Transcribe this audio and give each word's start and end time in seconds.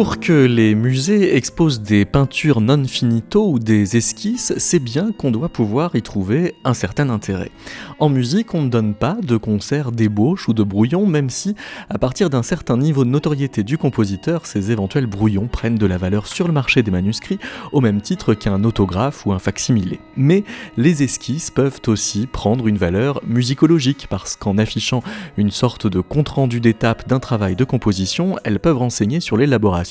Pour 0.00 0.18
que 0.18 0.46
les 0.46 0.74
musées 0.74 1.36
exposent 1.36 1.82
des 1.82 2.06
peintures 2.06 2.62
non 2.62 2.86
finito 2.86 3.46
ou 3.50 3.58
des 3.58 3.98
esquisses, 3.98 4.54
c'est 4.56 4.78
bien 4.78 5.12
qu'on 5.12 5.30
doit 5.30 5.50
pouvoir 5.50 5.94
y 5.94 6.00
trouver 6.00 6.54
un 6.64 6.72
certain 6.72 7.10
intérêt. 7.10 7.50
En 7.98 8.08
musique, 8.08 8.54
on 8.54 8.62
ne 8.62 8.70
donne 8.70 8.94
pas 8.94 9.18
de 9.22 9.36
concert 9.36 9.92
d'ébauche 9.92 10.48
ou 10.48 10.54
de 10.54 10.62
brouillon, 10.62 11.04
même 11.04 11.28
si, 11.28 11.54
à 11.90 11.98
partir 11.98 12.30
d'un 12.30 12.42
certain 12.42 12.78
niveau 12.78 13.04
de 13.04 13.10
notoriété 13.10 13.62
du 13.62 13.76
compositeur, 13.76 14.46
ces 14.46 14.72
éventuels 14.72 15.06
brouillons 15.06 15.48
prennent 15.48 15.76
de 15.76 15.84
la 15.84 15.98
valeur 15.98 16.26
sur 16.26 16.46
le 16.46 16.54
marché 16.54 16.82
des 16.82 16.90
manuscrits, 16.90 17.38
au 17.72 17.82
même 17.82 18.00
titre 18.00 18.32
qu'un 18.32 18.64
autographe 18.64 19.26
ou 19.26 19.32
un 19.32 19.38
facsimilé. 19.38 20.00
Mais 20.16 20.44
les 20.78 21.02
esquisses 21.02 21.50
peuvent 21.50 21.82
aussi 21.88 22.26
prendre 22.26 22.68
une 22.68 22.78
valeur 22.78 23.20
musicologique, 23.26 24.06
parce 24.08 24.34
qu'en 24.34 24.56
affichant 24.56 25.02
une 25.36 25.50
sorte 25.50 25.86
de 25.86 26.00
compte-rendu 26.00 26.60
d'étape 26.60 27.06
d'un 27.06 27.20
travail 27.20 27.54
de 27.54 27.64
composition, 27.64 28.36
elles 28.44 28.60
peuvent 28.60 28.78
renseigner 28.78 29.20
sur 29.20 29.36
l'élaboration 29.36 29.89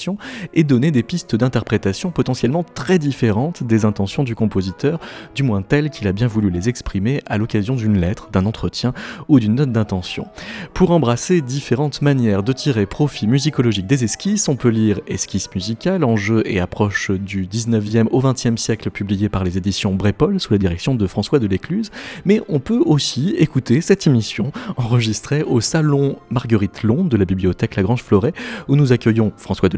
et 0.54 0.64
donner 0.64 0.92
des 0.92 1.04
pistes 1.04 1.36
d'interprétation 1.36 2.12
potentiellement 2.12 2.64
très 2.64 3.00
différentes 3.00 3.64
des 3.64 3.86
intentions 3.86 4.24
du 4.24 4.36
compositeur, 4.36 5.00
du 5.36 5.44
moins 5.44 5.62
telles 5.62 5.90
qu'il 5.90 6.08
a 6.08 6.14
bien 6.14 6.28
voulu 6.28 6.50
les 6.50 6.70
exprimer 6.70 7.22
à 7.26 7.38
l'occasion 7.38 7.76
d'une 7.76 8.00
lettre, 8.00 8.30
d'un 8.32 8.46
entretien 8.46 8.94
ou 9.28 9.40
d'une 9.40 9.56
note 9.56 9.72
d'intention. 9.72 10.28
Pour 10.74 10.92
embrasser 10.92 11.42
différentes 11.42 12.02
manières 12.02 12.44
de 12.44 12.54
tirer 12.54 12.86
profit 12.86 13.28
musicologique 13.28 13.88
des 13.88 14.04
esquisses, 14.04 14.48
on 14.48 14.56
peut 14.56 14.70
lire 14.70 15.00
Esquisses 15.08 15.50
musicales, 15.54 16.04
enjeux 16.04 16.44
et 16.46 16.60
approche 16.60 17.12
du 17.12 17.46
19e 17.46 18.08
au 18.12 18.22
20e 18.22 18.58
siècle 18.58 18.90
publié 18.90 19.30
par 19.30 19.44
les 19.44 19.58
éditions 19.58 19.94
Brépol 19.94 20.40
sous 20.40 20.54
la 20.54 20.60
direction 20.60 20.96
de 20.96 21.08
François 21.08 21.40
de 21.40 21.48
l'Écluse, 21.48 21.92
mais 22.26 22.42
on 22.48 22.60
peut 22.60 22.82
aussi 22.86 23.36
écouter 23.38 23.82
cette 23.82 24.08
émission 24.08 24.52
enregistrée 24.78 25.44
au 25.44 25.62
salon 25.62 26.18
Marguerite 26.30 26.84
Long 26.84 27.04
de 27.04 27.18
la 27.18 27.26
bibliothèque 27.26 27.76
Lagrange 27.76 28.04
Floret 28.04 28.34
où 28.68 28.76
nous 28.76 28.92
accueillons 28.92 29.32
François 29.38 29.70
de 29.70 29.78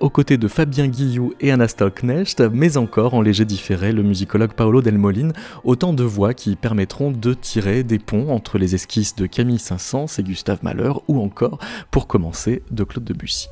aux 0.00 0.10
côtés 0.10 0.36
de 0.36 0.46
Fabien 0.46 0.88
Guillou 0.88 1.32
et 1.40 1.50
Anastol 1.50 1.90
Knecht, 1.90 2.40
mais 2.52 2.76
encore 2.76 3.14
en 3.14 3.22
léger 3.22 3.46
différé 3.46 3.92
le 3.92 4.02
musicologue 4.02 4.52
Paolo 4.52 4.82
Delmolin, 4.82 5.30
autant 5.64 5.94
de 5.94 6.04
voix 6.04 6.34
qui 6.34 6.54
permettront 6.54 7.12
de 7.12 7.32
tirer 7.32 7.82
des 7.82 7.98
ponts 7.98 8.28
entre 8.30 8.58
les 8.58 8.74
esquisses 8.74 9.16
de 9.16 9.26
Camille 9.26 9.58
Saint-Saëns 9.58 10.18
et 10.18 10.22
Gustave 10.22 10.58
Mahler, 10.62 10.92
ou 11.08 11.20
encore, 11.20 11.58
pour 11.90 12.06
commencer, 12.06 12.62
de 12.70 12.84
Claude 12.84 13.04
Debussy. 13.04 13.48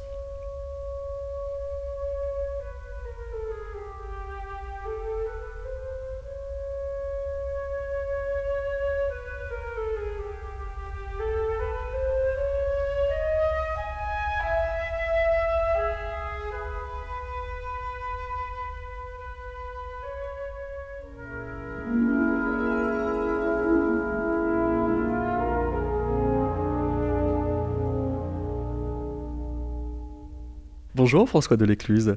Bonjour 31.06 31.28
François 31.28 31.56
Delécluse. 31.56 32.16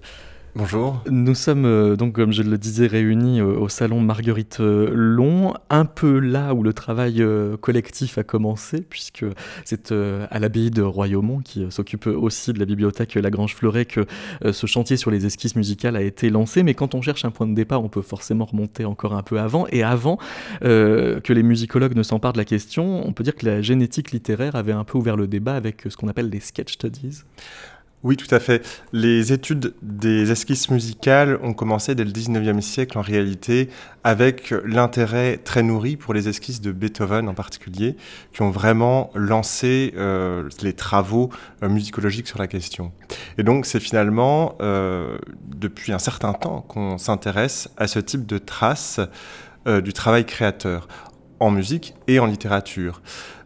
Bonjour. 0.56 1.04
Nous 1.08 1.36
sommes 1.36 1.66
euh, 1.66 1.96
donc, 1.96 2.14
comme 2.14 2.34
je 2.34 2.42
le 2.42 2.58
disais, 2.58 2.88
réunis 2.88 3.40
euh, 3.40 3.60
au 3.60 3.70
salon 3.70 4.02
Marguerite 4.02 4.62
euh, 4.62 4.90
Long, 4.92 5.54
un 5.70 5.86
peu 5.86 6.18
là 6.18 6.56
où 6.56 6.64
le 6.64 6.74
travail 6.74 7.24
collectif 7.62 8.18
a 8.18 8.24
commencé, 8.24 8.82
puisque 8.82 9.26
c'est 9.64 9.92
à 9.92 10.40
l'abbaye 10.40 10.72
de 10.72 10.82
Royaumont, 10.82 11.42
qui 11.42 11.68
s'occupe 11.70 12.08
aussi 12.08 12.52
de 12.52 12.58
la 12.58 12.66
bibliothèque 12.66 13.14
Lagrange 13.14 13.54
Fleuret, 13.54 13.86
que 13.86 14.08
ce 14.52 14.66
chantier 14.66 14.98
sur 14.98 15.12
les 15.12 15.28
esquisses 15.28 15.56
musicales 15.56 15.96
a 15.96 16.02
été 16.02 16.32
lancé. 16.32 16.64
Mais 16.64 16.74
quand 16.74 16.96
on 16.96 17.04
cherche 17.04 17.26
un 17.26 17.32
point 17.32 17.46
de 17.46 17.54
départ, 17.54 17.84
on 17.84 17.90
peut 17.90 18.02
forcément 18.02 18.46
remonter 18.46 18.86
encore 18.86 19.14
un 19.14 19.22
peu 19.22 19.40
avant. 19.40 19.68
Et 19.72 19.84
avant 19.84 20.18
que 20.62 21.34
les 21.34 21.44
musicologues 21.44 21.96
ne 21.96 22.04
s'emparent 22.04 22.34
de 22.34 22.40
la 22.40 22.46
question, 22.46 23.08
on 23.08 23.14
peut 23.14 23.24
dire 23.24 23.36
que 23.36 23.46
la 23.46 23.62
génétique 23.62 24.10
littéraire 24.12 24.56
avait 24.56 24.74
un 24.74 24.84
peu 24.84 24.98
ouvert 24.98 25.16
le 25.16 25.28
débat 25.28 25.54
avec 25.54 25.84
ce 25.88 25.96
qu'on 25.96 26.08
appelle 26.08 26.30
les 26.30 26.40
sketch 26.40 26.74
studies. 26.74 27.24
Oui, 28.02 28.16
tout 28.16 28.34
à 28.34 28.40
fait. 28.40 28.66
Les 28.94 29.34
études 29.34 29.74
des 29.82 30.32
esquisses 30.32 30.70
musicales 30.70 31.38
ont 31.44 31.52
commencé 31.52 31.96
dès 31.96 32.06
le 32.06 32.12
19e 32.12 32.62
siècle 32.62 32.98
en 32.98 33.02
réalité, 33.02 33.68
avec 34.06 34.54
l'intérêt 34.66 35.36
très 35.36 35.64
nourri 35.64 35.98
pour 35.98 36.14
les 36.14 36.30
esquisses 36.30 36.62
de 36.62 36.72
Beethoven 36.72 37.28
en 37.28 37.34
particulier, 37.34 37.98
qui 38.32 38.42
ont 38.42 38.52
vraiment 38.52 39.12
lancé 39.16 39.94
euh, 39.98 40.48
les 40.62 40.72
travaux 40.72 41.30
euh, 41.62 41.68
musicologiques 41.68 42.30
sur 42.30 42.40
la 42.40 42.48
question. 42.48 42.94
Et 43.38 43.44
donc 43.44 43.66
c'est 43.66 43.82
finalement 43.82 44.56
euh, 44.62 45.18
depuis 45.44 45.92
un 45.92 46.00
certain 46.00 46.32
temps 46.32 46.62
qu'on 46.62 46.98
s'intéresse 46.98 47.68
à 47.76 47.88
ce 47.88 48.00
type 48.00 48.26
de 48.26 48.38
traces 48.38 49.02
du 49.84 49.92
travail 49.92 50.26
créateur 50.26 50.88
en 51.42 51.52
musique 51.52 51.94
et 52.08 52.20
en 52.20 52.26
littérature 52.26 53.02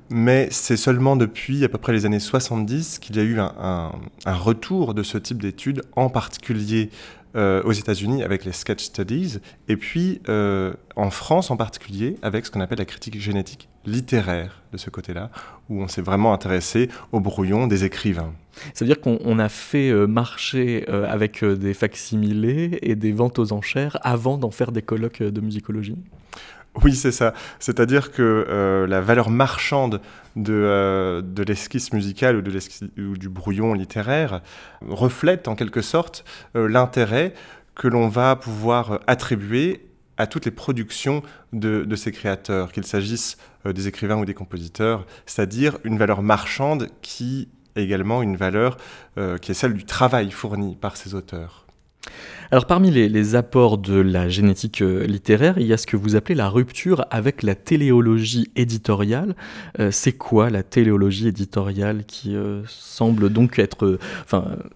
mais 0.10 0.48
c'est 0.52 0.78
seulement 0.78 1.16
depuis 1.16 1.64
à 1.64 1.70
peu 1.70 1.78
près 1.78 1.94
les 1.94 2.06
années 2.06 2.20
70 2.20 3.00
qu'il 3.00 3.16
y 3.16 3.20
a 3.20 3.24
eu 3.24 3.40
un, 3.40 3.92
retour 4.26 4.94
de 4.94 5.04
ce 5.04 5.18
type 5.18 5.42
d'études, 5.42 5.82
en 5.96 6.10
particulier 6.10 6.90
euh, 7.36 7.64
aux 7.64 7.72
États-Unis 7.72 8.22
avec 8.22 8.46
les 8.46 8.52
sketch 8.52 8.84
studies, 8.84 9.40
et 9.68 9.76
puis 9.76 10.22
euh, 10.30 10.74
en 10.96 11.10
France 11.10 11.50
en 11.50 11.58
particulier 11.58 12.16
avec 12.22 12.46
ce 12.46 12.52
qu'on 12.52 12.62
appelle 12.62 12.78
la 12.78 12.86
critique 12.86 13.20
génétique 13.20 13.70
littéraire 13.86 14.62
de 14.72 14.78
ce 14.78 14.90
côté-là, 14.90 15.30
où 15.70 15.82
on 15.82 15.88
s'est 15.88 16.02
vraiment 16.02 16.34
intéressé 16.34 16.90
au 17.12 17.20
brouillon 17.20 17.68
des 17.68 17.86
écrivains. 17.86 18.34
Ça 18.74 18.86
veut 18.86 18.94
dire 18.94 19.02
qu'on 19.02 19.40
a 19.40 19.50
fait 19.50 19.90
euh, 19.90 20.06
marcher 20.06 20.88
avec 20.88 21.44
des 21.44 21.74
facsimilés 21.74 22.78
et 22.82 22.96
des 22.96 23.12
ventes 23.12 23.40
aux 23.40 23.52
enchères 23.52 23.98
avant 24.04 24.38
d'en 24.38 24.52
faire 24.52 24.72
des 24.72 24.84
colloques 24.84 25.24
de 25.24 25.42
musicologie? 25.42 25.98
Oui, 26.82 26.96
c'est 26.96 27.12
ça. 27.12 27.34
C'est-à-dire 27.60 28.12
que 28.12 28.46
euh, 28.50 28.88
la 28.88 29.00
valeur 29.00 29.30
marchande 29.30 30.02
de, 30.36 30.54
euh, 30.54 31.22
l'esquisse 31.48 31.94
musicale 31.94 32.38
ou 32.38 33.18
du 33.18 33.30
brouillon 33.30 33.74
littéraire 33.74 34.42
reflète 34.88 35.48
en 35.48 35.56
quelque 35.56 35.82
sorte 35.82 36.26
euh, 36.56 36.68
l'intérêt 36.68 37.34
que 37.76 37.88
l'on 37.88 38.08
va 38.08 38.36
pouvoir 38.36 39.00
attribuer 39.06 39.86
à 40.18 40.28
toutes 40.28 40.46
les 40.46 40.52
productions 40.52 41.22
de, 41.54 41.84
de 41.84 41.96
ces 41.96 42.12
créateurs, 42.12 42.72
qu'il 42.72 42.86
s'agisse 42.86 43.38
des 43.66 43.88
écrivains 43.88 44.18
ou 44.18 44.26
des 44.26 44.36
compositeurs, 44.36 45.08
c'est-à-dire 45.26 45.78
une 45.84 45.98
valeur 45.98 46.22
marchande 46.22 46.90
qui 47.02 47.50
est 47.76 47.82
également 47.82 48.22
une 48.22 48.36
valeur 48.36 48.78
qui 49.42 49.52
est 49.52 49.56
celle 49.56 49.74
du 49.74 49.86
travail 49.86 50.30
fourni 50.30 50.76
par 50.76 50.98
ces 50.98 51.16
auteurs. 51.16 51.66
Alors 52.54 52.68
parmi 52.68 52.92
les, 52.92 53.34
apports 53.34 53.80
de 53.80 54.00
la 54.00 54.30
génétique 54.30 54.84
euh, 54.84 55.08
littéraire, 55.08 55.56
il 55.58 55.66
y 55.66 55.74
a 55.74 55.78
ce 55.78 55.88
que 55.88 55.98
vous 55.98 56.16
appelez 56.16 56.36
la 56.36 56.50
rupture 56.50 57.04
avec 57.10 57.42
la 57.42 57.56
téléologie 57.56 58.52
éditoriale. 58.56 59.36
Euh, 59.80 59.90
c'est 59.90 60.12
quoi 60.12 60.52
la 60.52 60.62
téléologie 60.62 61.28
éditoriale 61.28 62.04
qui 62.06 62.36
euh, 62.36 62.62
semble 62.68 63.32
donc 63.32 63.58
être 63.58 63.98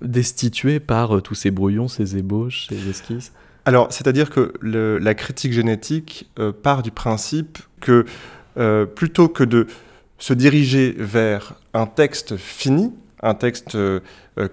destituée 0.01 0.79
par 0.79 1.21
tous 1.21 1.35
ces 1.35 1.51
brouillons, 1.51 1.87
ces 1.87 2.17
ébauches, 2.17 2.65
ces 2.67 2.89
esquisses? 2.89 3.31
Alors, 3.65 3.93
c'est-à-dire 3.93 4.31
que 4.31 4.53
la 4.63 5.13
critique 5.13 5.53
génétique 5.53 6.27
part 6.63 6.81
du 6.81 6.89
principe 6.89 7.59
que 7.79 8.05
plutôt 8.95 9.27
que 9.27 9.43
de 9.43 9.67
se 10.17 10.33
diriger 10.33 10.95
vers 10.97 11.53
un 11.75 11.85
texte 11.85 12.37
fini, 12.37 12.91
un 13.21 13.35
texte 13.35 13.77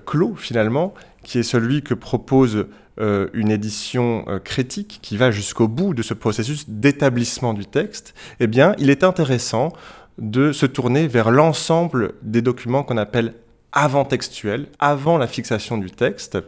clos 0.04 0.34
finalement, 0.36 0.92
qui 1.22 1.38
est 1.38 1.44
celui 1.44 1.82
que 1.82 1.94
propose 1.94 2.66
euh, 3.00 3.28
une 3.32 3.50
édition 3.50 4.24
euh, 4.28 4.38
critique 4.38 5.00
qui 5.02 5.16
va 5.16 5.30
jusqu'au 5.32 5.66
bout 5.66 5.94
de 5.94 6.02
ce 6.02 6.14
processus 6.14 6.68
d'établissement 6.68 7.52
du 7.52 7.66
texte, 7.66 8.14
eh 8.38 8.46
bien, 8.46 8.74
il 8.78 8.88
est 8.88 9.02
intéressant 9.02 9.72
de 10.18 10.52
se 10.52 10.64
tourner 10.64 11.08
vers 11.08 11.32
l'ensemble 11.32 12.14
des 12.22 12.40
documents 12.40 12.84
qu'on 12.84 12.96
appelle 12.96 13.34
avant-textuels, 13.72 14.66
avant 14.78 15.18
la 15.18 15.26
fixation 15.26 15.76
du 15.76 15.90
texte, 15.90 16.38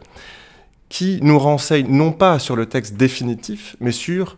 qui 0.87 1.19
nous 1.21 1.37
renseignent 1.37 1.91
non 1.91 2.13
pas 2.13 2.39
sur 2.39 2.55
le 2.55 2.65
texte 2.65 2.95
définitif, 2.95 3.75
mais 3.81 3.91
sur 3.91 4.37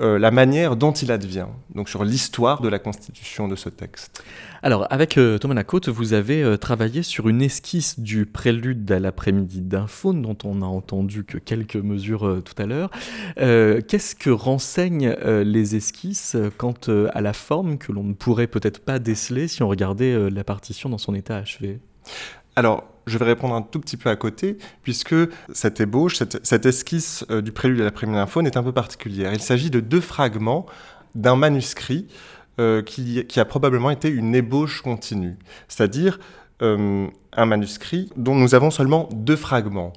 euh, 0.00 0.18
la 0.18 0.30
manière 0.30 0.76
dont 0.76 0.92
il 0.92 1.10
advient, 1.10 1.46
donc 1.74 1.88
sur 1.88 2.04
l'histoire 2.04 2.60
de 2.60 2.68
la 2.68 2.78
constitution 2.78 3.48
de 3.48 3.56
ce 3.56 3.68
texte. 3.68 4.22
Alors, 4.62 4.86
avec 4.90 5.18
euh, 5.18 5.38
Thomas 5.38 5.54
Lacote, 5.54 5.88
vous 5.88 6.12
avez 6.12 6.42
euh, 6.42 6.56
travaillé 6.56 7.02
sur 7.02 7.28
une 7.28 7.42
esquisse 7.42 7.98
du 7.98 8.24
prélude 8.24 8.90
à 8.92 9.00
l'après-midi 9.00 9.60
d'un 9.60 9.86
faune, 9.88 10.22
dont 10.22 10.38
on 10.44 10.56
n'a 10.56 10.66
entendu 10.66 11.24
que 11.24 11.38
quelques 11.38 11.76
mesures 11.76 12.42
tout 12.44 12.62
à 12.62 12.66
l'heure. 12.66 12.90
Qu'est-ce 13.36 14.14
que 14.14 14.30
renseignent 14.30 15.14
les 15.44 15.76
esquisses 15.76 16.36
quant 16.56 16.74
à 17.12 17.20
la 17.20 17.32
forme 17.32 17.78
que 17.78 17.92
l'on 17.92 18.04
ne 18.04 18.14
pourrait 18.14 18.46
peut-être 18.46 18.84
pas 18.84 18.98
déceler 18.98 19.48
si 19.48 19.62
on 19.62 19.68
regardait 19.68 20.30
la 20.30 20.44
partition 20.44 20.88
dans 20.88 20.98
son 20.98 21.14
état 21.14 21.36
achevé? 21.36 21.80
Alors, 22.58 22.82
je 23.06 23.16
vais 23.18 23.24
répondre 23.24 23.54
un 23.54 23.62
tout 23.62 23.78
petit 23.78 23.96
peu 23.96 24.10
à 24.10 24.16
côté, 24.16 24.58
puisque 24.82 25.14
cette 25.52 25.80
ébauche, 25.80 26.16
cette, 26.42 26.66
esquisse 26.66 27.24
euh, 27.30 27.40
du 27.40 27.52
prélude 27.52 27.80
à 27.80 27.84
la 27.84 27.92
première 27.92 28.20
infaune 28.20 28.48
est 28.48 28.56
un 28.56 28.64
peu 28.64 28.72
particulière. 28.72 29.32
Il 29.32 29.40
s'agit 29.40 29.70
de 29.70 29.78
deux 29.78 30.00
fragments 30.00 30.66
d'un 31.14 31.36
manuscrit 31.36 32.08
euh, 32.58 32.82
qui, 32.82 33.24
a 33.36 33.44
probablement 33.44 33.90
été 33.90 34.08
une 34.08 34.34
ébauche 34.34 34.82
continue, 34.82 35.36
c'est-à-dire 35.68 36.18
euh, 36.62 37.06
un 37.32 37.46
manuscrit 37.46 38.10
dont 38.16 38.34
nous 38.34 38.56
avons 38.56 38.72
seulement 38.72 39.08
deux 39.12 39.36
fragments. 39.36 39.92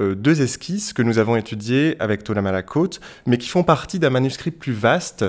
deux 0.00 0.40
esquisses 0.40 0.94
que 0.94 1.02
nous 1.02 1.18
avons 1.18 1.36
étudiées 1.36 1.96
avec 2.00 2.24
Thomas 2.24 2.40
Malakote, 2.40 2.98
mais 3.26 3.36
qui 3.36 3.50
font 3.50 3.62
partie 3.62 3.98
d'un 3.98 4.08
manuscrit 4.08 4.52
plus 4.52 4.72
vaste 4.72 5.26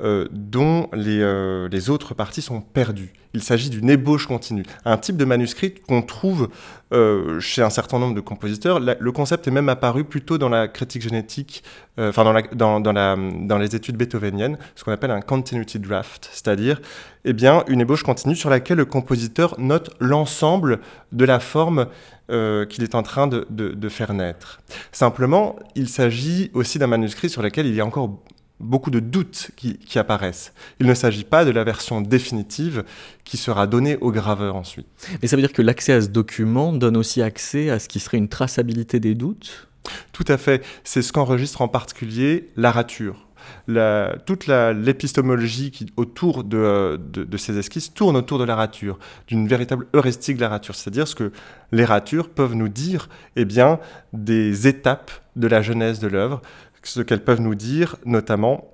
euh, 0.00 0.26
dont 0.32 0.88
euh, 0.92 1.68
les, 1.68 1.88
autres 1.88 2.14
parties 2.14 2.42
sont 2.42 2.60
perdues. 2.60 3.12
Il 3.32 3.44
s'agit 3.44 3.70
d'une 3.70 3.88
ébauche 3.88 4.26
continue, 4.26 4.64
un 4.84 4.96
type 4.96 5.16
de 5.16 5.24
manuscrit 5.24 5.72
qu'on 5.72 6.02
trouve 6.02 6.48
euh, 6.92 7.38
chez 7.38 7.62
un 7.62 7.70
certain 7.70 8.00
nombre 8.00 8.16
de 8.16 8.20
compositeurs. 8.20 8.80
le 8.80 9.12
concept 9.12 9.46
est 9.46 9.52
même 9.52 9.68
apparu 9.68 10.02
plutôt 10.02 10.36
dans 10.36 10.48
la 10.48 10.66
critique 10.66 11.02
génétique, 11.02 11.62
enfin 11.96 12.24
dans, 12.52 12.80
dans, 12.80 13.58
les 13.58 13.76
études 13.76 13.96
beethoveniennes, 13.96 14.58
ce 14.74 14.82
qu'on 14.82 14.90
appelle 14.90 15.12
un 15.12 15.20
continuity 15.20 15.78
draft, 15.78 16.28
c'est-à-dire 16.32 16.80
eh 17.24 17.32
bien, 17.32 17.62
une 17.68 17.80
ébauche 17.80 18.02
continue 18.02 18.34
sur 18.34 18.50
laquelle 18.50 18.78
le 18.78 18.86
compositeur 18.86 19.54
note 19.60 19.90
l'ensemble 20.00 20.80
de 21.12 21.24
la 21.24 21.38
forme 21.38 21.86
qu'il 22.28 22.82
est 22.82 22.94
en 22.96 23.04
train 23.04 23.28
de, 23.28 23.88
faire 23.88 24.12
naître. 24.12 24.60
Simplement, 24.90 25.54
il 25.76 25.88
s'agit 25.88 26.50
aussi 26.52 26.80
d'un 26.80 26.88
manuscrit 26.88 27.30
sur 27.30 27.42
lequel 27.42 27.66
il 27.66 27.76
y 27.76 27.80
a 27.80 27.86
encore 27.86 28.18
beaucoup 28.60 28.90
de 28.90 29.00
doutes 29.00 29.50
qui, 29.56 29.98
apparaissent. 29.98 30.52
Il 30.80 30.86
ne 30.86 30.94
s'agit 30.94 31.24
pas 31.24 31.44
de 31.44 31.50
la 31.50 31.64
version 31.64 32.00
définitive 32.00 32.84
qui 33.24 33.36
sera 33.36 33.66
donnée 33.66 33.96
au 34.00 34.10
graveur 34.10 34.56
ensuite. 34.56 34.86
Mais 35.22 35.28
ça 35.28 35.36
veut 35.36 35.42
dire 35.42 35.52
que 35.52 35.62
l'accès 35.62 35.92
à 35.92 36.00
ce 36.00 36.08
document 36.08 36.72
donne 36.72 36.96
aussi 36.96 37.22
accès 37.22 37.70
à 37.70 37.78
ce 37.78 37.88
qui 37.88 38.00
serait 38.00 38.18
une 38.18 38.28
traçabilité 38.28 39.00
des 39.00 39.14
doutes? 39.14 39.68
Tout 40.12 40.24
à 40.28 40.38
fait. 40.38 40.64
C'est 40.82 41.02
ce 41.02 41.12
qu'enregistre 41.12 41.60
en 41.60 41.68
particulier 41.68 42.48
la 42.56 42.70
rature. 42.70 43.26
La, 43.68 44.16
toute 44.24 44.46
l'épistémologie 44.46 45.86
autour 45.96 46.44
de, 46.44 46.98
de, 47.12 47.36
ces 47.36 47.58
esquisses 47.58 47.92
tourne 47.92 48.16
autour 48.16 48.38
de 48.38 48.44
la 48.44 48.56
rature, 48.56 48.98
d'une 49.26 49.46
véritable 49.46 49.86
heuristique 49.92 50.36
de 50.36 50.42
la 50.42 50.48
rature, 50.48 50.74
c'est-à-dire 50.74 51.06
ce 51.06 51.14
que 51.14 51.30
les 51.70 51.84
ratures 51.84 52.30
peuvent 52.30 52.54
nous 52.54 52.70
dire 52.70 53.10
eh 53.36 53.44
bien, 53.44 53.80
des 54.14 54.66
étapes 54.66 55.10
de 55.36 55.46
la 55.46 55.60
genèse 55.60 55.98
de 55.98 56.08
l'œuvre, 56.08 56.40
ce 56.88 57.00
qu'elles 57.00 57.24
peuvent 57.24 57.40
nous 57.40 57.54
dire, 57.54 57.96
notamment 58.04 58.70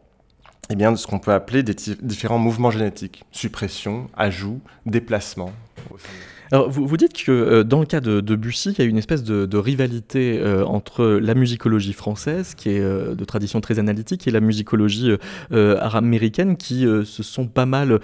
eh 0.70 0.76
bien, 0.76 0.92
de 0.92 0.96
ce 0.96 1.06
qu'on 1.06 1.18
peut 1.18 1.32
appeler 1.32 1.62
des 1.64 1.74
différents 1.74 2.38
mouvements 2.38 2.70
génétiques, 2.70 3.24
suppression, 3.32 4.08
ajout, 4.16 4.60
déplacement. 4.86 5.52
Alors, 6.52 6.68
vous, 6.68 6.84
vous, 6.86 6.96
dites 6.96 7.12
que 7.12 7.30
euh, 7.30 7.64
dans 7.64 7.78
le 7.78 7.86
cas 7.86 8.00
de, 8.00 8.20
Bussy, 8.36 8.70
il 8.70 8.78
y 8.78 8.82
a 8.82 8.84
une 8.84 8.98
espèce 8.98 9.22
de, 9.22 9.56
rivalité 9.56 10.40
euh, 10.40 10.64
entre 10.64 11.04
la 11.04 11.34
musicologie 11.34 11.92
française, 11.92 12.54
qui 12.54 12.70
est 12.70 12.80
euh, 12.80 13.14
de 13.14 13.24
tradition 13.24 13.60
très 13.60 13.78
analytique, 13.78 14.26
et 14.26 14.30
la 14.30 14.40
musicologie 14.40 15.12
américaine, 15.50 16.56
qui 16.56 16.86
se 17.04 17.22
sont 17.22 17.46
pas 17.46 17.66
mal 17.66 18.00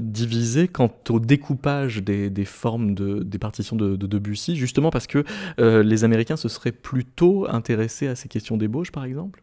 divisées 0.00 0.68
quant 0.68 0.92
au 1.10 1.20
découpage 1.20 2.02
des, 2.02 2.44
formes 2.44 2.94
de, 2.94 3.22
des 3.22 3.38
partitions 3.38 3.76
de, 3.76 3.96
de, 3.96 4.06
Debussy, 4.06 4.56
justement 4.56 4.90
parce 4.90 5.06
que 5.06 5.24
les 5.58 6.04
Américains 6.04 6.36
se 6.36 6.48
seraient 6.48 6.72
plutôt 6.72 7.46
intéressés 7.48 8.08
à 8.08 8.14
ces 8.14 8.28
questions 8.28 8.56
d'ébauche, 8.56 8.90
par 8.90 9.04
exemple? 9.04 9.42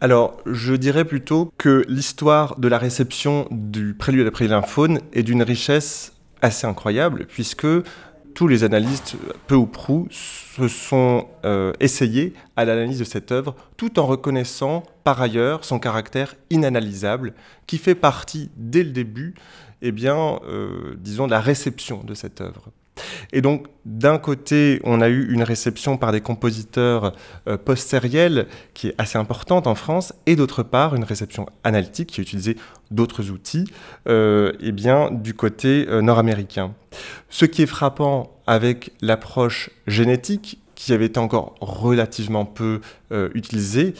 Alors, 0.00 0.36
je 0.46 0.74
dirais 0.74 1.04
plutôt 1.04 1.52
que 1.56 1.84
l'histoire 1.88 2.58
de 2.58 2.68
la 2.68 2.78
réception 2.78 3.46
du 3.50 3.94
prélude 3.94 4.26
après 4.26 4.48
l'infaune 4.48 5.00
est 5.12 5.22
d'une 5.22 5.42
richesse 5.42 6.13
assez 6.44 6.66
incroyable, 6.66 7.26
puisque 7.26 7.66
tous 8.34 8.48
les 8.48 8.64
analystes, 8.64 9.16
peu 9.46 9.54
ou 9.54 9.66
prou, 9.66 10.08
se 10.10 10.68
sont 10.68 11.28
euh, 11.44 11.72
essayés 11.80 12.34
à 12.56 12.64
l'analyse 12.64 12.98
de 12.98 13.04
cette 13.04 13.32
œuvre, 13.32 13.54
tout 13.76 13.98
en 13.98 14.06
reconnaissant 14.06 14.82
par 15.04 15.20
ailleurs 15.20 15.64
son 15.64 15.78
caractère 15.78 16.34
inanalysable, 16.50 17.34
qui 17.66 17.78
fait 17.78 17.94
partie 17.94 18.50
dès 18.56 18.82
le 18.82 18.90
début, 18.90 19.34
eh 19.82 19.92
bien, 19.92 20.40
euh, 20.46 20.94
disons, 20.98 21.26
de 21.26 21.30
la 21.30 21.40
réception 21.40 22.02
de 22.04 22.14
cette 22.14 22.40
œuvre. 22.40 22.70
Et 23.32 23.40
donc, 23.40 23.66
d'un 23.84 24.18
côté, 24.18 24.80
on 24.84 25.00
a 25.00 25.08
eu 25.08 25.32
une 25.32 25.42
réception 25.42 25.96
par 25.96 26.12
des 26.12 26.20
compositeurs 26.20 27.12
euh, 27.48 27.56
post-sériels 27.56 28.46
qui 28.72 28.88
est 28.88 28.94
assez 28.98 29.18
importante 29.18 29.66
en 29.66 29.74
France, 29.74 30.12
et 30.26 30.36
d'autre 30.36 30.62
part, 30.62 30.94
une 30.94 31.04
réception 31.04 31.46
analytique 31.64 32.10
qui 32.10 32.20
a 32.20 32.22
utilisé 32.22 32.56
d'autres 32.90 33.30
outils, 33.30 33.64
euh, 34.08 34.52
eh 34.60 34.72
bien, 34.72 35.10
du 35.10 35.34
côté 35.34 35.86
euh, 35.88 36.00
nord-américain. 36.02 36.74
Ce 37.28 37.44
qui 37.44 37.62
est 37.62 37.66
frappant 37.66 38.36
avec 38.46 38.92
l'approche 39.00 39.70
génétique, 39.86 40.60
qui 40.74 40.92
avait 40.92 41.06
été 41.06 41.18
encore 41.18 41.54
relativement 41.60 42.44
peu 42.44 42.80
utilisée 43.34 43.94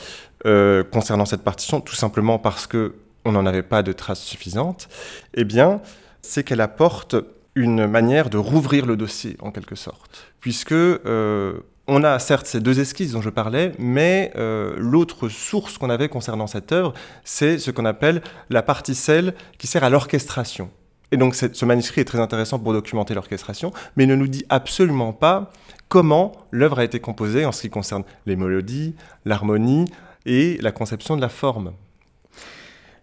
concernant 0.93 1.25
cette 1.25 1.43
partition, 1.43 1.81
tout 1.81 1.95
simplement 1.95 2.39
parce 2.39 2.67
que 2.67 2.97
on 3.25 3.33
n'en 3.33 3.47
avait 3.47 3.63
pas 3.63 3.83
de 3.83 3.93
traces 3.93 4.21
suffisantes, 4.21 4.89
eh 5.35 5.45
bien, 5.45 5.81
c'est 6.21 6.45
qu'elle 6.45 6.61
apporte 6.61 7.17
une 7.55 7.87
manière 7.87 8.31
de 8.31 8.39
rouvrir 8.39 8.87
le 8.87 8.97
dossier, 8.97 9.37
en 9.41 9.51
quelque 9.51 9.75
sorte. 9.75 10.27
Puisque 10.41 10.73
euh, 10.73 11.61
on 11.87 12.03
a 12.03 12.19
certes 12.19 12.47
ces 12.47 12.61
deux 12.61 12.81
esquisses 12.81 13.13
dont 13.13 13.23
je 13.23 13.31
parlais, 13.31 13.73
mais 13.79 14.33
euh, 14.37 14.75
l'autre 14.77 15.29
source 15.29 15.79
qu'on 15.79 15.91
avait 15.91 16.09
concernant 16.09 16.47
cette 16.47 16.73
œuvre, 16.73 16.95
c'est 17.25 17.59
ce 17.59 17.71
qu'on 17.71 17.85
appelle 17.85 18.23
la 18.51 18.63
particelle 18.63 19.35
qui 19.59 19.67
sert 19.67 19.85
à 19.85 19.91
l'orchestration. 19.91 20.71
Et 21.13 21.17
donc 21.17 21.35
ce 21.37 21.65
manuscrit 21.65 22.01
est 22.01 22.07
très 22.07 22.19
intéressant 22.19 22.59
pour 22.59 22.73
documenter 22.73 23.15
l'orchestration, 23.15 23.73
mais 23.97 24.07
ne 24.07 24.17
nous 24.17 24.27
dit 24.27 24.45
absolument 24.49 25.13
pas 25.13 25.53
comment 25.89 26.33
l'œuvre 26.51 26.81
a 26.81 26.85
été 26.85 26.99
composée 26.99 27.45
en 27.45 27.53
ce 27.53 27.63
qui 27.63 27.71
concerne 27.71 28.03
les 28.27 28.35
mélodies, 28.35 28.97
l'harmonie 29.25 29.85
et 30.27 30.59
la 30.61 30.73
conception 30.73 31.15
de 31.15 31.21
la 31.21 31.29
forme. 31.29 31.73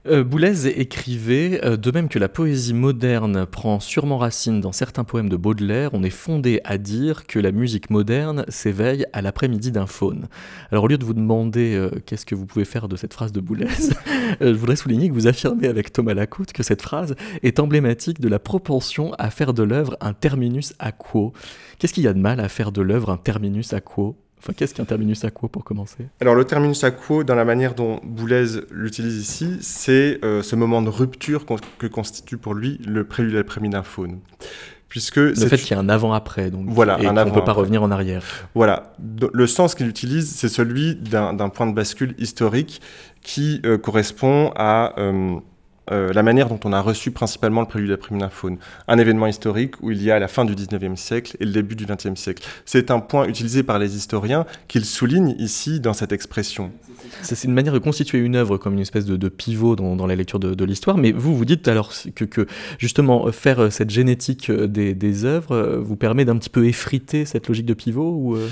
Euh, 0.07 0.24
Boulez 0.24 0.68
écrivait 0.68 1.63
euh, 1.63 1.77
De 1.77 1.92
même 1.92 2.09
que 2.09 2.18
la 2.18 2.27
poésie 2.27 2.74
moderne 2.74 3.45
prend 3.45 3.80
sûrement 3.80 4.18
racine 4.18 4.59
dans 4.59 4.71
certains 4.71 5.03
poèmes 5.03 5.30
de 5.30 5.36
Baudelaire, 5.36 5.92
on 5.94 6.01
est 6.01 6.09
fondé 6.09 6.59
à 6.63 6.80
dire 6.80 7.27
que 7.27 7.38
la 7.38 7.51
musique 7.51 7.92
moderne 7.92 8.44
s'éveille 8.48 9.06
à 9.13 9.21
l'après-midi 9.21 9.71
d'un 9.71 9.86
faune. 9.86 10.27
Alors, 10.71 10.86
au 10.86 10.88
lieu 10.88 10.98
de 10.98 11.06
vous 11.06 11.13
demander 11.13 11.75
euh, 11.75 11.92
qu'est-ce 12.07 12.25
que 12.25 12.33
vous 12.33 12.48
pouvez 12.48 12.65
faire 12.65 12.88
de 12.88 12.95
cette 12.95 13.13
phrase 13.13 13.31
de 13.31 13.42
Boulez, 13.42 13.68
je 14.42 14.51
voudrais 14.51 14.75
souligner 14.75 15.07
que 15.07 15.13
vous 15.13 15.27
affirmez 15.27 15.68
avec 15.68 15.94
Thomas 15.94 16.15
Lacoute 16.15 16.51
que 16.51 16.63
cette 16.63 16.81
phrase 16.81 17.15
est 17.44 17.59
emblématique 17.59 18.19
de 18.19 18.27
la 18.27 18.39
propension 18.39 19.13
à 19.19 19.30
faire 19.30 19.53
de 19.53 19.62
l'œuvre 19.62 19.98
un 20.01 20.13
terminus 20.13 20.74
a 20.80 20.92
quo. 20.92 21.31
Qu'est-ce 21.77 21.94
qu'il 21.94 22.03
y 22.03 22.07
a 22.07 22.13
de 22.13 22.19
mal 22.19 22.39
à 22.39 22.50
faire 22.50 22.71
de 22.71 22.81
l'œuvre 22.81 23.12
un 23.12 23.18
terminus 23.18 23.71
a 23.74 23.81
quo? 23.81 24.18
Enfin, 24.43 24.53
qu'est-ce 24.53 24.73
qu'un 24.73 24.85
terminus 24.85 25.23
à 25.23 25.29
quo 25.29 25.47
pour 25.47 25.63
commencer? 25.63 26.07
Alors, 26.19 26.33
le 26.33 26.45
terminus 26.45 26.83
à 26.83 26.89
quo, 26.89 27.24
dans 27.24 27.36
la 27.36 27.45
manière 27.45 27.75
dont 27.75 28.00
Boulez 28.03 28.45
l'utilise 28.71 29.17
ici, 29.17 29.57
c'est 29.62 30.19
euh, 30.25 30.41
ce 30.41 30.55
moment 30.55 30.81
de 30.81 30.89
rupture 30.89 31.45
que 31.77 31.86
constitue 31.86 32.38
pour 32.38 32.55
lui 32.55 32.79
le 32.83 33.03
prélude 33.03 33.36
à 33.36 33.43
la 33.71 33.83
faune. 33.83 34.19
Puisque 34.89 35.17
le 35.17 35.36
fait 35.36 35.57
qu'il 35.57 35.71
y 35.71 35.74
a 35.75 35.79
un 35.79 35.89
avant-après, 35.89 36.50
donc 36.50 36.65
voilà, 36.67 37.00
et 37.00 37.07
on 37.07 37.13
ne 37.13 37.31
peut 37.31 37.43
pas 37.43 37.53
revenir 37.53 37.81
en 37.83 37.91
arrière. 37.91 38.24
Voilà, 38.55 38.91
le 39.00 39.48
sens 39.48 39.74
qu'il 39.75 39.88
utilise, 39.88 40.29
c'est 40.29 40.50
celui 40.50 40.95
d'un 40.95 41.50
point 41.50 41.67
de 41.67 41.74
bascule 41.74 42.13
historique 42.17 42.81
qui 43.21 43.62
euh, 43.63 43.77
correspond 43.77 44.51
à 44.55 45.00
euh, 45.00 45.36
euh, 45.89 46.13
la 46.13 46.21
manière 46.21 46.47
dont 46.47 46.59
on 46.63 46.73
a 46.73 46.79
reçu 46.79 47.09
principalement 47.09 47.61
le 47.61 47.67
prélude 47.67 47.91
à 48.21 48.29
faune. 48.29 48.57
Un 48.88 49.00
événement 49.00 49.25
historique 49.25 49.81
où 49.81 49.89
il 49.89 50.01
y 50.03 50.11
a 50.11 50.19
la 50.19 50.27
fin 50.27 50.45
du 50.45 50.53
19e 50.53 50.95
siècle 50.95 51.35
et 51.39 51.45
le 51.45 51.51
début 51.51 51.75
du 51.75 51.85
20e 51.85 52.15
siècle. 52.15 52.43
C'est 52.65 52.91
un 52.91 53.00
point 53.00 53.25
utilisé 53.25 53.63
par 53.63 53.79
les 53.79 53.95
historiens 53.95 54.45
qu'ils 54.67 54.85
soulignent 54.85 55.35
ici 55.39 55.79
dans 55.79 55.93
cette 55.93 56.11
expression. 56.11 56.71
C'est 57.23 57.43
une 57.43 57.53
manière 57.53 57.73
de 57.73 57.79
constituer 57.79 58.19
une 58.19 58.35
œuvre 58.35 58.57
comme 58.57 58.73
une 58.73 58.79
espèce 58.79 59.05
de, 59.05 59.29
pivot 59.29 59.75
dans, 59.75 60.05
la 60.05 60.15
lecture 60.15 60.39
de, 60.39 60.65
l'histoire, 60.65 60.97
mais 60.97 61.11
vous, 61.11 61.35
vous 61.35 61.45
dites 61.45 61.67
alors 61.67 61.91
que, 62.15 62.45
justement 62.77 63.31
faire 63.31 63.71
cette 63.71 63.89
génétique 63.89 64.51
des, 64.51 64.93
des 64.93 65.25
œuvres 65.25 65.79
vous 65.81 65.95
permet 65.95 66.25
d'un 66.25 66.38
petit 66.38 66.50
peu 66.50 66.67
effriter 66.67 67.25
cette 67.25 67.47
logique 67.47 67.65
de 67.65 67.73
pivot 67.73 68.11
ou 68.11 68.35
euh? 68.35 68.47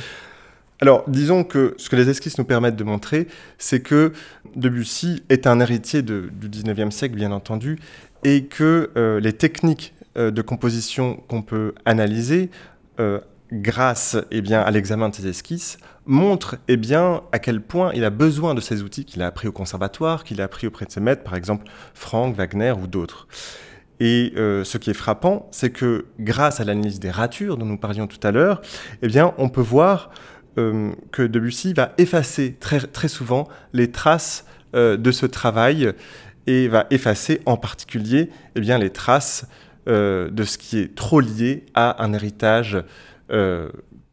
Alors, 0.81 1.03
disons 1.07 1.43
que 1.43 1.75
ce 1.77 1.89
que 1.89 1.97
les 1.97 2.09
esquisses 2.09 2.37
nous 2.37 2.45
permettent 2.45 2.77
de 2.77 2.85
montrer, 2.85 3.27
c'est 3.57 3.81
que 3.81 4.13
Debussy 4.55 5.23
est 5.29 5.47
un 5.47 5.59
héritier 5.59 6.01
du 6.01 6.29
19e 6.41 6.91
siècle, 6.91 7.15
bien 7.15 7.31
entendu, 7.31 7.79
et 8.23 8.45
que 8.45 8.91
euh, 8.97 9.19
les 9.19 9.33
techniques 9.33 9.93
euh, 10.17 10.31
de 10.31 10.41
composition 10.41 11.17
qu'on 11.27 11.41
peut 11.41 11.73
analyser 11.85 12.49
euh, 12.99 13.19
grâce 13.51 14.17
eh 14.31 14.41
bien, 14.41 14.61
à 14.61 14.71
l'examen 14.71 15.09
de 15.09 15.15
ces 15.15 15.27
esquisses 15.27 15.77
montrent 16.05 16.57
eh 16.67 16.77
bien, 16.77 17.21
à 17.31 17.39
quel 17.39 17.61
point 17.61 17.91
il 17.93 18.03
a 18.03 18.09
besoin 18.09 18.53
de 18.53 18.61
ces 18.61 18.81
outils 18.83 19.05
qu'il 19.05 19.21
a 19.21 19.27
appris 19.27 19.47
au 19.47 19.51
conservatoire, 19.51 20.23
qu'il 20.23 20.41
a 20.41 20.45
appris 20.45 20.67
auprès 20.67 20.85
de 20.85 20.91
ses 20.91 20.99
maîtres, 20.99 21.23
par 21.23 21.35
exemple 21.35 21.65
Franck, 21.93 22.35
Wagner 22.35 22.73
ou 22.81 22.87
d'autres. 22.87 23.27
Et 24.01 24.31
ce 24.35 24.77
qui 24.77 24.89
est 24.91 24.93
frappant, 24.93 25.49
c'est 25.51 25.71
que 25.71 26.05
grâce 26.21 26.61
à 26.61 26.63
l'analyse 26.63 27.01
des 27.01 27.11
ratures 27.11 27.57
dont 27.57 27.65
nous 27.65 27.77
parlions 27.77 28.07
tout 28.07 28.25
à 28.25 28.31
l'heure, 28.31 28.61
eh 29.01 29.07
bien, 29.07 29.33
on 29.37 29.49
peut 29.49 29.59
voir 29.59 30.11
euh, 30.59 30.91
que 31.11 31.21
Debussy 31.21 31.73
va 31.73 31.93
effacer 31.97 32.55
très, 32.59 32.79
très 32.79 33.07
souvent 33.07 33.47
les 33.73 33.91
traces 33.91 34.45
euh, 34.75 34.97
de 34.97 35.11
ce 35.11 35.25
travail 35.25 35.93
et 36.47 36.67
va 36.67 36.85
effacer 36.89 37.41
en 37.45 37.55
particulier 37.55 38.29
eh 38.55 38.59
bien, 38.59 38.77
les 38.77 38.89
traces 38.89 39.47
euh, 39.87 40.29
de 40.29 40.43
ce 40.43 40.57
qui 40.57 40.79
est 40.79 40.95
trop 40.95 41.21
lié 41.21 41.65
à 41.73 42.03
un 42.03 42.13
héritage. 42.13 42.77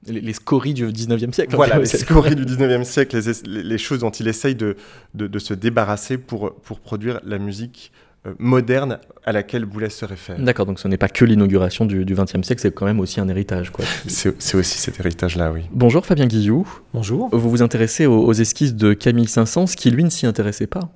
Les, 0.09 0.33
scories 0.35 0.73
du 0.73 0.87
19e 0.87 1.33
siècle. 1.33 1.57
Voilà, 1.57 1.79
les 1.79 1.87
scories 1.87 2.37
du 2.37 2.45
19e 2.45 2.85
siècle, 2.85 3.21
les, 3.45 3.79
choses 3.79 4.01
dont 4.01 4.11
il 4.11 4.29
essaye 4.29 4.55
de, 4.55 4.77
de, 5.15 5.39
se 5.41 5.53
débarrasser 5.53 6.17
pour, 6.17 6.55
pour 6.55 6.79
produire 6.79 7.19
la 7.25 7.39
musique 7.39 7.91
moderne 8.39 8.99
à 9.25 9.33
laquelle 9.33 9.65
Boulez 9.65 9.91
se 9.91 10.05
réfère. 10.05 10.39
D'accord, 10.39 10.67
donc 10.67 10.79
ce 10.79 10.89
n'est 10.89 10.97
pas 10.97 11.09
que 11.09 11.25
l'inauguration 11.25 11.85
du 11.85 12.05
XXe 12.05 12.43
siècle, 12.43 12.61
c'est 12.61 12.75
quand 12.75 12.87
même 12.87 13.01
aussi 13.01 13.21
un 13.21 13.29
héritage. 13.29 13.73
c'est 14.07 14.57
aussi 14.57 14.79
cet 14.79 15.01
héritage-là, 15.01 15.53
oui. 15.53 15.63
Bonjour 15.73 16.07
Fabien 16.07 16.27
Guillou. 16.27 16.67
Bonjour. 16.95 17.29
Vous 17.33 17.51
vous 17.51 17.63
intéressez 17.63 18.07
aux, 18.07 18.25
aux 18.25 18.33
esquisses 18.33 18.75
de 18.75 18.93
Camille 18.93 19.29
Saint-Saëns, 19.29 19.67
qui 19.77 19.91
lui 19.91 20.05
ne 20.05 20.11
s'y 20.11 20.27
intéressait 20.27 20.67
pas 20.67 20.91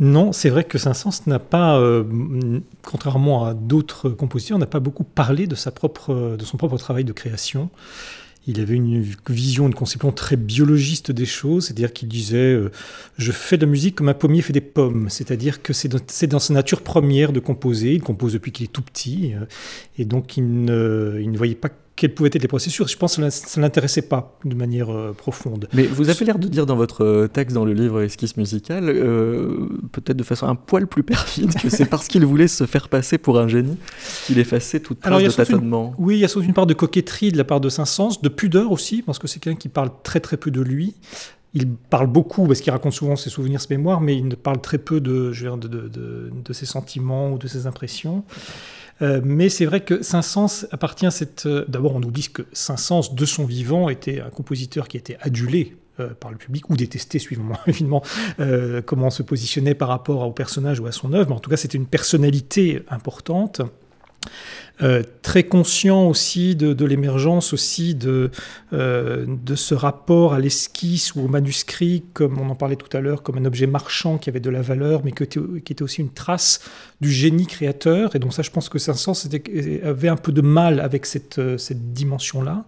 non, 0.00 0.32
c'est 0.32 0.48
vrai 0.48 0.64
que 0.64 0.78
Saint-Saëns 0.78 1.26
n'a 1.26 1.38
pas, 1.38 1.78
euh, 1.78 2.60
contrairement 2.82 3.44
à 3.44 3.52
d'autres 3.52 4.08
compositeurs, 4.08 4.58
n'a 4.58 4.64
pas 4.64 4.80
beaucoup 4.80 5.04
parlé 5.04 5.46
de, 5.46 5.54
sa 5.54 5.70
propre, 5.70 6.36
de 6.38 6.44
son 6.44 6.56
propre 6.56 6.78
travail 6.78 7.04
de 7.04 7.12
création. 7.12 7.68
Il 8.46 8.60
avait 8.60 8.74
une 8.74 9.04
vision, 9.28 9.66
une 9.66 9.74
conception 9.74 10.12
très 10.12 10.36
biologiste 10.36 11.10
des 11.10 11.26
choses, 11.26 11.66
c'est-à-dire 11.66 11.92
qu'il 11.92 12.08
disait 12.08 12.54
euh, 12.54 12.70
Je 13.18 13.32
fais 13.32 13.56
de 13.56 13.66
la 13.66 13.70
musique 13.70 13.96
comme 13.96 14.08
un 14.08 14.14
pommier 14.14 14.42
fait 14.42 14.52
des 14.52 14.60
pommes», 14.60 15.08
c'est-à-dire 15.10 15.62
que 15.62 15.72
c'est 15.72 15.88
dans, 15.88 16.38
sa 16.38 16.54
nature 16.54 16.82
première 16.82 17.32
de 17.32 17.40
composer, 17.40 17.92
il 17.92 18.02
compose 18.02 18.32
depuis 18.32 18.52
qu'il 18.52 18.64
est 18.64 18.72
tout 18.72 18.82
petit, 18.82 19.34
euh, 19.34 19.44
et 19.98 20.04
donc 20.04 20.36
il 20.36 20.64
ne 20.64 21.36
voyait 21.36 21.54
pas 21.54 21.70
quels 21.96 22.14
pouvaient 22.14 22.30
être 22.32 22.42
les 22.42 22.48
processus. 22.48 22.90
Je 22.90 22.96
pense 22.96 23.16
que 23.16 23.30
ça 23.30 23.60
ne 23.60 23.62
l'intéressait 23.62 24.02
pas 24.02 24.38
de 24.44 24.54
manière 24.54 24.90
euh, 24.90 25.12
profonde. 25.12 25.68
Mais 25.74 25.84
vous 25.84 26.08
avez 26.08 26.24
l'air 26.24 26.38
de 26.38 26.48
dire 26.48 26.64
dans 26.64 26.76
votre 26.76 27.04
euh, 27.04 27.28
texte, 27.28 27.54
dans 27.54 27.64
le 27.64 27.74
livre 27.74 28.00
Esquisse 28.02 28.36
musicale, 28.36 28.84
euh, 28.88 29.68
peut-être 29.92 30.16
de 30.16 30.22
façon 30.22 30.46
un 30.46 30.54
poil 30.54 30.86
plus 30.86 31.02
perfide, 31.02 31.52
que 31.54 31.68
c'est 31.68 31.84
parce 31.84 32.08
qu'il 32.08 32.24
voulait 32.24 32.48
se 32.48 32.64
faire 32.64 32.88
passer 32.88 33.18
pour 33.18 33.38
un 33.38 33.48
génie 33.48 33.76
qu'il 34.26 34.38
effaçait 34.38 34.80
toute 34.80 35.00
trace 35.00 35.22
de 35.22 35.30
tâtonnement. 35.30 35.92
oui, 35.98 36.16
il 36.16 36.20
y 36.20 36.24
a 36.24 36.28
surtout 36.28 36.46
une 36.46 36.54
part 36.54 36.66
de 36.66 36.74
coquetterie 36.74 37.32
de 37.32 37.36
la 37.36 37.44
part 37.44 37.60
de 37.60 37.68
Saint-Saëns, 37.68 38.22
de 38.22 38.28
pudeur 38.28 38.72
aussi, 38.72 39.02
parce 39.02 39.18
que 39.18 39.26
c'est 39.26 39.40
quelqu'un 39.40 39.58
qui 39.58 39.68
parle 39.68 39.90
très 40.02 40.20
très 40.20 40.36
peu 40.36 40.50
de 40.50 40.62
lui. 40.62 40.94
Il 41.52 41.68
parle 41.68 42.06
beaucoup, 42.06 42.46
parce 42.46 42.60
qu'il 42.60 42.72
raconte 42.72 42.92
souvent 42.92 43.16
ses 43.16 43.28
souvenirs, 43.28 43.60
ses 43.60 43.76
mémoires, 43.76 44.00
mais 44.00 44.16
il 44.16 44.28
ne 44.28 44.36
parle 44.36 44.60
très 44.60 44.78
peu 44.78 45.00
de, 45.00 45.32
je 45.32 45.48
de, 45.48 45.68
de, 45.68 46.30
de 46.32 46.52
ses 46.52 46.66
sentiments 46.66 47.32
ou 47.32 47.38
de 47.38 47.48
ses 47.48 47.66
impressions. 47.66 48.24
Euh, 49.02 49.20
mais 49.24 49.48
c'est 49.48 49.64
vrai 49.64 49.80
que 49.80 50.02
Saint-Saëns 50.02 50.66
appartient 50.70 51.06
à 51.06 51.10
cette. 51.10 51.46
Euh, 51.46 51.64
d'abord, 51.68 51.94
on 51.94 52.02
oublie 52.02 52.28
que 52.32 52.42
Saint-Saëns, 52.52 53.14
de 53.14 53.24
son 53.24 53.44
vivant, 53.44 53.88
était 53.88 54.20
un 54.20 54.30
compositeur 54.30 54.88
qui 54.88 54.96
était 54.96 55.16
adulé 55.20 55.76
euh, 55.98 56.08
par 56.08 56.30
le 56.30 56.36
public 56.36 56.68
ou 56.70 56.76
détesté, 56.76 57.18
suivant 57.18 57.52
évidemment 57.66 58.02
comment 58.86 59.10
se 59.10 59.22
positionnait 59.22 59.74
par 59.74 59.88
rapport 59.88 60.26
au 60.26 60.32
personnage 60.32 60.80
ou 60.80 60.86
à 60.86 60.92
son 60.92 61.12
œuvre. 61.12 61.30
Mais 61.30 61.36
en 61.36 61.40
tout 61.40 61.50
cas, 61.50 61.56
c'était 61.56 61.78
une 61.78 61.86
personnalité 61.86 62.82
importante. 62.88 63.62
Euh, 64.82 65.02
très 65.20 65.42
conscient 65.42 66.06
aussi 66.06 66.56
de, 66.56 66.84
l'émergence 66.86 67.52
aussi 67.52 67.94
de, 67.94 68.30
euh, 68.72 69.26
de 69.28 69.54
ce 69.54 69.74
rapport 69.74 70.32
à 70.32 70.38
l'esquisse 70.38 71.14
ou 71.14 71.20
au 71.20 71.28
manuscrit, 71.28 72.02
comme 72.14 72.38
on 72.40 72.48
en 72.48 72.54
parlait 72.54 72.76
tout 72.76 72.96
à 72.96 73.00
l'heure, 73.00 73.22
comme 73.22 73.36
un 73.36 73.44
objet 73.44 73.66
marchand 73.66 74.16
qui 74.16 74.30
avait 74.30 74.40
de 74.40 74.48
la 74.48 74.62
valeur, 74.62 75.02
mais 75.04 75.12
qui 75.12 75.22
était 75.24 75.82
aussi 75.82 76.00
une 76.00 76.12
trace 76.12 76.60
du 77.02 77.10
génie 77.10 77.46
créateur. 77.46 78.16
Et 78.16 78.18
donc 78.18 78.32
ça, 78.32 78.40
je 78.40 78.50
pense 78.50 78.70
que 78.70 78.78
Saint-Saëns 78.78 79.28
avait 79.84 80.08
un 80.08 80.16
peu 80.16 80.32
de 80.32 80.40
mal 80.40 80.80
avec 80.80 81.04
cette, 81.04 81.38
euh, 81.38 81.58
cette 81.58 81.92
dimension-là. 81.92 82.64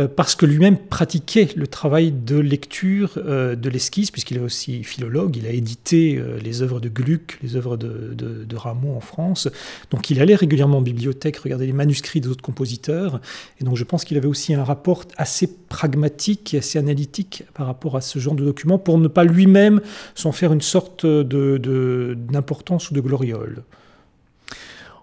Euh, 0.00 0.08
parce 0.08 0.34
que 0.34 0.46
lui-même 0.46 0.78
pratiquait 0.78 1.48
le 1.56 1.66
travail 1.66 2.12
de 2.12 2.38
lecture 2.38 3.12
euh, 3.16 3.54
de 3.54 3.68
l'esquisse, 3.68 4.10
puisqu'il 4.10 4.38
est 4.38 4.40
aussi 4.40 4.82
philologue, 4.82 5.36
il 5.36 5.46
a 5.46 5.50
édité 5.50 6.16
euh, 6.16 6.38
les 6.38 6.62
œuvres 6.62 6.80
de 6.80 6.88
Gluck, 6.88 7.38
les 7.42 7.56
œuvres 7.56 7.76
de, 7.76 8.14
de, 8.14 8.56
Rameau 8.56 8.94
en 8.94 9.00
France, 9.00 9.48
donc 9.90 10.10
il 10.10 10.20
allait 10.20 10.34
régulièrement 10.34 10.78
en 10.78 10.82
bibliothèque 10.82 11.38
regarder 11.38 11.66
les 11.66 11.72
manuscrits 11.72 12.20
des 12.20 12.28
autres 12.28 12.42
compositeurs, 12.42 13.20
et 13.60 13.64
donc 13.64 13.76
je 13.76 13.84
pense 13.84 14.04
qu'il 14.04 14.16
avait 14.18 14.28
aussi 14.28 14.52
un 14.54 14.64
rapport 14.64 15.04
assez 15.16 15.46
pragmatique 15.68 16.52
et 16.52 16.58
assez 16.58 16.78
analytique 16.78 17.44
par 17.54 17.66
rapport 17.66 17.96
à 17.96 18.00
ce 18.00 18.18
genre 18.18 18.34
de 18.34 18.44
documents, 18.44 18.78
pour 18.78 18.98
ne 18.98 19.08
pas 19.08 19.24
lui-même 19.24 19.80
s'en 20.14 20.32
faire 20.32 20.52
une 20.52 20.60
sorte 20.60 21.06
d'importance 21.06 22.90
ou 22.90 22.94
de 22.94 23.00
gloriole. 23.00 23.62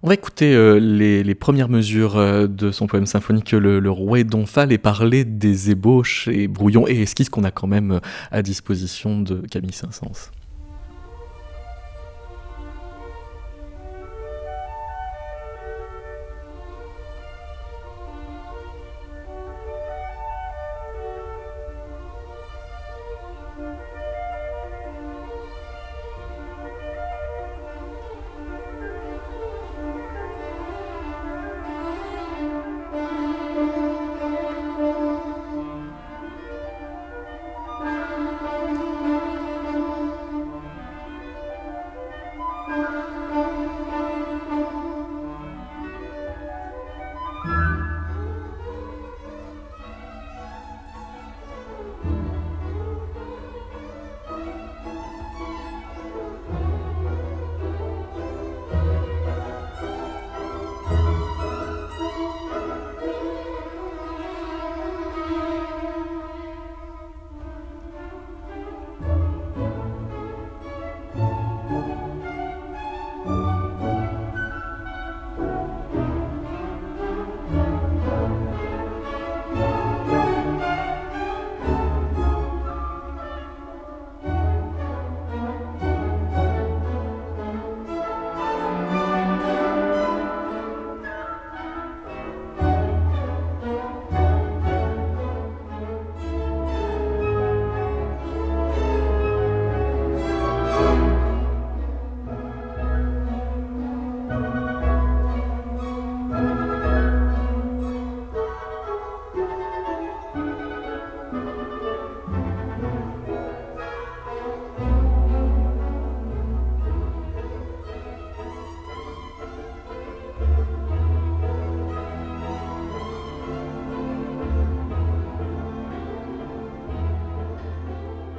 On 0.03 0.09
va 0.09 0.13
écouter 0.13 0.53
euh, 0.53 0.79
les, 0.79 1.35
premières 1.35 1.69
mesures 1.69 2.17
euh, 2.17 2.45
de 2.45 2.71
son 2.71 2.85
poème 2.85 3.07
symphonique 3.07 3.51
Le, 3.51 3.79
le 3.79 3.89
Rouet 3.89 4.23
et 4.69 4.77
parler 4.77 5.25
des 5.25 5.71
ébauches 5.71 6.27
et 6.27 6.47
brouillons 6.47 6.87
et 6.87 7.01
esquisses 7.01 7.29
qu'on 7.29 7.43
a 7.43 7.51
quand 7.51 7.65
même 7.65 7.93
euh, 7.93 7.99
à 8.31 8.43
disposition 8.43 9.19
de 9.21 9.41
Camille 9.49 9.73
Saint-Saëns. 9.73 10.31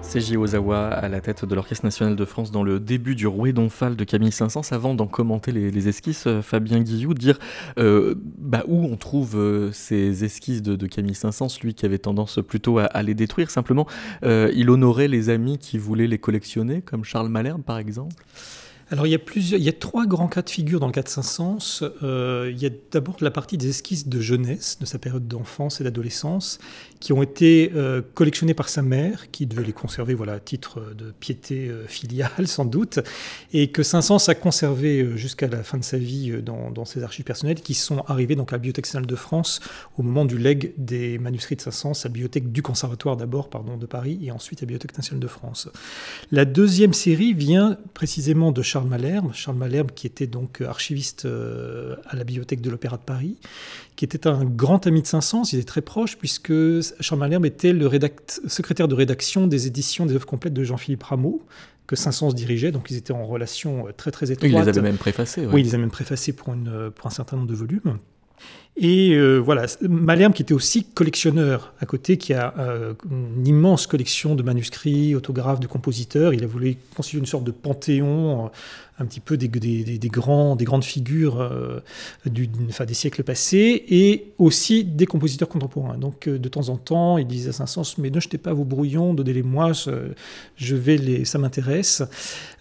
Seiji 0.08 0.38
Ozawa 0.38 0.86
à 0.88 1.06
la 1.10 1.20
tête 1.20 1.44
de 1.44 1.54
l'Orchestre 1.54 1.84
national 1.84 2.16
de 2.16 2.24
France 2.24 2.50
dans 2.50 2.62
le 2.62 2.80
début 2.80 3.14
du 3.14 3.26
Rouet 3.26 3.52
d'Omphale 3.52 3.94
de 3.94 4.04
Camille 4.04 4.32
Saint-Saëns. 4.32 4.72
Avant 4.72 4.94
d'en 4.94 5.06
commenter 5.06 5.52
les, 5.52 5.86
esquisses, 5.86 6.26
euh, 6.26 6.40
Fabien 6.40 6.80
Guillou, 6.80 7.12
dire 7.12 7.38
euh, 7.78 8.14
bah, 8.38 8.64
où 8.68 8.86
on 8.86 8.96
trouve 8.96 9.36
euh, 9.36 9.70
ces 9.72 10.24
esquisses 10.24 10.62
de, 10.62 10.86
Camille 10.86 11.14
Saint-Saëns, 11.14 11.58
lui 11.62 11.74
qui 11.74 11.84
avait 11.84 11.98
tendance 11.98 12.40
plutôt 12.40 12.78
à, 12.78 13.02
les 13.02 13.12
détruire. 13.12 13.50
Simplement, 13.50 13.86
il 14.22 14.70
honorait 14.70 15.08
les 15.08 15.28
amis 15.28 15.58
qui 15.58 15.76
voulaient 15.76 16.06
les 16.06 16.18
collectionner, 16.18 16.80
comme 16.80 17.04
Charles 17.04 17.28
Malherbe 17.28 17.62
par 17.62 17.76
exemple 17.76 18.14
alors 18.90 19.07
il 19.07 19.11
y 19.11 19.14
a 19.14 19.18
plusieurs, 19.18 19.61
il 19.61 19.64
y 19.64 19.68
a 19.68 19.73
trois 19.73 20.07
grands 20.07 20.28
cas 20.28 20.42
de 20.42 20.50
figure 20.50 20.80
dans 20.80 20.87
le 20.87 20.92
cas 20.92 21.02
de 21.02 21.09
Saint-Saëns. 21.09 21.83
Il 22.02 22.59
y 22.59 22.66
a 22.66 22.71
d'abord 22.90 23.16
la 23.21 23.30
partie 23.30 23.59
des 23.59 23.68
esquisses 23.68 24.09
de 24.09 24.21
jeunesse, 24.21 24.78
de 24.80 24.87
sa 24.87 24.99
période 24.99 25.28
d'enfance 25.28 25.80
et 25.80 25.85
d'adolescence, 25.85 26.59
qui 27.00 27.12
ont 27.12 27.23
été 27.23 27.73
euh, 27.75 28.02
collectionnées 28.14 28.54
par 28.54 28.68
sa 28.68 28.83
mère, 28.83 29.30
qui 29.30 29.47
devait 29.47 29.64
les 29.64 29.73
conserver 29.73 30.14
voilà, 30.14 30.35
à 30.35 30.40
titre 30.40 30.95
de 30.97 31.12
piété 31.12 31.68
euh, 31.68 31.87
filiale 31.87 32.30
sans 32.47 32.64
doute, 32.64 32.99
et 33.52 33.68
que 33.68 33.83
Saint-Saëns 33.83 34.28
a 34.28 34.35
conservé 34.35 35.02
euh, 35.02 35.16
jusqu'à 35.16 35.49
la 35.49 35.62
fin 35.62 35.78
de 35.78 35.85
sa 35.85 35.99
vie 35.99 36.42
dans, 36.42 36.71
dans, 36.71 36.85
ses 36.85 37.02
archives 37.02 37.25
personnelles, 37.25 37.61
qui 37.61 37.75
sont 37.75 38.02
arrivées 38.07 38.37
donc 38.37 38.52
à 38.52 38.57
la 38.57 38.59
Bibliothèque 38.59 38.87
nationale 38.87 39.07
de 39.07 39.16
France 39.16 39.61
au 39.97 40.02
moment 40.02 40.25
du 40.25 40.38
legs 40.38 40.73
des 40.76 41.18
manuscrits 41.18 41.57
de 41.57 41.61
Saint-Saëns 41.61 41.92
à 41.92 42.09
la 42.09 42.11
bibliothèque 42.11 42.52
du 42.52 42.62
Conservatoire 42.62 43.16
d'abord, 43.16 43.49
pardon, 43.50 43.76
de 43.76 43.87
Paris, 43.87 44.18
et 44.23 44.30
ensuite 44.30 44.61
à 44.61 44.62
la 44.62 44.66
Bibliothèque 44.66 44.97
nationale 44.97 45.21
de 45.21 45.28
France. 45.28 45.68
La 46.33 46.45
deuxième 46.45 46.92
série 46.92 47.33
vient 47.33 47.76
précisément 47.95 48.52
de 48.52 48.62
Charles 48.62 48.77
Malherbe, 48.87 49.32
Charles 49.32 49.56
Malherbe 49.56 49.90
qui 49.92 50.06
était 50.06 50.26
donc 50.26 50.61
archiviste 50.61 51.25
euh, 51.25 51.97
à 52.06 52.16
la 52.16 52.25
bibliothèque 52.25 52.61
de 52.61 52.70
l'Opéra 52.70 52.97
de 52.97 53.02
Paris, 53.02 53.37
qui 53.97 54.04
était 54.04 54.26
un 54.26 54.44
grand 54.44 54.87
ami 54.87 55.02
de 55.02 55.06
Saint-Saëns, 55.06 55.44
il 55.52 55.58
était 55.58 55.66
très 55.66 55.82
proche 55.82 56.16
puisque 56.16 56.52
Charles 57.00 57.20
Malherbe 57.20 57.47
était 57.47 57.73
le 57.73 57.90
secrétaire 58.47 58.88
de 58.88 58.94
rédaction 58.94 59.47
des 59.47 59.66
éditions 59.66 60.06
des 60.06 60.14
œuvres 60.14 60.26
complètes 60.26 60.54
de 60.54 60.64
Jean-Philippe 60.64 61.02
Rameau, 61.02 61.42
que 61.87 61.97
Saint-Saëns 61.97 62.32
dirigeait, 62.35 62.70
donc 62.70 62.90
ils 62.90 62.97
étaient 62.97 63.12
en 63.12 63.26
relation 63.26 63.87
très 63.97 64.11
très 64.11 64.30
étroite. 64.30 64.50
Il 64.52 64.58
les 64.58 64.68
avait 64.68 64.82
même 64.82 64.99
préfacés. 64.99 65.47
Ouais. 65.47 65.54
Oui, 65.54 65.61
il 65.62 65.64
les 65.64 65.75
a 65.75 65.78
même 65.78 65.90
préfacés 65.90 66.32
pour, 66.32 66.52
une, 66.52 66.90
pour 66.94 67.06
un 67.06 67.11
certain 67.11 67.37
nombre 67.37 67.49
de 67.49 67.54
volumes. 67.54 67.99
Et 68.80 69.11
euh, 69.14 69.38
voilà, 69.38 69.66
Malherbe 69.83 70.33
qui 70.33 70.42
était 70.42 70.54
aussi 70.54 70.85
collectionneur 70.85 71.73
à 71.80 71.87
côté, 71.87 72.16
qui 72.16 72.33
a 72.33 72.54
euh, 72.59 72.95
une 73.11 73.45
immense 73.45 73.88
collection 73.88 74.37
de 74.37 74.42
manuscrits, 74.45 75.16
autographes 75.16 75.59
de 75.59 75.66
compositeurs. 75.66 76.33
Il 76.33 76.45
a 76.45 76.47
voulu 76.47 76.76
constituer 76.95 77.18
une 77.18 77.26
sorte 77.26 77.42
de 77.42 77.50
panthéon 77.50 78.47
euh, 78.47 78.49
un 79.00 79.07
petit 79.07 79.21
peu 79.21 79.37
des, 79.37 79.49
grands, 80.09 80.57
des 80.57 80.64
grandes 80.64 80.85
figures 80.85 81.40
euh, 81.40 81.81
des 82.26 82.95
siècles 82.95 83.23
passés, 83.23 83.85
et 83.88 84.33
aussi 84.38 84.85
des 84.85 85.07
compositeurs 85.07 85.49
contemporains. 85.49 85.99
Donc 85.99 86.26
euh, 86.26 86.38
de 86.38 86.49
temps 86.49 86.69
en 86.69 86.76
temps, 86.76 87.19
il 87.19 87.26
disait 87.26 87.50
à 87.50 87.52
Saint-Saëns, 87.52 87.95
mais 87.99 88.11
ne 88.11 88.19
jetez 88.19 88.38
pas 88.38 88.52
vos 88.52 88.64
brouillons, 88.64 89.14
donnez-les-moi, 89.14 89.73
je 89.73 91.25
ça 91.25 91.38
m'intéresse. 91.38 92.02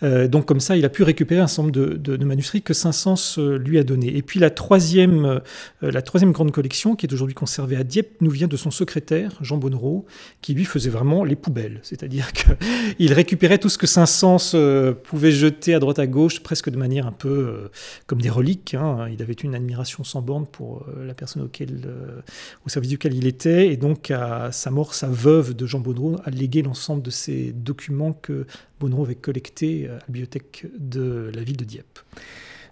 Euh, 0.03 0.27
donc 0.27 0.45
comme 0.45 0.59
ça, 0.59 0.77
il 0.77 0.85
a 0.85 0.89
pu 0.89 1.03
récupérer 1.03 1.41
un 1.41 1.47
certain 1.47 1.63
nombre 1.63 1.97
de, 1.97 2.25
manuscrits 2.25 2.61
que 2.61 2.73
Saint-Saëns 2.73 3.37
lui 3.57 3.79
a 3.79 3.83
donnés. 3.83 4.15
Et 4.15 4.21
puis 4.21 4.39
la 4.39 4.49
troisième, 4.49 5.41
la 5.81 6.01
troisième 6.01 6.33
grande 6.33 6.51
collection, 6.51 6.95
qui 6.95 7.05
est 7.05 7.13
aujourd'hui 7.13 7.35
conservée 7.35 7.77
à 7.77 7.83
Dieppe, 7.83 8.21
nous 8.21 8.29
vient 8.29 8.47
de 8.47 8.57
son 8.57 8.69
secrétaire, 8.69 9.37
Jean 9.41 9.57
Bonnereau, 9.57 10.05
qui 10.41 10.53
lui 10.53 10.65
faisait 10.65 10.89
vraiment 10.89 11.23
les 11.23 11.35
poubelles. 11.35 11.79
C'est-à-dire 11.83 12.31
qu'il 12.97 13.13
récupérait 13.13 13.57
tout 13.57 13.69
ce 13.69 13.77
que 13.77 13.87
Saint-Saëns 13.87 14.93
pouvait 15.03 15.31
jeter 15.31 15.73
à 15.73 15.79
droite 15.79 15.99
à 15.99 16.07
gauche, 16.07 16.26
presque 16.43 16.69
de 16.69 16.77
manière 16.77 17.07
un 17.07 17.11
peu 17.11 17.29
euh, 17.29 17.71
comme 18.05 18.21
des 18.21 18.29
reliques. 18.29 18.73
Hein. 18.73 19.07
Il 19.11 19.21
avait 19.21 19.33
une 19.33 19.55
admiration 19.55 20.03
sans 20.03 20.21
borne 20.21 20.45
pour 20.45 20.85
euh, 20.87 21.05
la 21.05 21.13
personne 21.13 21.47
euh, 21.61 22.21
au 22.65 22.69
service 22.69 22.89
duquel 22.89 23.13
il 23.13 23.27
était, 23.27 23.67
et 23.67 23.77
donc 23.77 24.11
à 24.11 24.51
sa 24.51 24.71
mort, 24.71 24.93
sa 24.93 25.07
veuve 25.07 25.55
de 25.55 25.65
Jean 25.65 25.79
Bonneau 25.79 26.17
a 26.23 26.29
légué 26.29 26.61
l'ensemble 26.61 27.01
de 27.01 27.09
ces 27.09 27.51
documents 27.53 28.13
que 28.13 28.45
Bonneau 28.79 29.03
avait 29.03 29.15
collectés 29.15 29.87
à 29.87 29.93
la 29.93 30.05
bibliothèque 30.07 30.67
de 30.77 31.31
la 31.33 31.43
ville 31.43 31.57
de 31.57 31.65
Dieppe. 31.65 31.99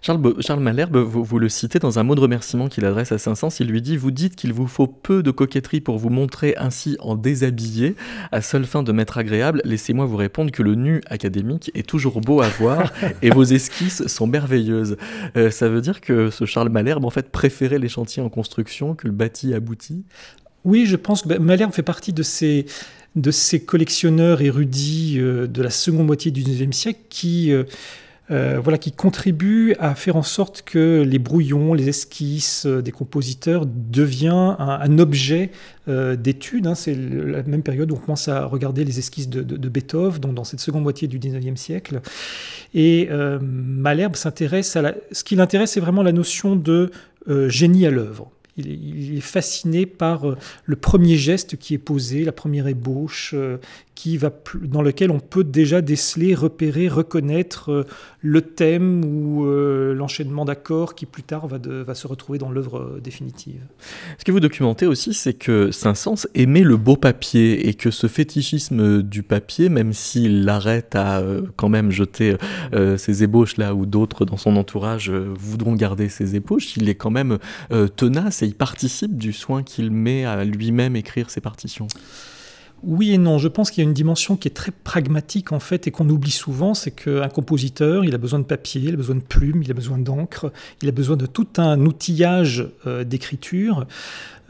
Charles, 0.02 0.34
Charles 0.40 0.60
Malherbe, 0.60 0.96
vous, 0.98 1.24
vous, 1.24 1.38
le 1.38 1.48
citez 1.48 1.78
dans 1.78 1.98
un 1.98 2.02
mot 2.02 2.14
de 2.14 2.20
remerciement 2.20 2.68
qu'il 2.68 2.84
adresse 2.84 3.12
à 3.12 3.18
Saint-Saëns, 3.18 3.56
il 3.60 3.66
lui 3.66 3.82
dit 3.82 3.96
Vous 3.96 4.10
dites 4.10 4.36
qu'il 4.36 4.52
vous 4.52 4.66
faut 4.66 4.86
peu 4.86 5.22
de 5.22 5.30
coquetterie 5.30 5.80
pour 5.80 5.98
vous 5.98 6.10
montrer 6.10 6.54
ainsi 6.56 6.96
en 7.00 7.14
déshabillé, 7.14 7.96
à 8.32 8.42
seule 8.42 8.64
fin 8.64 8.82
de 8.82 8.92
m'être 8.92 9.18
agréable. 9.18 9.62
Laissez-moi 9.64 10.06
vous 10.06 10.16
répondre 10.16 10.50
que 10.50 10.62
le 10.62 10.74
nu 10.74 11.00
académique 11.06 11.70
est 11.74 11.86
toujours 11.86 12.20
beau 12.20 12.40
à 12.40 12.48
voir 12.48 12.92
et 13.22 13.30
vos 13.30 13.44
esquisses 13.44 14.06
sont 14.06 14.26
merveilleuses. 14.26 14.96
Euh, 15.36 15.50
ça 15.50 15.68
veut 15.68 15.80
dire 15.80 16.00
que 16.00 16.30
ce 16.30 16.44
Charles 16.44 16.68
Malherbe, 16.68 17.04
en 17.04 17.10
fait, 17.10 17.30
préférait 17.30 17.78
les 17.78 17.88
chantiers 17.88 18.22
en 18.22 18.28
construction 18.28 18.94
que 18.94 19.06
le 19.06 19.12
bâti 19.12 19.54
abouti? 19.54 20.04
Oui, 20.64 20.86
je 20.86 20.96
pense 20.96 21.22
que 21.22 21.38
Malherbe 21.38 21.72
fait 21.72 21.82
partie 21.82 22.12
de 22.12 22.22
ces 22.22 22.66
de 23.14 23.30
ces 23.30 23.64
collectionneurs 23.64 24.42
érudits 24.42 25.16
euh, 25.18 25.46
de 25.46 25.62
la 25.62 25.70
seconde 25.70 26.06
moitié 26.06 26.30
du 26.30 26.42
XIXe 26.42 26.76
siècle 26.76 27.00
qui 27.08 27.50
euh, 28.30 28.58
voilà, 28.60 28.76
qui 28.76 28.90
contribue 28.90 29.74
à 29.78 29.94
faire 29.94 30.16
en 30.16 30.22
sorte 30.22 30.62
que 30.62 31.04
les 31.06 31.18
brouillons, 31.18 31.74
les 31.74 31.88
esquisses 31.88 32.66
euh, 32.66 32.82
des 32.82 32.90
compositeurs 32.90 33.66
deviennent 33.66 34.56
un, 34.58 34.98
objet 34.98 35.52
euh, 35.88 36.16
d'étude. 36.16 36.66
Hein. 36.66 36.74
C'est 36.74 36.94
la 36.94 37.42
même 37.44 37.62
période 37.62 37.92
où 37.92 37.94
on 37.94 37.98
commence 37.98 38.26
à 38.26 38.44
regarder 38.44 38.84
les 38.84 38.98
esquisses 38.98 39.28
de, 39.28 39.42
de, 39.42 39.68
Beethoven, 39.68 40.20
donc 40.20 40.34
dans 40.34 40.44
cette 40.44 40.60
seconde 40.60 40.82
moitié 40.82 41.06
du 41.06 41.20
19e 41.20 41.56
siècle. 41.56 42.00
Et 42.74 43.08
euh, 43.10 43.38
Malherbe 43.40 44.16
s'intéresse 44.16 44.74
à 44.74 44.82
la... 44.82 44.94
Ce 45.12 45.22
qui 45.22 45.36
l'intéresse, 45.36 45.72
c'est 45.72 45.80
vraiment 45.80 46.02
la 46.02 46.12
notion 46.12 46.56
de 46.56 46.90
génie 47.48 47.86
à 47.86 47.90
l'œuvre. 47.90 48.30
Il 48.56 49.16
est, 49.16 49.20
fasciné 49.20 49.86
par 49.86 50.36
le 50.64 50.76
premier 50.76 51.16
geste 51.16 51.56
qui 51.56 51.74
est 51.74 51.78
posé, 51.78 52.24
la 52.24 52.32
première 52.32 52.68
ébauche, 52.68 53.34
va 54.16 54.30
dans 54.62 54.82
lequel 54.82 55.10
on 55.10 55.18
peut 55.18 55.42
déjà 55.42 55.80
déceler, 55.80 56.34
repérer, 56.34 56.86
reconnaître 56.88 57.72
euh, 57.72 57.84
le 58.20 58.42
thème 58.42 59.04
ou 59.04 59.46
euh, 59.46 59.94
l'enchaînement 59.94 60.44
d'accords 60.44 60.94
qui 60.94 61.06
plus 61.06 61.24
tard 61.24 61.48
va, 61.48 61.94
se 61.94 62.06
retrouver 62.06 62.38
dans 62.38 62.50
l'œuvre 62.50 62.78
euh, 62.78 63.00
définitive. 63.02 63.60
Ce 64.18 64.24
que 64.24 64.30
vous 64.30 64.40
documentez 64.40 64.86
aussi, 64.86 65.14
c'est 65.14 65.34
que 65.34 65.70
Saint-Saëns 65.70 66.26
aimait 66.34 66.62
le 66.62 66.76
beau 66.76 66.96
papier 66.96 67.68
et 67.68 67.74
que 67.74 67.90
ce 67.90 68.06
fétichisme 68.06 69.02
du 69.02 69.22
papier, 69.22 69.68
même 69.68 69.92
s'il 69.92 70.44
l'arrête 70.44 70.94
à 70.94 71.18
euh, 71.18 71.42
quand 71.56 71.68
même 71.68 71.90
jeter 71.90 72.36
euh, 72.74 72.96
ses 72.96 73.22
ébauches 73.22 73.56
là 73.56 73.74
où 73.74 73.86
d'autres 73.86 74.24
dans 74.24 74.36
son 74.36 74.56
entourage 74.56 75.10
euh, 75.10 75.32
voudront 75.38 75.74
garder 75.74 76.08
ses 76.08 76.36
ébauches, 76.36 76.76
il 76.76 76.88
est 76.88 76.94
quand 76.94 77.10
même 77.10 77.38
tenace 77.96 78.42
il 78.46 78.54
participe 78.54 79.16
du 79.16 79.32
soin 79.32 79.62
qu'il 79.62 79.90
met 79.90 80.24
à 80.24 80.44
lui-même 80.44 80.96
écrire 80.96 81.30
ses 81.30 81.40
partitions. 81.40 81.88
Oui 82.82 83.12
et 83.12 83.18
non. 83.18 83.38
Je 83.38 83.48
pense 83.48 83.70
qu'il 83.70 83.82
y 83.82 83.86
a 83.86 83.88
une 83.88 83.94
dimension 83.94 84.36
qui 84.36 84.48
est 84.48 84.52
très 84.52 84.70
pragmatique 84.70 85.52
en 85.52 85.60
fait 85.60 85.86
et 85.86 85.90
qu'on 85.90 86.08
oublie 86.08 86.30
souvent, 86.30 86.74
c'est 86.74 86.90
qu'un 86.90 87.28
compositeur, 87.28 88.04
il 88.04 88.14
a 88.14 88.18
besoin 88.18 88.38
de 88.38 88.44
papier, 88.44 88.82
il 88.82 88.94
a 88.94 88.96
besoin 88.96 89.16
de 89.16 89.22
plumes, 89.22 89.62
il 89.62 89.70
a 89.70 89.74
besoin 89.74 89.98
d'encre, 89.98 90.52
il 90.82 90.88
a 90.88 90.92
besoin 90.92 91.16
de 91.16 91.26
tout 91.26 91.48
un 91.56 91.80
outillage 91.86 92.68
euh, 92.86 93.02
d'écriture. 93.02 93.86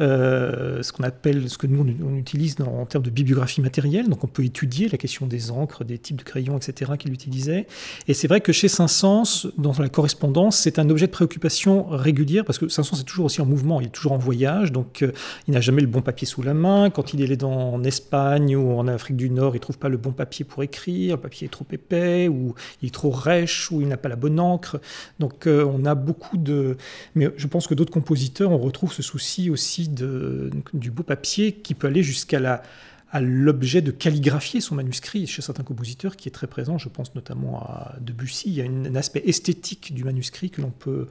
Euh, 0.00 0.82
ce 0.82 0.92
qu'on 0.92 1.04
appelle, 1.04 1.48
ce 1.48 1.56
que 1.56 1.66
nous 1.66 1.86
on 2.04 2.16
utilise 2.16 2.56
en 2.60 2.84
termes 2.84 3.04
de 3.04 3.10
bibliographie 3.10 3.60
matérielle. 3.60 4.08
Donc 4.08 4.24
on 4.24 4.26
peut 4.26 4.44
étudier 4.44 4.88
la 4.88 4.98
question 4.98 5.26
des 5.26 5.50
encres, 5.50 5.84
des 5.84 5.98
types 5.98 6.16
de 6.16 6.22
crayons, 6.22 6.56
etc. 6.56 6.92
qu'il 6.98 7.12
utilisait. 7.12 7.66
Et 8.08 8.14
c'est 8.14 8.28
vrai 8.28 8.40
que 8.40 8.52
chez 8.52 8.68
Saint-Saëns, 8.68 9.50
dans 9.56 9.72
la 9.78 9.88
correspondance, 9.88 10.58
c'est 10.58 10.78
un 10.78 10.90
objet 10.90 11.06
de 11.06 11.12
préoccupation 11.12 11.86
régulière 11.88 12.44
parce 12.44 12.58
que 12.58 12.68
Saint-Saëns 12.68 13.00
est 13.00 13.04
toujours 13.04 13.26
aussi 13.26 13.40
en 13.40 13.46
mouvement, 13.46 13.80
il 13.80 13.86
est 13.86 13.90
toujours 13.90 14.12
en 14.12 14.18
voyage, 14.18 14.72
donc 14.72 15.02
euh, 15.02 15.12
il 15.48 15.54
n'a 15.54 15.60
jamais 15.60 15.80
le 15.80 15.86
bon 15.86 16.02
papier 16.02 16.26
sous 16.26 16.42
la 16.42 16.54
main. 16.54 16.90
Quand 16.90 17.14
il 17.14 17.30
est 17.30 17.36
dans, 17.36 17.74
en 17.74 17.84
Espagne 17.84 18.54
ou 18.56 18.78
en 18.78 18.86
Afrique 18.88 19.16
du 19.16 19.30
Nord, 19.30 19.56
il 19.56 19.60
trouve 19.60 19.78
pas 19.78 19.88
le 19.88 19.96
bon 19.96 20.12
papier 20.12 20.44
pour 20.44 20.62
écrire, 20.62 21.16
le 21.16 21.20
papier 21.22 21.46
est 21.46 21.50
trop 21.50 21.66
épais 21.72 22.28
ou 22.28 22.54
il 22.82 22.88
est 22.88 22.94
trop 22.94 23.10
rêche 23.10 23.70
ou 23.70 23.80
il 23.80 23.88
n'a 23.88 23.96
pas 23.96 24.08
la 24.08 24.16
bonne 24.16 24.40
encre. 24.40 24.78
Donc 25.18 25.46
euh, 25.46 25.64
on 25.64 25.84
a 25.84 25.94
beaucoup 25.94 26.36
de, 26.36 26.76
mais 27.14 27.30
je 27.36 27.46
pense 27.46 27.66
que 27.66 27.74
d'autres 27.74 27.92
compositeurs, 27.92 28.50
on 28.50 28.58
retrouve 28.58 28.92
ce 28.92 29.02
souci 29.02 29.50
aussi 29.50 29.85
de, 29.90 30.50
du 30.72 30.90
beau 30.90 31.02
papier 31.02 31.52
qui 31.52 31.74
peut 31.74 31.86
aller 31.86 32.02
jusqu'à 32.02 32.40
la 32.40 32.62
à 33.10 33.20
l'objet 33.20 33.82
de 33.82 33.92
calligraphier 33.92 34.60
son 34.60 34.74
manuscrit 34.74 35.26
chez 35.26 35.40
certains 35.40 35.62
compositeurs 35.62 36.16
qui 36.16 36.28
est 36.28 36.32
très 36.32 36.48
présent, 36.48 36.76
je 36.76 36.88
pense 36.88 37.14
notamment 37.14 37.60
à 37.60 37.94
Debussy, 38.00 38.48
il 38.48 38.54
y 38.54 38.60
a 38.60 38.64
une, 38.64 38.88
un 38.88 38.96
aspect 38.96 39.22
esthétique 39.24 39.94
du 39.94 40.04
manuscrit 40.04 40.50
que 40.50 40.60
l'on 40.60 40.70
peut, 40.70 41.06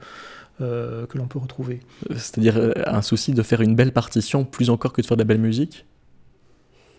euh, 0.60 1.06
que 1.06 1.16
l'on 1.16 1.26
peut 1.26 1.38
retrouver. 1.38 1.80
C'est-à-dire 2.10 2.58
euh, 2.58 2.72
un 2.86 3.02
souci 3.02 3.32
de 3.32 3.42
faire 3.42 3.62
une 3.62 3.74
belle 3.74 3.92
partition 3.92 4.44
plus 4.44 4.68
encore 4.68 4.92
que 4.92 5.00
de 5.00 5.06
faire 5.06 5.16
de 5.16 5.22
la 5.22 5.26
belle 5.26 5.40
musique? 5.40 5.86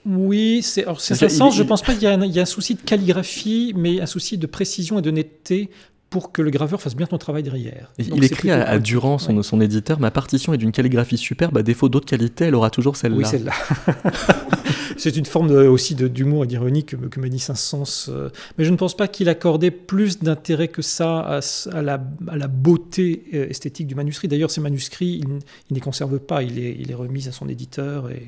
Oui, 0.05 0.61
c'est 0.63 0.85
ça 0.97 1.29
sens, 1.29 1.55
je 1.55 1.63
pense 1.63 1.81
pas 1.81 1.93
qu'il 1.93 2.07
y, 2.07 2.27
y, 2.27 2.39
a 2.39 2.41
un 2.41 2.45
souci 2.45 2.75
de 2.75 2.81
calligraphie, 2.81 3.73
mais 3.75 3.99
un 4.01 4.05
souci 4.05 4.37
de 4.37 4.47
précision 4.47 4.99
et 4.99 5.01
de 5.01 5.11
netteté 5.11 5.69
pour 6.09 6.31
que 6.31 6.41
le 6.41 6.49
graveur 6.49 6.81
fasse 6.81 6.95
bien 6.95 7.05
son 7.09 7.17
travail 7.17 7.43
derrière. 7.43 7.91
Il 7.97 8.23
écrit 8.23 8.51
à, 8.51 8.67
à, 8.67 8.79
Durand, 8.79 9.17
son, 9.17 9.37
ouais. 9.37 9.43
son, 9.43 9.59
éditeur, 9.59 9.99
ma 9.99 10.11
partition 10.11 10.53
est 10.53 10.57
d'une 10.57 10.71
calligraphie 10.71 11.17
superbe, 11.17 11.57
à 11.57 11.63
défaut 11.63 11.89
d'autres 11.89 12.05
qualités, 12.05 12.45
elle 12.45 12.55
aura 12.55 12.69
toujours 12.69 12.95
celle-là. 12.95 13.17
Oui, 13.17 13.25
celle-là. 13.25 13.51
c'est 14.97 15.15
une 15.15 15.25
forme 15.25 15.47
de, 15.47 15.67
aussi 15.67 15.95
d'humour 15.95 16.43
et 16.43 16.47
d'ironie 16.47 16.83
que, 16.83 16.95
que 16.95 17.19
me 17.19 17.29
dit 17.29 17.39
Saint-Saëns. 17.39 18.09
Euh, 18.09 18.29
mais 18.57 18.65
je 18.65 18.71
ne 18.71 18.77
pense 18.77 18.95
pas 18.95 19.07
qu'il 19.07 19.29
accordait 19.29 19.71
plus 19.71 20.19
d'intérêt 20.19 20.67
que 20.67 20.81
ça 20.81 21.19
à, 21.19 21.39
à, 21.71 21.81
la, 21.81 22.03
à, 22.27 22.37
la, 22.37 22.47
beauté 22.47 23.23
euh, 23.33 23.47
esthétique 23.49 23.87
du 23.87 23.95
manuscrit. 23.95 24.27
D'ailleurs, 24.27 24.51
ces 24.51 24.61
manuscrits, 24.61 25.21
il, 25.23 25.29
il 25.29 25.71
ne 25.71 25.75
les 25.75 25.81
conserve 25.81 26.19
pas, 26.19 26.43
il 26.43 26.59
est, 26.59 26.75
il 26.79 26.91
est 26.91 26.95
remis 26.95 27.27
à 27.27 27.31
son 27.31 27.47
éditeur. 27.47 28.09
Et, 28.09 28.23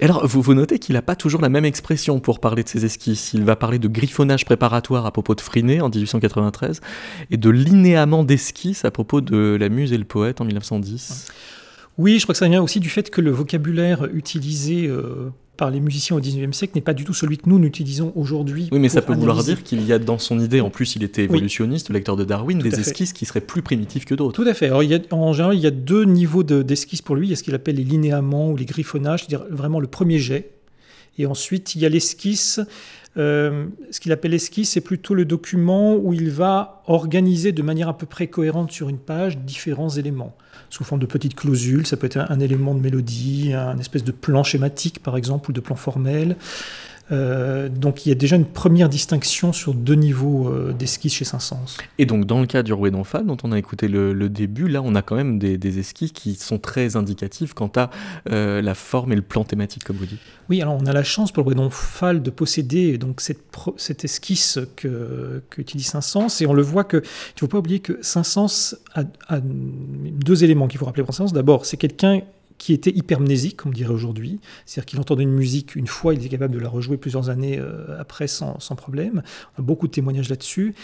et 0.00 0.04
alors, 0.04 0.26
vous, 0.26 0.42
vous 0.42 0.54
notez 0.54 0.78
qu'il 0.78 0.94
n'a 0.94 1.02
pas 1.02 1.16
toujours 1.16 1.40
la 1.40 1.48
même 1.48 1.64
expression 1.64 2.20
pour 2.20 2.40
parler 2.40 2.62
de 2.62 2.68
ses 2.68 2.84
esquisses. 2.84 3.32
Il 3.32 3.44
va 3.44 3.56
parler 3.56 3.78
de 3.78 3.88
griffonnage 3.88 4.44
préparatoire 4.44 5.06
à 5.06 5.10
propos 5.10 5.34
de 5.34 5.40
Friné 5.40 5.80
en 5.80 5.88
1893 5.88 6.80
et 7.30 7.36
de 7.36 7.50
linéament 7.50 8.24
d'esquisse 8.24 8.84
à 8.84 8.90
propos 8.90 9.20
de 9.20 9.56
la 9.58 9.68
muse 9.68 9.92
et 9.92 9.98
le 9.98 10.04
poète 10.04 10.40
en 10.40 10.44
1910. 10.44 11.26
Oui, 11.98 12.18
je 12.18 12.24
crois 12.24 12.34
que 12.34 12.38
ça 12.38 12.48
vient 12.48 12.62
aussi 12.62 12.78
du 12.78 12.90
fait 12.90 13.10
que 13.10 13.22
le 13.22 13.30
vocabulaire 13.30 14.04
utilisé 14.12 14.86
euh, 14.86 15.30
par 15.56 15.70
les 15.70 15.80
musiciens 15.80 16.16
au 16.16 16.20
XIXe 16.20 16.56
siècle 16.56 16.72
n'est 16.74 16.82
pas 16.82 16.94
du 16.94 17.04
tout 17.04 17.14
celui 17.14 17.38
que 17.38 17.48
nous 17.48 17.62
utilisons 17.64 18.12
aujourd'hui. 18.14 18.68
Oui, 18.72 18.78
mais 18.78 18.88
ça 18.88 19.02
peut 19.02 19.14
vouloir 19.14 19.42
dire 19.42 19.62
qu'il 19.62 19.84
y 19.86 19.92
a 19.92 19.98
dans 19.98 20.18
son 20.18 20.38
idée, 20.38 20.60
en 20.60 20.70
plus 20.70 20.96
il 20.96 21.02
était 21.02 21.24
évolutionniste, 21.24 21.88
le 21.88 21.94
lecteur 21.94 22.16
de 22.16 22.24
Darwin, 22.24 22.58
des 22.58 22.80
esquisses 22.80 23.12
qui 23.12 23.26
seraient 23.26 23.40
plus 23.40 23.62
primitives 23.62 24.04
que 24.04 24.14
d'autres. 24.14 24.42
Tout 24.42 24.48
à 24.48 24.54
fait. 24.54 24.66
Alors, 24.66 24.82
il 24.82 24.90
y 24.90 24.94
a, 24.94 25.00
en 25.10 25.32
général, 25.32 25.56
il 25.56 25.60
y 25.60 25.66
a 25.66 25.70
deux 25.70 26.04
niveaux 26.04 26.42
d'esquisses 26.42 27.02
pour 27.02 27.16
lui. 27.16 27.26
Il 27.26 27.30
y 27.30 27.32
a 27.32 27.36
ce 27.36 27.42
qu'il 27.42 27.54
appelle 27.54 27.76
les 27.76 27.84
linéaments 27.84 28.50
ou 28.50 28.56
les 28.56 28.64
griffonnages, 28.64 29.20
c'est-à-dire 29.20 29.46
vraiment 29.50 29.80
le 29.80 29.86
premier 29.86 30.18
jet. 30.18 30.50
Et 31.18 31.26
ensuite, 31.26 31.74
il 31.74 31.80
y 31.80 31.86
a 31.86 31.88
l'esquisse. 31.88 32.60
Euh, 33.16 33.66
ce 33.90 34.00
qu'il 34.00 34.12
appelle 34.12 34.34
esquisse, 34.34 34.70
c'est 34.70 34.82
plutôt 34.82 35.14
le 35.14 35.24
document 35.24 35.96
où 35.96 36.12
il 36.12 36.30
va 36.30 36.82
organiser 36.86 37.52
de 37.52 37.62
manière 37.62 37.88
à 37.88 37.96
peu 37.96 38.06
près 38.06 38.26
cohérente 38.26 38.72
sur 38.72 38.88
une 38.88 38.98
page 38.98 39.38
différents 39.38 39.88
éléments 39.88 40.36
sous 40.70 40.84
forme 40.84 41.00
de 41.00 41.06
petites 41.06 41.34
clausules. 41.34 41.86
Ça 41.86 41.96
peut 41.96 42.06
être 42.06 42.18
un, 42.18 42.40
élément 42.40 42.74
de 42.74 42.80
mélodie, 42.80 43.52
un 43.54 43.78
espèce 43.78 44.04
de 44.04 44.12
plan 44.12 44.42
schématique, 44.42 45.02
par 45.02 45.16
exemple, 45.16 45.50
ou 45.50 45.52
de 45.52 45.60
plan 45.60 45.76
formel. 45.76 46.36
Euh, 47.12 47.68
donc 47.68 48.04
il 48.04 48.08
y 48.08 48.12
a 48.12 48.14
déjà 48.16 48.36
une 48.36 48.44
première 48.44 48.88
distinction 48.88 49.52
sur 49.52 49.74
deux 49.74 49.94
niveaux 49.94 50.48
euh, 50.48 50.72
d'esquisse 50.72 51.14
chez 51.14 51.24
Saint-Saëns. 51.24 51.78
Et 51.98 52.06
donc 52.06 52.24
dans 52.24 52.40
le 52.40 52.46
cas 52.46 52.62
du 52.62 52.72
Rouet 52.72 52.90
d'Omphale, 52.90 53.26
dont 53.26 53.36
on 53.44 53.52
a 53.52 53.58
écouté 53.58 53.86
le, 53.88 54.28
début, 54.28 54.68
là 54.68 54.82
on 54.82 54.94
a 54.94 55.02
quand 55.02 55.14
même 55.14 55.38
des, 55.38 55.78
esquisses 55.78 56.12
qui 56.12 56.34
sont 56.34 56.58
très 56.58 56.96
indicatives 56.96 57.54
quant 57.54 57.70
à 57.76 57.90
euh, 58.30 58.60
la 58.60 58.74
forme 58.74 59.12
et 59.12 59.16
le 59.16 59.22
plan 59.22 59.44
thématique, 59.44 59.84
comme 59.84 59.96
vous 59.96 60.06
dites. 60.06 60.20
Oui, 60.48 60.60
alors 60.62 60.76
on 60.80 60.86
a 60.86 60.92
la 60.92 61.04
chance 61.04 61.32
pour 61.32 61.42
le 61.42 61.46
Rouet 61.46 61.54
d'Omphale 61.54 62.22
de 62.22 62.30
posséder 62.30 62.98
donc 62.98 63.20
cette, 63.20 63.42
cette 63.76 64.04
esquisse 64.04 64.58
que, 64.76 65.42
utilise 65.58 65.86
Saint-Saëns, 65.86 66.40
et 66.40 66.46
on 66.46 66.54
le 66.54 66.62
voit 66.62 66.84
que, 66.84 66.96
il 66.96 67.00
ne 67.00 67.40
faut 67.40 67.48
pas 67.48 67.58
oublier 67.58 67.80
que 67.80 67.98
Saint-Saëns 68.02 68.76
a, 68.94 69.02
a, 69.28 69.40
deux 69.40 70.44
éléments 70.44 70.66
qu'il 70.66 70.78
faut 70.78 70.86
rappeler 70.86 71.04
pour 71.04 71.14
Saint-Saëns. 71.14 71.34
D'abord, 71.34 71.66
c'est 71.66 71.76
quelqu'un 71.76 72.22
qui 72.58 72.72
était 72.72 72.90
hypermnésique, 72.90 73.56
comme 73.56 73.70
on 73.70 73.74
dirait 73.74 73.92
aujourd'hui. 73.92 74.40
C'est-à-dire 74.64 74.86
qu'il 74.86 75.00
entendait 75.00 75.22
une 75.22 75.32
musique 75.32 75.76
une 75.76 75.86
fois, 75.86 76.14
il 76.14 76.20
était 76.20 76.28
capable 76.28 76.54
de 76.54 76.58
la 76.58 76.68
rejouer 76.68 76.96
plusieurs 76.96 77.28
années 77.28 77.58
euh, 77.58 78.00
après 78.00 78.26
sans, 78.26 78.58
problème. 78.76 79.22
On 79.56 79.62
a 79.62 79.64
beaucoup 79.64 79.86
de 79.86 79.92
témoignages 79.92 80.28
là-dessus. 80.28 80.74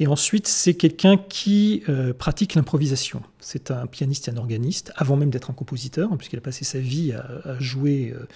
Et 0.00 0.06
ensuite, 0.06 0.46
c'est 0.46 0.74
quelqu'un 0.74 1.16
qui 1.16 1.82
euh, 1.88 2.12
pratique 2.12 2.54
l'improvisation. 2.54 3.22
C'est 3.40 3.70
un 3.70 3.86
pianiste 3.86 4.28
et 4.28 4.30
un 4.30 4.36
organiste, 4.36 4.92
avant 4.96 5.16
même 5.16 5.30
d'être 5.30 5.50
un 5.50 5.54
compositeur, 5.54 6.12
hein, 6.12 6.16
puisqu'il 6.16 6.38
a 6.38 6.42
passé 6.42 6.64
sa 6.64 6.78
vie 6.78 7.12
à, 7.12 7.58
jouer 7.58 8.14
euh, 8.14 8.26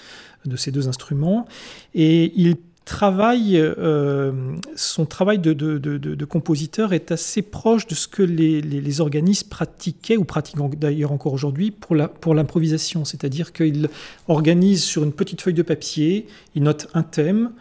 de 0.44 0.56
ces 0.56 0.70
deux 0.70 0.88
instruments. 0.88 1.46
Et 1.94 2.32
il 2.36 2.56
euh, 2.90 4.32
son 4.76 5.06
travail 5.06 5.38
de, 5.38 6.24
compositeur 6.24 6.92
est 6.92 7.12
assez 7.12 7.42
proche 7.42 7.86
de 7.86 7.94
ce 7.94 8.08
que 8.08 8.22
les, 8.22 9.00
organismes 9.00 9.48
pratiquaient 9.48 10.16
ou 10.16 10.24
pratiquent 10.24 10.78
d'ailleurs 10.78 11.12
encore 11.12 11.32
aujourd'hui 11.32 11.70
pour 11.70 12.34
l'improvisation. 12.34 13.04
C'est-à-dire 13.04 13.52
qu'il 13.52 13.88
organise 14.28 14.84
sur 14.84 15.04
une 15.04 15.12
petite 15.12 15.40
feuille 15.40 15.54
de 15.54 15.62
papier, 15.62 16.26
il 16.54 16.64
note 16.64 16.88
un 16.94 17.02
thème, 17.02 17.52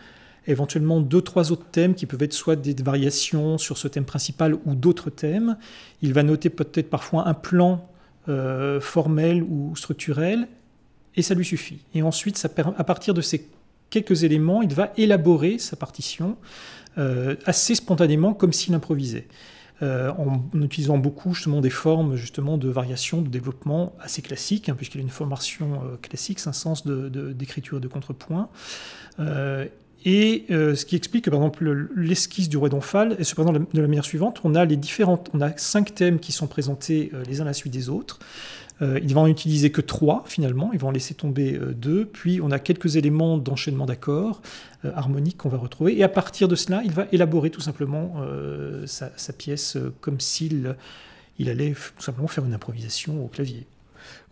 éventuellement 0.48 1.00
deux, 1.00 1.22
trois 1.22 1.52
autres 1.52 1.68
thèmes 1.72 1.94
qui 1.96 2.06
peuvent 2.06 2.24
être 2.24 2.34
soit 2.34 2.56
des 2.56 2.74
variations 2.82 3.58
sur 3.58 3.78
ce 3.78 3.88
thème 3.88 4.06
principal 4.06 4.56
ou 4.66 4.76
d'autres 4.76 5.10
thèmes. 5.10 5.58
Il 6.02 6.14
va 6.14 6.24
noter 6.24 6.50
peut-être 6.50 6.90
parfois 6.90 7.28
un 7.28 7.34
plan 7.34 7.88
euh, 8.28 8.82
formel 8.82 9.44
ou 9.44 9.76
structurel 9.76 10.48
et 11.16 11.22
ça 11.22 11.36
lui 11.36 11.46
suffit. 11.46 11.80
Et 11.94 12.02
ensuite, 12.02 12.44
à 12.78 12.84
partir 12.84 13.14
de 13.14 13.22
ces 13.22 13.48
quelques 13.92 14.24
éléments, 14.24 14.64
il 14.64 14.74
va 14.74 14.92
élaborer 14.98 15.60
sa 15.60 15.76
partition 15.76 16.38
euh, 16.98 17.36
assez 17.46 17.76
spontanément, 17.76 18.34
comme 18.34 18.52
s'il 18.52 18.74
improvisait. 18.74 19.28
Euh, 19.84 20.12
en, 20.12 20.44
utilisant 20.62 21.00
beaucoup 21.00 21.34
justement 21.34 21.60
des 21.60 21.72
formes 21.72 22.16
justement 22.16 22.58
de 22.58 22.70
variation, 22.70 23.22
de 23.22 23.30
développement 23.30 23.96
assez 24.00 24.22
classiques, 24.22 24.70
hein, 24.70 24.76
puisqu'il 24.76 25.00
a 25.00 25.02
une 25.02 25.10
formation 25.10 25.74
euh, 25.74 25.98
classique, 26.02 26.40
c'est 26.40 26.50
un 26.50 26.54
sens 26.54 26.86
d'écriture 26.86 27.78
et 27.78 27.82
de 27.82 27.88
contrepoint. 27.88 28.50
et 30.06 30.46
ce 30.50 30.86
qui 30.86 30.96
explique 30.96 31.26
que 31.26 31.30
par 31.30 31.40
exemple 31.40 31.90
l'esquisse 31.96 32.50
du 32.50 32.58
roi 32.58 32.70
d'Omphale 32.70 33.16
est 33.20 33.34
présente 33.34 33.56
de 33.56 33.82
la 33.82 33.88
manière 33.88 34.06
suivante 34.06 34.42
on 34.44 34.56
a 34.56 34.66
les 34.66 34.78
différentes, 34.78 35.30
on 35.34 35.42
a 35.42 35.56
cinq 35.58 35.96
thèmes 35.96 36.20
qui 36.20 36.32
sont 36.32 36.48
présentés 36.48 37.12
les 37.28 37.40
uns 37.40 37.44
à 37.44 37.48
la 37.48 37.54
suite 37.54 37.74
des 37.74 37.90
autres. 37.90 38.20
Euh, 38.82 39.00
ils 39.04 39.14
vont 39.14 39.22
en 39.22 39.28
utiliser 39.28 39.72
que 39.72 39.82
trois 39.82 40.24
finalement, 40.26 40.72
ils 40.74 40.80
vont 40.80 40.90
en 40.90 40.92
laisser 40.92 41.14
tomber 41.14 41.54
euh, 41.54 41.74
deux, 41.74 42.06
puis 42.06 42.42
on 42.42 42.52
a 42.52 42.60
quelques 42.60 42.96
éléments 42.96 43.38
d'enchaînement 43.38 43.86
d'accords 43.86 44.42
euh, 44.86 44.92
harmoniques 44.96 45.38
qu'on 45.38 45.50
va 45.50 45.58
retrouver, 45.58 45.98
et 45.98 46.04
à 46.04 46.10
partir 46.10 46.48
de 46.48 46.56
cela, 46.56 46.82
il 46.84 46.92
va 46.92 47.08
élaborer 47.12 47.50
tout 47.50 47.62
simplement 47.62 48.16
sa, 48.86 49.12
sa, 49.16 49.34
pièce 49.34 49.78
comme 50.00 50.20
s'il 50.20 50.76
il 51.40 51.50
allait 51.50 51.74
tout 51.74 52.04
simplement 52.04 52.28
faire 52.28 52.46
une 52.46 52.54
improvisation 52.54 53.24
au 53.24 53.28
clavier. 53.28 53.66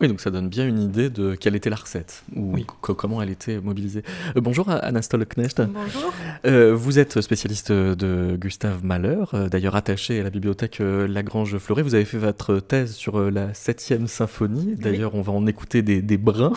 Oui, 0.00 0.08
donc 0.08 0.22
ça 0.22 0.30
donne 0.30 0.48
bien 0.48 0.66
une 0.66 0.80
idée 0.80 1.10
de 1.10 1.34
quelle 1.34 1.54
était 1.54 1.68
la 1.68 1.76
recette, 1.76 2.22
ou 2.34 2.56
comment 2.80 3.20
elle 3.20 3.28
était 3.28 3.60
mobilisée. 3.60 4.02
Euh, 4.34 4.40
bonjour 4.40 4.70
Anastole 4.70 5.26
Knecht. 5.26 5.60
Bonjour. 5.60 6.14
Euh, 6.46 6.74
vous 6.74 6.98
êtes 6.98 7.20
spécialiste 7.20 7.70
de 7.70 8.38
Gustave 8.40 8.82
Mahler, 8.82 9.24
euh, 9.34 9.50
d'ailleurs 9.50 9.76
attaché 9.76 10.20
à 10.20 10.22
la 10.22 10.30
bibliothèque 10.30 10.78
Lagrange 10.80 11.58
Fleuret. 11.58 11.82
Vous 11.82 11.94
avez 11.94 12.06
fait 12.06 12.16
votre 12.16 12.60
thèse 12.60 12.94
sur 12.94 13.30
la 13.30 13.52
septième 13.52 14.06
symphonie. 14.06 14.74
D'ailleurs, 14.74 15.14
on 15.14 15.20
va 15.20 15.32
en 15.32 15.46
écouter 15.46 15.82
des, 15.82 16.16
brins 16.16 16.54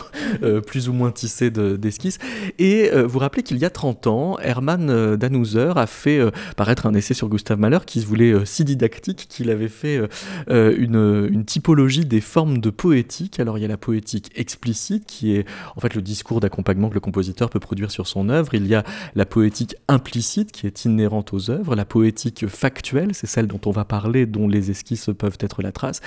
plus 0.66 0.88
ou 0.88 0.94
moins 0.94 1.10
tissés 1.10 1.50
d'esquisses. 1.50 2.18
Et 2.58 2.90
vous 2.90 3.18
rappelez 3.18 3.42
qu'il 3.42 3.58
y 3.58 3.66
a 3.66 3.70
30 3.70 4.06
ans, 4.06 4.38
Hermann 4.38 5.16
Dannhauser 5.16 5.72
a 5.76 5.86
fait 5.86 6.20
paraître 6.56 6.86
un 6.86 6.94
essai 6.94 7.12
sur 7.12 7.28
Gustave 7.28 7.58
Mahler 7.58 7.80
qui 7.84 8.00
se 8.00 8.06
voulait 8.06 8.46
si 8.46 8.64
didactique 8.64 9.26
qu'il 9.28 9.50
avait 9.50 9.68
fait 9.68 10.00
une, 10.48 11.28
une 11.30 11.44
typologie 11.44 12.06
des 12.06 12.22
formes 12.22 12.58
de 12.58 12.70
poétique 12.70 13.33
alors 13.42 13.58
il 13.58 13.62
y 13.62 13.64
a 13.64 13.68
la 13.68 13.76
poétique 13.76 14.30
explicite 14.34 15.06
qui 15.06 15.34
est 15.34 15.46
en 15.76 15.80
fait 15.80 15.94
le 15.94 16.02
discours 16.02 16.40
d'accompagnement 16.40 16.88
que 16.88 16.94
le 16.94 17.00
compositeur 17.00 17.50
peut 17.50 17.60
produire 17.60 17.90
sur 17.90 18.06
son 18.06 18.28
œuvre. 18.28 18.54
Il 18.54 18.66
y 18.66 18.74
a 18.74 18.84
la 19.14 19.26
poétique 19.26 19.76
implicite 19.88 20.52
qui 20.52 20.66
est 20.66 20.84
inhérente 20.84 21.32
aux 21.32 21.50
œuvres. 21.50 21.74
La 21.74 21.84
poétique 21.84 22.46
factuelle, 22.46 23.14
c'est 23.14 23.26
celle 23.26 23.46
dont 23.46 23.60
on 23.66 23.70
va 23.70 23.84
parler, 23.84 24.26
dont 24.26 24.48
les 24.48 24.70
esquisses 24.70 25.10
peuvent 25.16 25.38
être 25.40 25.62
la 25.62 25.72
trace. 25.72 26.00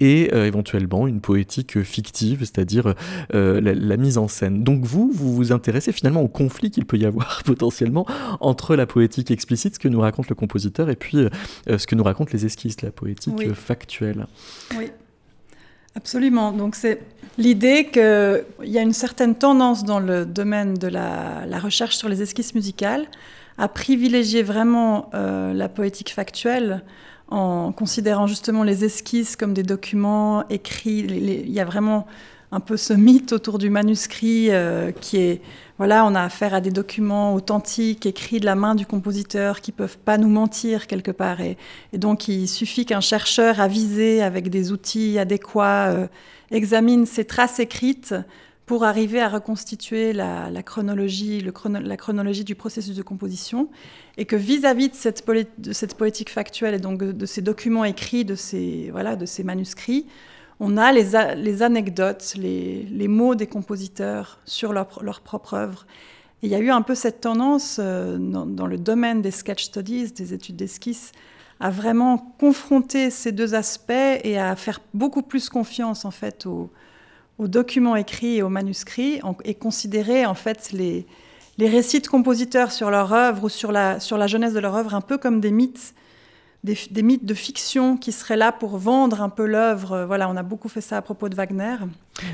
Et 0.00 0.30
euh, 0.32 0.46
éventuellement 0.46 1.06
une 1.06 1.20
poétique 1.20 1.82
fictive, 1.82 2.40
c'est-à-dire 2.40 2.94
euh, 3.34 3.60
la, 3.60 3.96
mise 3.96 4.18
en 4.18 4.28
scène. 4.28 4.62
Donc 4.62 4.84
vous, 4.84 5.10
vous 5.12 5.34
vous 5.34 5.52
intéressez 5.52 5.92
finalement 5.92 6.22
au 6.22 6.28
conflit 6.28 6.70
qu'il 6.70 6.86
peut 6.86 6.98
y 6.98 7.04
avoir 7.04 7.42
potentiellement 7.44 8.06
entre 8.40 8.76
la 8.76 8.86
poétique 8.86 9.30
explicite, 9.30 9.74
ce 9.74 9.78
que 9.78 9.88
nous 9.88 10.00
raconte 10.00 10.28
le 10.28 10.34
compositeur, 10.34 10.90
et 10.90 10.96
puis 10.96 11.18
euh, 11.18 11.78
ce 11.78 11.86
que 11.86 11.94
nous 11.94 12.04
racontent 12.04 12.30
les 12.32 12.46
esquisses, 12.46 12.82
la 12.82 12.90
poétique 12.90 13.52
factuelle. 13.54 14.26
Oui. 14.76 14.90
Absolument. 15.98 16.52
Donc 16.52 16.76
c'est 16.76 17.00
l'idée 17.38 17.86
qu'il 17.86 18.44
y 18.62 18.78
a 18.78 18.82
une 18.82 18.92
certaine 18.92 19.34
tendance 19.34 19.82
dans 19.82 19.98
le 19.98 20.24
domaine 20.24 20.74
de 20.74 20.86
la, 20.86 21.58
recherche 21.58 21.96
sur 21.96 22.08
les 22.08 22.22
esquisses 22.22 22.54
musicales 22.54 23.06
à 23.58 23.66
privilégier 23.66 24.44
vraiment 24.44 25.10
euh, 25.14 25.52
la 25.52 25.68
poétique 25.68 26.14
factuelle 26.14 26.84
en 27.26 27.72
considérant 27.72 28.28
justement 28.28 28.62
les 28.62 28.84
esquisses 28.84 29.34
comme 29.34 29.54
des 29.54 29.64
documents 29.64 30.48
écrits. 30.50 31.00
il 31.00 31.50
y 31.50 31.58
a 31.58 31.64
vraiment 31.64 32.06
un 32.50 32.60
peu 32.60 32.76
ce 32.76 32.92
mythe 32.92 33.32
autour 33.32 33.58
du 33.58 33.70
manuscrit 33.70 34.50
euh, 34.50 34.90
qui 34.92 35.18
est 35.18 35.42
voilà, 35.78 36.04
on 36.04 36.16
a 36.16 36.22
affaire 36.22 36.54
à 36.54 36.60
des 36.60 36.72
documents 36.72 37.34
authentiques, 37.34 38.04
écrits 38.04 38.40
de 38.40 38.44
la 38.44 38.56
main 38.56 38.74
du 38.74 38.84
compositeur, 38.84 39.60
qui 39.60 39.70
peuvent 39.70 39.96
pas 39.96 40.18
nous 40.18 40.28
mentir 40.28 40.88
quelque 40.88 41.12
part. 41.12 41.40
Et, 41.40 41.56
donc, 41.92 42.26
il 42.26 42.48
suffit 42.48 42.84
qu'un 42.84 43.00
chercheur 43.00 43.60
avisé 43.60 44.20
avec 44.20 44.50
des 44.50 44.72
outils 44.72 45.20
adéquats 45.20 45.90
euh, 45.90 46.08
examine 46.50 47.06
ces 47.06 47.24
traces 47.24 47.60
écrites 47.60 48.12
pour 48.66 48.82
arriver 48.82 49.20
à 49.20 49.28
reconstituer 49.28 50.12
la, 50.12 50.50
chronologie, 50.64 51.46
la 51.64 51.96
chronologie 51.96 52.44
du 52.44 52.56
processus 52.56 52.96
de 52.96 53.02
composition, 53.02 53.70
et 54.16 54.24
que 54.24 54.36
vis-à-vis 54.36 54.88
de, 54.88 54.94
cette 54.94 55.24
de, 55.26 55.94
poétique 55.94 56.28
factuelle 56.28 56.74
et 56.74 56.80
donc 56.80 56.98
de, 56.98 57.26
ces 57.26 57.40
documents 57.40 57.84
écrits, 57.84 58.24
de 58.24 58.34
ces, 58.34 58.88
voilà, 58.90 59.14
de 59.14 59.26
ces 59.26 59.44
manuscrits, 59.44 60.06
on 60.60 60.76
a 60.76 60.92
les, 60.92 61.62
anecdotes, 61.62 62.34
les, 62.36 63.08
mots 63.08 63.34
des 63.34 63.46
compositeurs 63.46 64.40
sur 64.44 64.72
leur, 64.72 65.20
propre 65.20 65.54
œuvre. 65.54 65.86
Et 66.42 66.46
il 66.46 66.50
y 66.50 66.54
a 66.54 66.58
eu 66.58 66.70
un 66.70 66.82
peu 66.82 66.94
cette 66.94 67.20
tendance 67.20 67.78
euh, 67.80 68.16
dans, 68.18 68.66
le 68.66 68.78
domaine 68.78 69.22
des 69.22 69.30
sketch 69.30 69.64
studies, 69.64 70.12
des 70.12 70.34
études 70.34 70.56
d'esquisse, 70.56 71.12
à 71.60 71.70
vraiment 71.70 72.18
confronter 72.38 73.10
ces 73.10 73.32
deux 73.32 73.54
aspects 73.54 73.92
et 73.92 74.38
à 74.38 74.54
faire 74.54 74.80
beaucoup 74.94 75.22
plus 75.22 75.48
confiance 75.48 76.04
en 76.04 76.12
fait 76.12 76.46
aux, 76.46 76.70
documents 77.38 77.94
écrits 77.94 78.38
et 78.38 78.42
aux 78.42 78.48
manuscrits 78.48 79.20
et 79.44 79.54
considérer 79.54 80.26
en 80.26 80.34
fait 80.34 80.72
les, 80.72 81.06
récits 81.58 82.00
de 82.00 82.06
compositeurs 82.08 82.72
sur 82.72 82.90
leur 82.90 83.12
œuvre 83.12 83.44
ou 83.44 83.48
sur 83.48 83.70
la, 83.70 84.00
sur 84.00 84.18
la 84.18 84.26
jeunesse 84.26 84.54
de 84.54 84.60
leur 84.60 84.74
œuvre 84.74 84.94
un 84.94 85.00
peu 85.00 85.18
comme 85.18 85.40
des 85.40 85.52
mythes 85.52 85.94
des, 86.64 87.02
mythes 87.02 87.24
de 87.24 87.34
fiction 87.34 87.96
qui 87.96 88.12
seraient 88.12 88.36
là 88.36 88.52
pour 88.52 88.78
vendre 88.78 89.22
un 89.22 89.28
peu 89.28 89.46
l'œuvre. 89.46 90.04
Voilà, 90.06 90.28
on 90.28 90.36
a 90.36 90.42
beaucoup 90.42 90.68
fait 90.68 90.80
ça 90.80 90.96
à 90.96 91.02
propos 91.02 91.28
de 91.28 91.34
Wagner. 91.34 91.76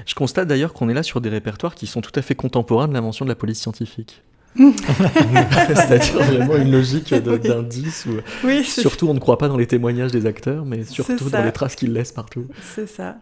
Je 0.07 0.15
constate 0.15 0.49
d'ailleurs 0.49 0.73
qu'on 0.73 0.89
est 0.89 0.95
là 0.95 1.03
sur 1.03 1.21
des 1.21 1.29
répertoires 1.29 1.75
qui 1.75 1.87
sont 1.87 2.01
tout 2.01 2.13
à 2.15 2.23
fait 2.23 2.35
contemporains 2.35 2.89
de 2.89 2.95
l'invention 2.95 3.25
de 3.25 3.31
la 3.31 3.37
police 3.37 3.61
scientifique. 3.61 4.23
C'est-à-dire 4.57 6.23
vraiment 6.23 6.57
une 6.57 6.71
logique 6.71 7.13
d'indice 7.13 8.07
où 8.07 8.13
oui, 8.47 8.63
surtout 8.65 9.09
on 9.09 9.15
ne 9.15 9.19
croit 9.19 9.37
pas 9.37 9.49
dans 9.49 9.57
les 9.57 9.67
témoignages 9.67 10.13
des 10.13 10.27
acteurs, 10.27 10.65
mais 10.65 10.85
surtout 10.85 11.29
dans 11.29 11.43
les 11.43 11.53
traces 11.53 11.75
qu'ils 11.75 11.93
laissent 11.93 12.13
partout. 12.13 12.47
C'est 12.75 12.87
ça. 12.87 13.17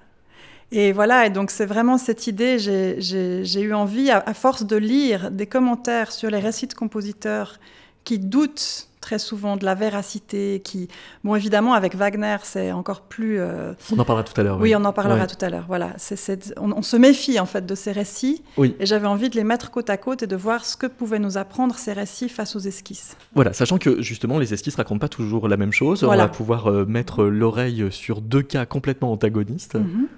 Et 0.73 0.93
voilà, 0.93 1.27
et 1.27 1.31
donc 1.31 1.51
c'est 1.51 1.67
vraiment 1.67 1.99
cette 1.99 2.27
idée, 2.27 2.59
j'ai 2.59 3.61
eu 3.61 3.75
envie, 3.75 4.11
à, 4.11 4.35
force 4.35 4.65
de 4.65 4.77
lire 4.77 5.31
des 5.31 5.47
commentaires 5.47 6.12
sur 6.12 6.31
les 6.31 6.38
récits 6.38 6.67
de 6.67 6.75
compositeurs 6.75 7.61
qui 8.05 8.19
doutent 8.19 8.88
très 9.03 9.19
souvent 9.19 9.59
de 9.59 9.67
la 9.67 9.75
véracité, 9.75 10.62
qui, 10.65 10.88
bon, 11.25 11.35
évidemment, 11.35 11.75
avec 11.75 11.95
Wagner, 11.95 12.37
c'est 12.45 12.73
encore 12.73 13.03
plus. 13.03 13.38
Euh, 13.38 13.75
on 13.95 13.99
en 13.99 14.05
parlera 14.07 14.25
tout 14.25 14.41
à 14.41 14.45
l'heure. 14.45 14.59
Oui. 14.59 14.75
on 14.75 14.85
en 14.87 14.93
parlera 14.95 15.27
tout 15.27 15.45
à 15.45 15.51
l'heure. 15.51 15.65
Voilà, 15.69 15.93
c'est 15.99 16.55
on, 16.57 16.81
se 16.81 16.97
méfie 16.97 17.38
en 17.38 17.47
fait 17.47 17.67
de 17.67 17.75
ces 17.75 17.93
récits. 17.93 18.43
Oui. 18.57 18.75
Et 18.81 18.87
j'avais 18.87 19.07
envie 19.07 19.29
de 19.29 19.37
les 19.37 19.45
mettre 19.45 19.71
côte 19.71 19.91
à 19.91 19.99
côte 19.99 20.23
et 20.23 20.27
de 20.27 20.37
voir 20.37 20.65
ce 20.65 20.77
que 20.77 20.87
pouvaient 20.87 21.19
nous 21.19 21.37
apprendre 21.37 21.75
ces 21.75 21.93
récits 21.93 22.31
face 22.31 22.57
aux 22.57 22.61
esquisses. 22.61 23.17
Voilà, 23.35 23.53
sachant 23.53 23.77
que 23.77 24.01
justement, 24.01 24.38
les 24.38 24.55
esquisses 24.55 24.77
racontent 24.77 25.01
pas 25.01 25.09
toujours 25.09 25.49
la 25.49 25.59
même 25.59 25.73
chose. 25.73 26.05
On 26.05 26.17
va 26.17 26.29
pouvoir 26.29 26.69
euh, 26.69 26.87
mettre 26.87 27.25
l'oreille 27.25 27.87
sur 27.91 28.23
deux 28.23 28.43
cas 28.43 28.65
complètement 28.65 29.12
antagonistes. 29.12 29.75
Mhm 29.75 30.09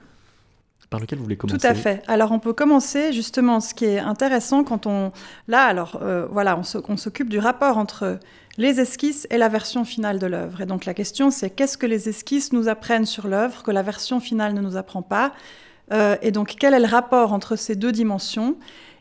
par 0.90 1.00
lequel 1.00 1.18
vous 1.18 1.24
voulez 1.24 1.36
commencer 1.36 1.58
Tout 1.58 1.66
à 1.66 1.74
fait. 1.74 2.02
Alors 2.06 2.32
on 2.32 2.38
peut 2.38 2.52
commencer 2.52 3.12
justement, 3.12 3.60
ce 3.60 3.74
qui 3.74 3.84
est 3.84 3.98
intéressant 3.98 4.64
quand 4.64 4.86
on... 4.86 5.12
Là, 5.48 5.64
alors 5.64 5.98
euh, 6.02 6.26
voilà, 6.30 6.58
on 6.88 6.96
s'occupe 6.96 7.28
du 7.28 7.38
rapport 7.38 7.78
entre 7.78 8.18
les 8.56 8.80
esquisses 8.80 9.26
et 9.30 9.38
la 9.38 9.48
version 9.48 9.84
finale 9.84 10.18
de 10.18 10.26
l'œuvre. 10.26 10.60
Et 10.60 10.66
donc 10.66 10.84
la 10.84 10.94
question 10.94 11.30
c'est 11.30 11.50
qu'est-ce 11.50 11.76
que 11.76 11.86
les 11.86 12.08
esquisses 12.08 12.52
nous 12.52 12.68
apprennent 12.68 13.06
sur 13.06 13.26
l'œuvre 13.26 13.62
que 13.62 13.70
la 13.70 13.82
version 13.82 14.20
finale 14.20 14.54
ne 14.54 14.60
nous 14.60 14.76
apprend 14.76 15.02
pas? 15.02 15.32
Euh, 15.92 16.16
Et 16.22 16.30
donc 16.30 16.54
quel 16.58 16.74
est 16.74 16.80
le 16.80 16.86
rapport 16.86 17.32
entre 17.32 17.56
ces 17.56 17.76
deux 17.76 17.92
dimensions? 17.92 18.56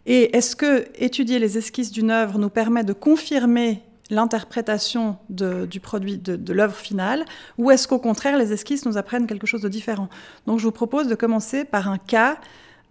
Et 0.05 0.35
est-ce 0.35 0.55
que 0.55 0.85
étudier 0.95 1.39
les 1.39 1.57
esquisses 1.57 1.91
d'une 1.91 2.11
œuvre 2.11 2.37
nous 2.37 2.49
permet 2.49 2.83
de 2.83 2.93
confirmer 2.93 3.81
l'interprétation 4.13 5.17
du 5.29 5.79
produit, 5.79 6.17
de, 6.17 6.53
l'œuvre 6.53 6.75
finale, 6.75 7.25
ou 7.57 7.71
est-ce 7.71 7.87
qu'au 7.87 7.99
contraire, 7.99 8.37
les 8.37 8.53
esquisses 8.53 8.85
nous 8.85 8.97
apprennent 8.97 9.27
quelque 9.27 9.47
chose 9.47 9.61
de 9.61 9.69
différent? 9.69 10.09
Donc 10.47 10.59
je 10.59 10.65
vous 10.65 10.71
propose 10.71 11.07
de 11.07 11.15
commencer 11.15 11.65
par 11.65 11.89
un 11.89 11.97
cas 11.97 12.37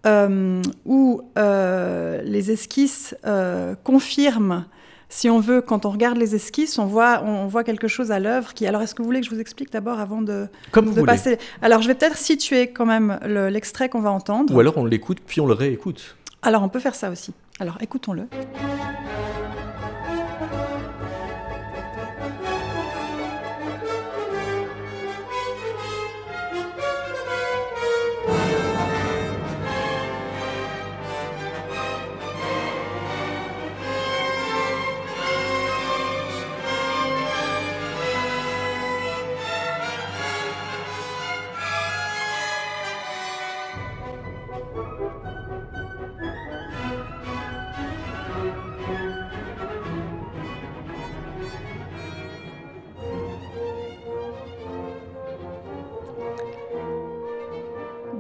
euh, 0.05 0.61
où 0.85 1.23
euh, 1.39 2.21
les 2.25 2.51
esquisses 2.51 3.15
euh, 3.25 3.75
confirment, 3.85 4.65
si 5.09 5.31
on 5.31 5.39
veut, 5.39 5.61
quand 5.61 5.87
on 5.87 5.91
regarde 5.91 6.17
les 6.17 6.35
esquisses, 6.35 6.79
on 6.79 6.87
voit, 6.87 7.23
on 7.23 7.47
voit 7.47 7.63
quelque 7.65 7.87
chose 7.87 8.11
à 8.11 8.19
l'œuvre 8.19 8.55
qui... 8.55 8.67
Alors 8.67 8.83
est-ce 8.83 8.95
que 8.95 9.03
vous 9.03 9.07
voulez 9.07 9.21
que 9.21 9.27
je 9.27 9.31
vous 9.31 9.41
explique 9.41 9.71
d'abord 9.71 10.01
avant 10.01 10.23
de, 10.23 10.49
Comme 10.71 10.87
vous 10.87 11.05
passer? 11.05 11.39
Alors 11.61 11.83
je 11.83 11.89
vais 11.89 11.95
peut-être 11.95 12.17
situer 12.17 12.69
quand 12.69 12.87
même 12.87 13.19
l'extrait 13.25 13.89
qu'on 13.89 14.01
va 14.01 14.11
entendre. 14.11 14.53
Ou 14.55 14.59
alors 14.59 14.77
on 14.79 14.87
l'écoute 14.87 15.19
puis 15.25 15.41
on 15.41 15.47
le 15.47 15.55
réécoute. 15.55 16.17
Alors 16.41 16.63
on 16.63 16.69
peut 16.69 16.81
faire 16.81 16.95
ça 16.95 17.11
aussi. 17.11 17.33
Alors 17.61 17.77
écoutons-le. 17.81 18.27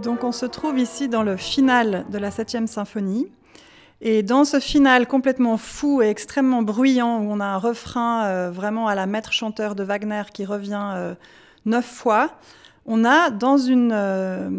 Donc 0.03 0.25
on 0.25 0.33
se 0.33 0.47
trouve 0.47 0.81
ici 0.81 1.09
dans 1.09 1.23
le 1.23 1.37
final 1.37 2.05
de 2.11 2.19
la 2.19 2.33
septième 2.33 2.67
symphonie. 2.67 3.29
Et 4.01 4.25
dans 4.25 4.45
ce 4.45 4.59
final 4.59 5.07
complètement 5.07 5.57
fou 5.57 6.03
et 6.03 6.09
extrêmement 6.09 6.62
bruyant, 6.62 7.21
où 7.21 7.31
on 7.31 7.38
a 7.38 7.45
un 7.45 7.59
refrain 7.59 8.25
euh, 8.25 8.51
vraiment 8.51 8.88
à 8.88 8.97
la 8.97 9.07
maître 9.07 9.33
chanteur 9.33 9.77
de 9.77 9.85
Wagner 9.85 10.23
qui 10.35 10.45
revient 10.45 10.91
euh, 10.95 11.15
neuf 11.67 11.85
fois, 11.85 12.33
on 12.85 13.05
a 13.05 13.31
dans 13.31 13.59
une, 13.59 13.92
euh, 13.92 14.51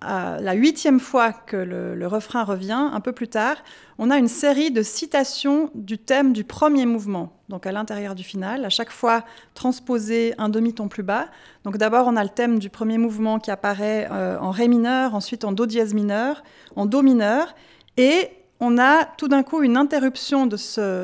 la 0.00 0.52
huitième 0.52 1.00
fois 1.00 1.32
que 1.32 1.56
le, 1.56 2.06
refrain 2.06 2.44
revient, 2.44 2.90
un 2.92 3.00
peu 3.00 3.12
plus 3.12 3.28
tard, 3.28 3.56
on 3.98 4.10
a 4.10 4.18
une 4.18 4.28
série 4.28 4.70
de 4.70 4.82
citations 4.82 5.70
du 5.74 5.96
thème 5.96 6.32
du 6.32 6.44
premier 6.44 6.84
mouvement, 6.84 7.32
donc 7.48 7.66
à 7.66 7.72
l'intérieur 7.72 8.14
du 8.14 8.24
final, 8.24 8.64
à 8.64 8.68
chaque 8.68 8.90
fois 8.90 9.24
transposé 9.54 10.34
un 10.36 10.50
demi-ton 10.50 10.88
plus 10.88 11.02
bas. 11.02 11.28
Donc 11.64 11.78
d'abord 11.78 12.06
on 12.08 12.16
a 12.16 12.22
le 12.22 12.30
thème 12.30 12.58
du 12.58 12.68
premier 12.68 12.98
mouvement 12.98 13.38
qui 13.38 13.50
apparaît 13.50 14.08
euh, 14.10 14.38
en 14.38 14.50
ré 14.50 14.68
mineur, 14.68 15.14
ensuite 15.14 15.44
en 15.44 15.52
do 15.52 15.64
dièse 15.64 15.94
mineur, 15.94 16.42
en 16.76 16.84
do 16.84 17.00
mineur, 17.00 17.54
et 17.96 18.30
on 18.60 18.78
a 18.78 19.04
tout 19.04 19.28
d'un 19.28 19.42
coup 19.42 19.62
une 19.62 19.76
interruption 19.76 20.46
de, 20.46 20.56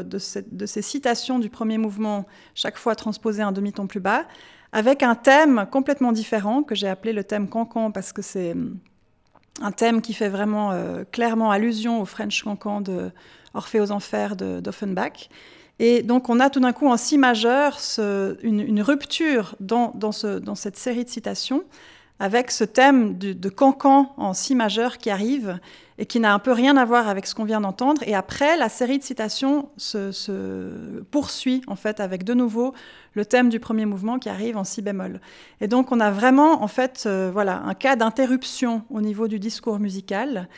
de 0.03 0.67
ces 0.67 0.83
citations 0.83 1.39
du 1.39 1.49
premier 1.49 1.79
mouvement, 1.79 2.27
chaque 2.55 2.77
fois 2.77 2.95
transposé 2.95 3.43
un 3.43 3.53
demi-ton 3.53 3.87
plus 3.87 4.01
bas 4.01 4.27
avec 4.73 5.03
un 5.03 5.15
thème 5.15 5.67
complètement 5.71 6.13
différent 6.13 6.63
que 6.63 6.75
j'ai 6.75 6.89
appelé 6.89 7.13
le 7.13 7.25
thème 7.25 7.49
cancan 7.49 7.91
parce 7.91 8.13
que 8.13 8.23
c'est 8.23 8.53
hum, 8.53 8.79
un 9.61 9.73
thème 9.73 10.01
qui 10.03 10.15
fait 10.15 10.29
vraiment 10.29 10.73
euh, 10.73 11.05
clairement 11.11 11.51
allusion 11.51 12.01
au 12.01 12.05
French 12.05 12.43
cancan 12.43 12.81
de 12.81 13.11
Orphée 13.55 13.81
aux 13.81 13.91
Enfers 13.91 14.37
d'Offenbach. 14.37 15.31
Et 15.79 16.03
donc 16.03 16.29
on 16.29 16.41
a 16.41 16.51
tout 16.51 16.61
d'un 16.61 16.73
coup 16.73 16.89
en 16.89 16.97
si 16.97 17.19
majeur 17.19 17.79
une, 18.43 18.83
rupture 18.83 19.55
dans, 19.61 19.93
dans, 19.95 20.55
cette 20.55 20.77
série 20.77 21.05
de 21.05 21.09
citations 21.09 21.65
avec 22.21 22.51
ce 22.51 22.65
thème 22.65 23.17
de 23.19 23.49
cancan 23.49 24.13
en 24.17 24.35
si 24.35 24.55
majeur 24.55 24.99
qui 24.99 25.11
arrive 25.11 25.59
et 25.99 26.07
qui 26.07 26.21
n'a 26.21 26.33
un 26.33 26.39
peu 26.39 26.53
rien 26.53 26.77
à 26.77 26.85
voir 26.85 27.09
avec 27.09 27.27
ce 27.27 27.35
qu'on 27.35 27.45
vient 27.45 27.61
d'entendre. 27.61 28.03
Et 28.07 28.15
après, 28.15 28.57
la 28.57 28.69
série 28.69 28.99
de 28.99 29.03
citations 29.03 29.69
se, 29.77 31.03
poursuit 31.11 31.63
en 31.67 31.75
fait 31.75 31.99
avec 32.01 32.23
de 32.23 32.35
nouveau 32.35 32.73
le 33.15 33.27
thème 33.27 33.49
du 33.49 33.59
premier 33.59 33.85
mouvement 33.85 34.19
qui 34.19 34.29
arrive 34.29 34.57
en 34.57 34.65
si 34.65 34.81
bémol. 34.81 35.21
Et 35.61 35.67
donc 35.67 35.91
on 35.91 35.99
a 35.99 36.13
vraiment 36.13 36.63
en 36.63 36.69
fait 36.69 37.05
euh, 37.07 37.31
voilà 37.33 37.63
un 37.65 37.75
cas 37.75 37.97
d'interruption 37.97 38.83
au 38.91 39.01
niveau 39.01 39.27
du 39.27 39.41
discours 39.41 39.81
musical 39.81 40.49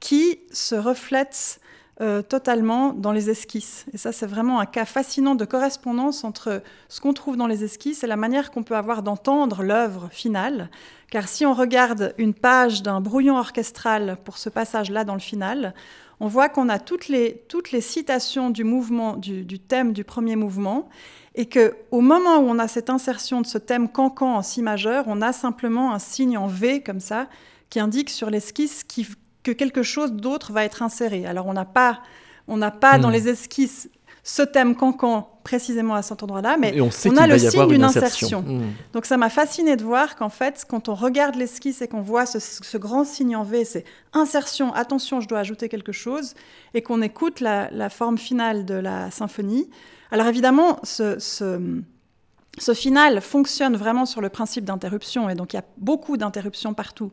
qui 0.00 0.40
se 0.50 0.74
reflète 0.74 1.60
euh, 2.00 2.22
totalement 2.22 2.92
dans 2.92 3.10
les 3.10 3.28
esquisses. 3.28 3.84
Et 3.92 3.96
ça, 3.96 4.12
c'est 4.12 4.26
vraiment 4.26 4.60
un 4.60 4.66
cas 4.66 4.84
fascinant 4.84 5.34
de 5.34 5.44
correspondance 5.44 6.22
entre 6.22 6.62
ce 6.88 7.00
qu'on 7.00 7.12
trouve 7.12 7.36
dans 7.36 7.48
les 7.48 7.64
esquisses 7.64 8.04
et 8.04 8.06
la 8.06 8.14
manière 8.14 8.52
qu'on 8.52 8.62
peut 8.62 8.76
avoir 8.76 9.02
d'entendre 9.02 9.64
l'œuvre 9.64 10.08
finale. 10.12 10.70
Car 11.10 11.26
si 11.26 11.44
on 11.44 11.54
regarde 11.54 12.14
une 12.16 12.34
page 12.34 12.84
d'un 12.84 13.00
brouillon 13.00 13.36
orchestral 13.36 14.16
pour 14.22 14.38
ce 14.38 14.48
passage-là 14.48 15.02
dans 15.02 15.14
le 15.14 15.20
final, 15.20 15.74
on 16.20 16.28
voit 16.28 16.48
qu'on 16.48 16.68
a 16.68 16.78
toutes 16.78 17.08
les, 17.08 17.42
toutes 17.48 17.72
les 17.72 17.80
citations 17.80 18.50
du 18.50 18.62
mouvement, 18.62 19.16
du, 19.16 19.58
thème 19.58 19.92
du 19.92 20.04
premier 20.04 20.36
mouvement, 20.36 20.88
et 21.34 21.46
que 21.46 21.74
au 21.90 22.00
moment 22.00 22.38
où 22.38 22.48
on 22.48 22.60
a 22.60 22.68
cette 22.68 22.90
insertion 22.90 23.40
de 23.40 23.46
ce 23.46 23.58
thème 23.58 23.88
cancan 23.88 24.36
en 24.36 24.42
si 24.42 24.62
majeur, 24.62 25.04
on 25.08 25.20
a 25.20 25.32
simplement 25.32 25.92
un 25.92 25.98
signe 25.98 26.38
en 26.38 26.46
V 26.46 26.82
comme 26.82 27.00
ça 27.00 27.26
qui 27.70 27.80
indique 27.80 28.10
sur 28.10 28.30
l'esquisse 28.30 28.84
qui, 28.84 29.06
que 29.42 29.50
quelque 29.50 29.82
chose 29.82 30.12
d'autre 30.12 30.52
va 30.52 30.64
être 30.64 30.82
inséré. 30.82 31.26
Alors 31.26 31.46
on 31.46 31.52
n'a 31.52 31.64
pas, 31.64 32.00
on 32.46 32.56
n'a 32.56 32.70
pas 32.70 32.98
dans 32.98 33.08
hmm. 33.08 33.12
les 33.12 33.28
esquisses 33.28 33.88
ce 34.28 34.42
thème 34.42 34.76
cancan 34.76 35.40
précisément 35.42 35.94
à 35.94 36.02
cet 36.02 36.22
endroit-là, 36.22 36.58
mais 36.58 36.78
on, 36.82 37.16
a 37.16 37.26
le 37.26 37.38
signe 37.38 37.66
d'une 37.66 37.82
insertion. 37.82 38.42
Hmm. 38.42 38.72
Donc 38.92 39.06
ça 39.06 39.16
m'a 39.16 39.30
fasciné 39.30 39.76
de 39.76 39.82
voir 39.82 40.16
qu'en 40.16 40.28
fait, 40.28 40.66
quand 40.68 40.90
on 40.90 40.94
regarde 40.94 41.34
l'esquisse 41.36 41.80
et 41.80 41.88
qu'on 41.88 42.02
voit 42.02 42.26
ce, 42.26 42.76
grand 42.76 43.04
signe 43.04 43.36
en 43.36 43.42
V, 43.44 43.64
c'est 43.64 43.84
insertion, 44.12 44.74
attention, 44.74 45.22
je 45.22 45.28
dois 45.28 45.38
ajouter 45.38 45.70
quelque 45.70 45.92
chose, 45.92 46.34
et 46.74 46.82
qu'on 46.82 47.00
écoute 47.00 47.40
la, 47.40 47.88
forme 47.88 48.18
finale 48.18 48.66
de 48.66 48.74
la 48.74 49.10
symphonie. 49.10 49.70
Alors 50.10 50.26
évidemment, 50.26 50.78
ce, 50.82 51.18
ce 51.18 52.74
final 52.74 53.22
fonctionne 53.22 53.76
vraiment 53.76 54.04
sur 54.04 54.20
le 54.20 54.28
principe 54.28 54.66
d'interruption, 54.66 55.30
et 55.30 55.34
donc 55.34 55.54
il 55.54 55.56
y 55.56 55.60
a 55.60 55.64
beaucoup 55.78 56.18
d'interruptions 56.18 56.74
partout. 56.74 57.12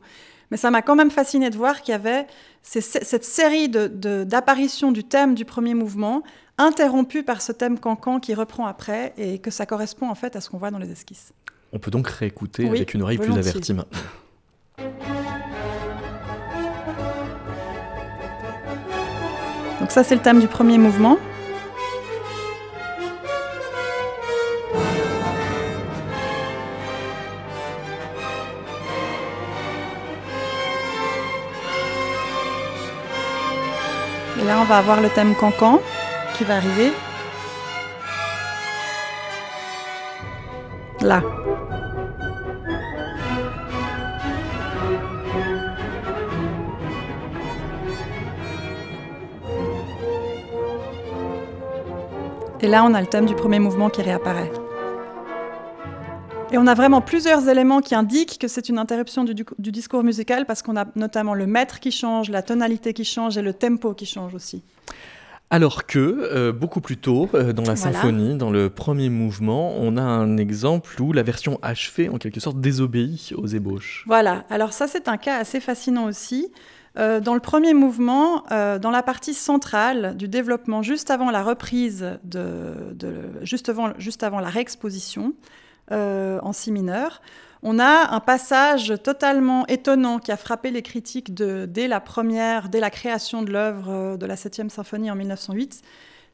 Mais 0.52 0.58
ça 0.58 0.72
m'a 0.72 0.82
quand 0.82 0.96
même 0.96 1.12
fasciné 1.12 1.50
de 1.50 1.58
voir 1.58 1.82
qu'il 1.82 1.92
y 1.92 1.96
avait 1.96 2.28
cette 2.62 3.24
série 3.24 3.70
d'apparitions 3.70 4.92
du 4.92 5.04
thème 5.04 5.36
du 5.36 5.46
premier 5.46 5.74
mouvement, 5.74 6.24
interrompue 6.58 7.24
par 7.24 7.42
ce 7.42 7.52
thème 7.52 7.80
cancan 7.80 8.20
qui 8.20 8.34
reprend 8.34 8.66
après, 8.66 9.14
et 9.18 9.40
que 9.40 9.52
ça 9.52 9.66
correspond 9.66 10.10
en 10.10 10.16
fait 10.16 10.36
à 10.36 10.42
ce 10.42 10.50
qu'on 10.50 10.58
voit 10.58 10.72
dans 10.72 10.80
les 10.80 10.92
esquisses. 10.92 11.34
On 11.74 11.80
peut 11.80 11.92
donc 11.92 12.08
réécouter 12.08 12.68
avec 12.68 12.94
une 12.94 13.02
oreille 13.02 13.18
plus 13.18 13.38
avertie 13.38 13.74
maintenant. 13.74 14.00
Donc 19.80 19.92
ça 19.92 20.04
c'est 20.04 20.16
le 20.16 20.22
thème 20.22 20.40
du 20.40 20.48
premier 20.48 20.78
mouvement. 20.78 21.18
Et 34.46 34.48
Là, 34.48 34.60
on 34.62 34.66
va 34.66 34.78
avoir 34.78 35.02
le 35.02 35.10
thème 35.10 35.34
cancan 35.34 35.80
qui 36.38 36.44
va 36.44 36.58
arriver. 36.58 36.94
Là. 41.02 41.24
Et 52.62 52.68
là, 52.68 52.84
on 52.84 52.94
a 52.94 53.02
le 53.02 53.08
thème 53.08 53.26
du 53.26 53.34
premier 53.34 53.58
mouvement 53.58 53.90
qui 53.90 54.04
réapparaît. 54.04 54.52
Et 56.52 56.58
on 56.58 56.68
a 56.68 56.76
vraiment 56.76 57.02
plusieurs 57.02 57.50
éléments 57.50 57.82
qui 57.82 57.96
indiquent 57.96 58.38
que 58.40 58.48
c'est 58.48 58.70
une 58.70 58.78
interruption 58.78 59.24
du, 59.24 59.34
du, 59.34 59.72
discours 59.72 60.04
musical 60.04 60.46
parce 60.46 60.62
qu'on 60.62 60.78
a 60.78 60.86
notamment 60.96 61.34
le 61.34 61.48
maître 61.48 61.80
qui 61.80 61.92
change, 61.92 62.30
la 62.30 62.44
tonalité 62.44 62.94
qui 62.94 63.04
change 63.04 63.38
et 63.38 63.42
le 63.42 63.54
tempo 63.54 63.94
qui 63.94 64.06
change 64.06 64.36
aussi. 64.36 64.64
Alors 65.52 65.86
que, 65.86 66.00
euh, 66.00 66.52
beaucoup 66.52 66.82
plus 66.82 66.98
tôt, 66.98 67.30
euh, 67.34 67.54
dans 67.54 67.64
la 67.64 67.76
symphonie, 67.76 68.36
dans 68.36 68.50
le 68.50 68.70
premier 68.70 69.10
mouvement, 69.10 69.76
on 69.78 69.96
a 69.96 70.02
un 70.02 70.38
exemple 70.38 71.02
où 71.02 71.14
la 71.14 71.24
version 71.24 71.60
achevée, 71.62 72.10
en 72.10 72.18
quelque 72.18 72.40
sorte, 72.40 72.60
désobéit 72.60 73.34
aux 73.38 73.46
ébauches. 73.46 74.04
Voilà, 74.08 74.44
alors 74.50 74.74
ça 74.74 74.88
c'est 74.88 75.08
un 75.08 75.18
cas 75.18 75.38
assez 75.38 75.60
fascinant 75.60 76.06
aussi. 76.06 76.52
Euh, 76.98 77.20
dans 77.20 77.34
le 77.36 77.42
premier 77.42 77.74
mouvement, 77.74 78.44
dans 78.50 78.92
la 78.92 79.04
partie 79.04 79.34
centrale 79.34 80.16
du 80.18 80.28
développement, 80.28 80.82
juste 80.82 81.12
avant 81.12 81.30
la 81.30 81.44
reprise, 81.44 82.18
de, 82.24 82.74
juste, 83.42 83.70
avant, 83.70 83.94
juste 83.98 84.24
avant 84.24 84.40
la 84.40 84.50
réexposition 84.50 85.34
en 85.92 86.54
si 86.54 86.72
mineur, 86.72 87.22
on 87.68 87.80
a 87.80 88.14
un 88.14 88.20
passage 88.20 88.94
totalement 89.02 89.66
étonnant 89.66 90.20
qui 90.20 90.32
a 90.32 90.38
frappé 90.38 90.70
les 90.70 90.84
critiques 90.84 91.34
dès 91.34 91.88
la 91.88 92.00
première, 92.00 92.70
dès 92.70 92.80
la 92.80 92.92
création 92.92 93.42
de 93.42 93.52
l'œuvre 93.52 93.90
euh, 93.90 94.18
de 94.18 94.28
la 94.28 94.36
7e 94.36 94.70
symphonie 94.70 95.10
en 95.10 95.16
1908. 95.16 95.82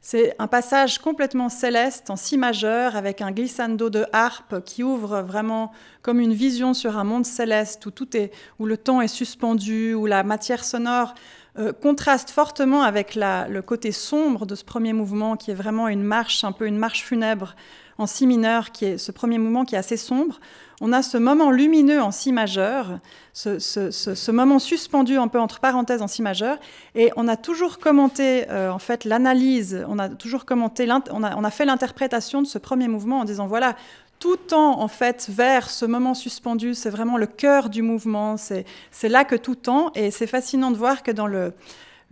C'est 0.02 0.34
un 0.38 0.46
passage 0.46 0.98
complètement 0.98 1.48
céleste 1.48 2.10
en 2.10 2.16
si 2.16 2.36
majeur 2.36 2.96
avec 2.96 3.22
un 3.22 3.30
glissando 3.30 3.88
de 3.88 4.04
harpe 4.12 4.62
qui 4.62 4.82
ouvre 4.82 5.22
vraiment 5.22 5.72
comme 6.02 6.20
une 6.20 6.34
vision 6.34 6.74
sur 6.74 6.98
un 6.98 7.04
monde 7.04 7.24
céleste 7.24 7.86
où 7.86 7.90
tout 7.90 8.14
est, 8.14 8.30
où 8.58 8.66
le 8.66 8.76
temps 8.76 9.00
est 9.00 9.08
suspendu, 9.08 9.94
où 9.94 10.04
la 10.04 10.24
matière 10.24 10.64
sonore 10.64 11.14
euh, 11.58 11.72
contraste 11.72 12.28
fortement 12.28 12.82
avec 12.82 13.14
le 13.14 13.60
côté 13.60 13.90
sombre 13.90 14.44
de 14.44 14.54
ce 14.54 14.64
premier 14.64 14.92
mouvement 14.92 15.36
qui 15.36 15.50
est 15.50 15.54
vraiment 15.54 15.88
une 15.88 16.02
marche, 16.02 16.44
un 16.44 16.52
peu 16.52 16.66
une 16.66 16.78
marche 16.78 17.02
funèbre 17.04 17.56
en 17.98 18.06
si 18.06 18.26
mineur, 18.26 18.72
qui 18.72 18.84
est 18.84 18.98
ce 18.98 19.12
premier 19.12 19.38
mouvement 19.38 19.64
qui 19.64 19.74
est 19.74 19.78
assez 19.78 19.96
sombre. 19.96 20.40
On 20.80 20.92
a 20.92 21.02
ce 21.02 21.16
moment 21.16 21.50
lumineux 21.50 22.02
en 22.02 22.10
si 22.10 22.32
majeur, 22.32 22.98
ce, 23.32 24.30
moment 24.30 24.58
suspendu 24.58 25.16
un 25.16 25.28
peu 25.28 25.38
entre 25.38 25.60
parenthèses 25.60 26.02
en 26.02 26.08
si 26.08 26.22
majeur, 26.22 26.58
et 26.94 27.12
on 27.16 27.28
a 27.28 27.36
toujours 27.36 27.78
commenté 27.78 28.50
euh, 28.50 28.70
en 28.70 28.80
fait 28.80 29.04
l'analyse, 29.04 29.84
on 29.88 29.98
a 29.98 30.08
toujours 30.08 30.44
commenté, 30.44 30.88
on 31.10 31.22
a, 31.22 31.50
fait 31.50 31.64
l'interprétation 31.64 32.42
de 32.42 32.46
ce 32.46 32.58
premier 32.58 32.88
mouvement 32.88 33.20
en 33.20 33.24
disant 33.24 33.46
voilà, 33.46 33.76
tout 34.18 34.36
tend 34.36 34.80
en 34.80 34.88
fait 34.88 35.28
vers 35.30 35.70
ce 35.70 35.84
moment 35.84 36.14
suspendu, 36.14 36.74
c'est 36.74 36.90
vraiment 36.90 37.16
le 37.16 37.26
cœur 37.26 37.68
du 37.68 37.82
mouvement, 37.82 38.36
c'est 38.36 38.64
là 39.08 39.24
que 39.24 39.36
tout 39.36 39.54
tend, 39.54 39.92
et 39.94 40.10
c'est 40.10 40.26
fascinant 40.26 40.72
de 40.72 40.76
voir 40.76 41.04
que 41.04 41.12
dans 41.12 41.26
le, 41.28 41.52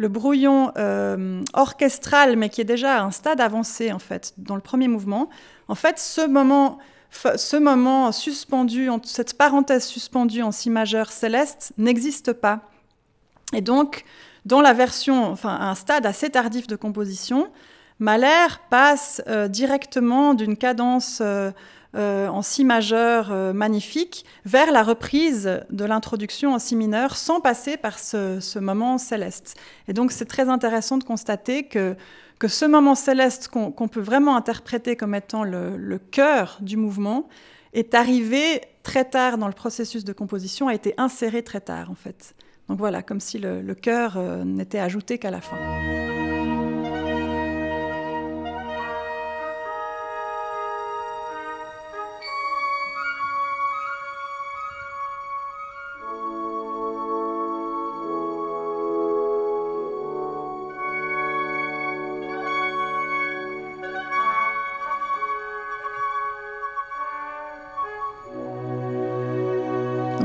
brouillon 0.08 0.72
euh, 0.76 1.42
orchestral, 1.52 2.36
mais 2.36 2.48
qui 2.48 2.60
est 2.60 2.64
déjà 2.64 2.96
à 2.96 3.02
un 3.02 3.10
stade 3.10 3.40
avancé 3.40 3.92
en 3.92 3.98
fait, 3.98 4.32
dans 4.38 4.54
le 4.54 4.60
premier 4.60 4.88
mouvement, 4.88 5.28
en 5.68 5.74
fait, 5.74 5.98
ce 5.98 6.26
moment 6.26 6.78
ce 7.12 7.56
moment 7.56 8.12
suspendu, 8.12 8.88
cette 9.02 9.36
parenthèse 9.36 9.84
suspendue 9.84 10.42
en 10.42 10.52
si 10.52 10.70
majeur 10.70 11.10
céleste 11.10 11.72
n'existe 11.76 12.32
pas. 12.32 12.60
Et 13.52 13.60
donc, 13.60 14.04
dans 14.44 14.60
la 14.60 14.72
version, 14.72 15.24
enfin, 15.24 15.58
un 15.60 15.74
stade 15.74 16.06
assez 16.06 16.30
tardif 16.30 16.66
de 16.66 16.76
composition, 16.76 17.48
Mahler 17.98 18.46
passe 18.70 19.22
euh, 19.28 19.48
directement 19.48 20.32
d'une 20.34 20.56
cadence 20.56 21.18
euh, 21.20 21.50
euh, 21.96 22.28
en 22.28 22.42
si 22.42 22.64
majeur 22.64 23.30
magnifique 23.54 24.24
vers 24.44 24.70
la 24.72 24.82
reprise 24.82 25.62
de 25.70 25.84
l'introduction 25.84 26.54
en 26.54 26.58
si 26.58 26.76
mineur 26.76 27.16
sans 27.16 27.40
passer 27.40 27.76
par 27.76 27.98
ce 27.98 28.58
moment 28.58 28.98
céleste. 28.98 29.56
Et 29.88 29.92
donc, 29.92 30.12
c'est 30.12 30.26
très 30.26 30.48
intéressant 30.48 30.98
de 30.98 31.04
constater 31.04 31.64
que 31.64 31.96
que 32.40 32.48
ce 32.48 32.64
moment 32.64 32.94
céleste 32.94 33.48
qu'on 33.48 33.88
peut 33.88 34.00
vraiment 34.00 34.34
interpréter 34.34 34.96
comme 34.96 35.14
étant 35.14 35.44
le, 35.44 35.98
cœur 36.10 36.58
du 36.62 36.78
mouvement 36.78 37.28
est 37.74 37.94
arrivé 37.94 38.62
très 38.82 39.04
tard 39.04 39.36
dans 39.36 39.46
le 39.46 39.52
processus 39.52 40.04
de 40.04 40.12
composition, 40.14 40.66
a 40.66 40.74
été 40.74 40.94
inséré 40.96 41.42
très 41.42 41.60
tard 41.60 41.90
en 41.90 41.94
fait. 41.94 42.34
Donc 42.68 42.78
voilà, 42.78 43.02
comme 43.02 43.20
si 43.20 43.38
le, 43.38 43.74
cœur 43.74 44.16
euh, 44.16 44.42
n'était 44.42 44.78
ajouté 44.78 45.18
qu'à 45.18 45.30
la 45.30 45.42
fin. 45.42 45.99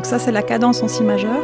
Ça, 0.05 0.19
c'est 0.19 0.31
la 0.31 0.43
cadence 0.43 0.83
en 0.83 0.87
si 0.87 1.03
majeur. 1.03 1.41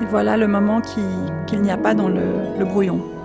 Et 0.00 0.06
voilà 0.06 0.38
le 0.38 0.48
moment 0.48 0.80
qu'il 0.80 1.60
n'y 1.60 1.70
a 1.70 1.76
pas 1.76 1.92
dans 1.92 2.08
le 2.08 2.64
brouillon. 2.64 3.17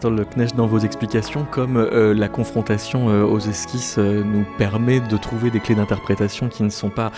Knecht 0.00 0.54
dans 0.56 0.66
vos 0.66 0.78
explications, 0.78 1.44
comme 1.50 1.76
euh, 1.76 2.14
la 2.14 2.28
confrontation 2.28 3.08
euh, 3.08 3.24
aux 3.24 3.40
esquisses 3.40 3.96
euh, 3.98 4.22
nous 4.22 4.44
permet 4.56 5.00
de 5.00 5.16
trouver 5.16 5.50
des 5.50 5.60
clés 5.60 5.74
d'interprétation 5.74 6.48
qui 6.48 6.62
ne 6.62 6.68
sont 6.68 6.90
pas 6.90 7.10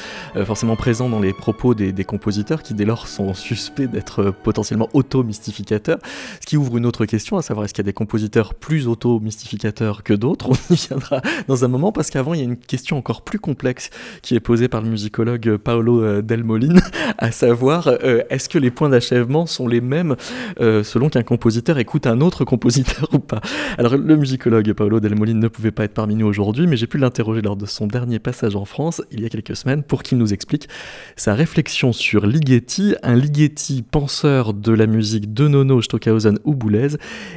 forcément 0.45 0.77
présentes 0.77 1.11
dans 1.11 1.21
les 1.21 1.33
propos 1.33 1.75
des, 1.75 2.05
compositeurs, 2.05 2.63
qui 2.63 2.75
dès 2.75 2.85
lors 2.85 3.07
sont 3.09 3.35
suspects 3.35 3.87
d'être 3.87 4.31
potentiellement 4.31 4.89
auto-mystificateurs, 4.93 5.99
ce 6.41 6.47
qui 6.47 6.57
ouvre 6.57 6.77
une 6.79 6.87
autre 6.87 7.05
question, 7.05 7.37
à 7.37 7.43
savoir 7.43 7.65
est-ce 7.65 7.75
qu'il 7.75 7.83
y 7.85 7.87
a 7.87 7.91
des 7.91 7.93
compositeurs 7.93 8.55
plus 8.55 8.87
auto-mystificateurs 8.89 10.03
que 10.03 10.15
d'autres? 10.15 10.51
On 10.51 10.75
y 10.75 10.77
viendra 10.77 11.21
dans 11.49 11.65
un 11.65 11.69
moment, 11.69 11.93
parce 11.93 12.11
qu'avant 12.11 12.35
il 12.35 12.41
y 12.41 12.43
a 12.43 12.47
une 12.47 12.57
question 12.57 12.97
encore 12.97 13.23
plus 13.23 13.39
complexe 13.39 13.91
qui 14.23 14.35
est 14.35 14.41
posée 14.41 14.69
par 14.69 14.81
le 14.81 14.89
musicologue 14.89 15.57
Paolo 15.57 16.23
Delmolin, 16.23 16.81
à 17.19 17.31
savoir 17.31 17.89
est-ce 18.31 18.49
que 18.49 18.59
les 18.59 18.71
points 18.71 18.89
d'achèvement 18.89 19.47
sont 19.47 19.69
les 19.69 19.81
mêmes 19.81 20.17
selon 20.59 21.09
qu'un 21.09 21.23
compositeur 21.23 21.79
écoute 21.79 22.07
un 22.07 22.21
autre 22.21 22.45
compositeur? 22.45 22.70
Alors 23.79 23.97
le 23.97 24.17
musicologue 24.17 24.73
Paolo 24.73 25.01
Delmolin 25.01 25.35
ne 25.35 25.49
pouvait 25.49 25.71
pas 25.71 25.85
être 25.85 25.95
parmi 25.95 26.15
nous 26.15 26.27
aujourd'hui, 26.27 26.67
mais 26.67 26.77
j'ai 26.77 26.87
pu 26.87 26.99
l'interroger 26.99 27.43
lors 27.43 27.57
de 27.57 27.67
son 27.67 27.87
dernier 27.87 28.19
passage 28.19 28.57
en 28.57 28.65
France, 28.65 29.03
il 29.11 29.21
y 29.21 29.27
a 29.27 29.29
quelques 29.29 29.57
semaines, 29.57 29.83
pour 29.83 30.03
qu'il 30.03 30.19
nous 30.19 30.33
explique 30.33 30.69
sa 31.17 31.35
réflexion 31.35 31.93
sur 31.93 32.27
Ligeti, 32.27 32.95
un 33.03 33.15
Ligeti 33.15 33.83
penseur 33.83 34.55
de 34.55 34.73
la 34.73 34.87
musique 34.87 35.33
de 35.33 35.49
Nono, 35.49 35.83
Stockhausen 35.83 36.39
ou 36.45 36.55
Boulez, 36.55 36.97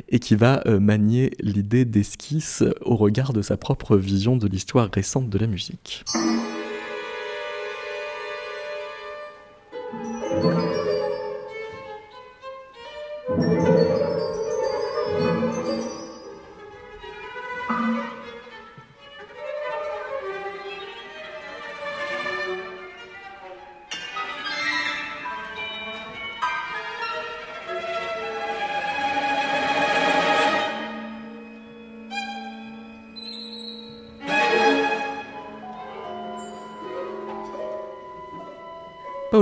et 0.10 0.20
qui 0.20 0.36
va 0.36 0.62
euh, 0.66 0.80
manier 0.80 1.32
l'idée 1.40 1.86
d'esquisse 1.86 2.64
au 2.82 2.96
regard 2.96 3.34
de 3.34 3.42
sa 3.42 3.58
propre 3.58 3.98
vision 3.98 4.38
de 4.38 4.48
l'histoire 4.48 4.90
récente 4.94 5.30
de 5.30 5.38
la 5.38 5.48
musique. 5.48 6.04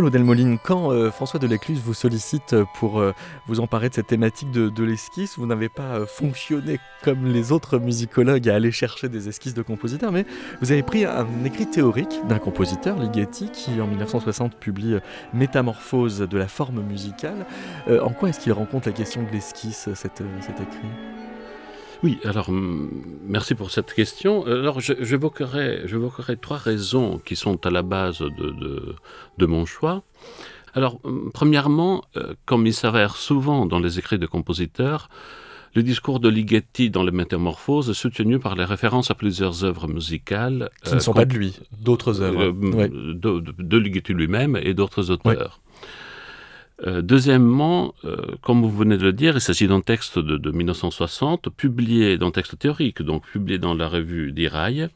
Paolo 0.01 0.09
Delmoline, 0.09 0.57
quand 0.57 0.91
euh, 0.91 1.11
François 1.11 1.39
Delecluse 1.39 1.79
vous 1.79 1.93
sollicite 1.93 2.55
pour 2.79 2.99
euh, 2.99 3.13
vous 3.45 3.59
emparer 3.59 3.87
de 3.87 3.93
cette 3.93 4.07
thématique 4.07 4.49
de, 4.49 4.83
l'esquisse, 4.83 5.37
vous 5.37 5.45
n'avez 5.45 5.69
pas 5.69 5.93
euh, 5.99 6.05
fonctionné 6.07 6.79
comme 7.03 7.27
les 7.27 7.51
autres 7.51 7.77
musicologues 7.77 8.49
à 8.49 8.55
aller 8.55 8.71
chercher 8.71 9.09
des 9.09 9.29
esquisses 9.29 9.53
de 9.53 9.61
compositeurs, 9.61 10.11
mais 10.11 10.25
vous 10.59 10.71
avez 10.71 10.81
pris 10.81 11.05
un 11.05 11.27
écrit 11.45 11.67
théorique 11.67 12.19
d'un 12.27 12.39
compositeur, 12.39 12.97
Ligeti, 12.97 13.51
qui 13.51 13.79
en 13.79 13.85
1960 13.85 14.55
publie 14.55 14.95
Métamorphose 15.35 16.17
de 16.21 16.37
la 16.39 16.47
forme 16.47 16.81
musicale. 16.81 17.45
en 17.87 18.09
quoi 18.09 18.29
est-ce 18.29 18.39
qu'il 18.39 18.53
rencontre 18.53 18.87
la 18.87 18.93
question 18.93 19.21
de 19.21 19.29
l'esquisse, 19.29 19.87
cet 19.93 20.19
écrit? 20.19 21.10
Oui, 22.03 22.17
alors 22.23 22.49
merci 22.51 23.55
pour 23.55 23.71
cette 23.71 23.93
question. 23.93 24.45
Alors 24.45 24.79
j'évoquerai 24.79 26.37
trois 26.41 26.57
raisons 26.57 27.19
qui 27.23 27.35
sont 27.35 27.65
à 27.65 27.69
la 27.69 27.83
base 27.83 28.19
de, 28.19 28.95
de, 29.37 29.45
mon 29.45 29.65
choix. 29.65 30.03
Alors 30.73 30.99
premièrement, 31.33 32.03
euh, 32.17 32.33
comme 32.45 32.65
il 32.65 32.73
s'avère 32.73 33.15
souvent 33.15 33.65
dans 33.65 33.79
les 33.79 33.99
écrits 33.99 34.17
de 34.17 34.25
compositeurs, 34.25 35.09
le 35.73 35.83
discours 35.83 36.19
de 36.19 36.27
Ligeti 36.27 36.89
dans 36.89 37.03
les 37.03 37.11
Métamorphoses 37.11 37.89
est 37.89 37.93
soutenu 37.93 38.39
par 38.39 38.55
les 38.55 38.65
références 38.65 39.09
à 39.11 39.15
plusieurs 39.15 39.63
œuvres 39.63 39.87
musicales. 39.87 40.69
Qui 40.83 40.95
ne 40.95 40.99
sont 40.99 41.13
pas 41.13 41.25
de 41.25 41.33
lui, 41.33 41.57
d'autres 41.79 42.21
œuvres. 42.21 42.43
Euh, 42.43 43.13
de, 43.13 43.77
Ligeti 43.77 44.13
lui-même 44.13 44.57
et 44.61 44.73
d'autres 44.73 45.11
auteurs. 45.11 45.61
Euh, 46.87 47.01
deuxièmement, 47.01 47.93
euh, 48.05 48.15
comme 48.41 48.61
vous 48.61 48.71
venez 48.71 48.97
de 48.97 49.03
le 49.03 49.13
dire, 49.13 49.35
il 49.35 49.41
s'agit 49.41 49.67
d'un 49.67 49.81
texte 49.81 50.17
de, 50.17 50.51
1960, 50.51 51.49
publié, 51.49 52.17
d'un 52.17 52.31
texte 52.31 52.57
théorique, 52.57 53.01
donc 53.01 53.25
publié 53.27 53.59
dans 53.59 53.75
la 53.75 53.87
revue 53.87 54.31
d'Iraï, 54.31 54.87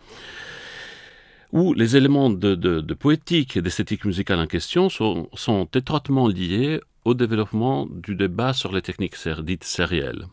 où 1.52 1.74
les 1.74 1.96
éléments 1.96 2.30
de, 2.32 2.94
poétique 2.94 3.56
et 3.58 3.62
d'esthétique 3.62 4.06
musicale 4.06 4.40
en 4.40 4.48
question 4.48 4.90
sont, 4.90 5.70
étroitement 5.74 6.28
liés 6.28 6.82
au 7.06 7.14
développement 7.14 7.88
du 7.90 8.16
débat 8.16 8.54
sur 8.54 8.74
les 8.74 8.82
techniques 8.82 9.16
dites 9.44 9.64
sérielles. 9.64 10.26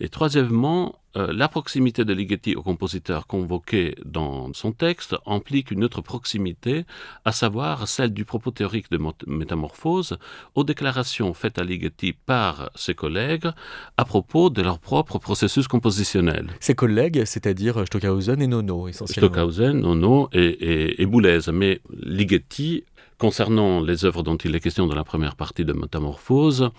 Et 0.00 0.08
troisièmement, 0.08 0.96
euh, 1.16 1.32
la 1.32 1.48
proximité 1.48 2.04
de 2.04 2.14
Ligeti 2.14 2.56
au 2.56 2.62
compositeur 2.62 3.26
convoqué 3.26 3.96
dans 4.04 4.52
son 4.54 4.72
texte 4.72 5.14
implique 5.26 5.70
une 5.70 5.84
autre 5.84 6.00
proximité, 6.00 6.84
à 7.24 7.32
savoir 7.32 7.86
celle 7.86 8.14
du 8.14 8.24
propos 8.24 8.50
théorique 8.50 8.90
de 8.90 8.98
métamorphose 9.26 10.16
aux 10.54 10.64
déclarations 10.64 11.34
faites 11.34 11.58
à 11.58 11.64
Ligeti 11.64 12.12
par 12.14 12.70
ses 12.74 12.94
collègues 12.94 13.50
à 13.96 14.04
propos 14.04 14.48
de 14.48 14.62
leur 14.62 14.78
propre 14.78 15.18
processus 15.18 15.68
compositionnel. 15.68 16.50
Ses 16.60 16.74
collègues, 16.74 17.24
c'est-à-dire 17.26 17.84
Stockhausen 17.86 18.40
et 18.40 18.46
Nono, 18.46 18.88
essentiellement. 18.88 19.28
Stockhausen, 19.28 19.80
Nono 19.80 20.30
et, 20.32 20.44
et, 20.44 21.02
et 21.02 21.06
Boulez. 21.06 21.40
Mais 21.52 21.80
Ligeti 21.92 22.84
concernant 23.18 23.82
les 23.82 24.06
œuvres 24.06 24.22
dont 24.22 24.36
il 24.36 24.54
est 24.54 24.60
question 24.60 24.86
dans 24.86 24.94
la 24.94 25.04
première 25.04 25.36
partie 25.36 25.66
de 25.66 25.74
Métamorphose, 25.74 26.70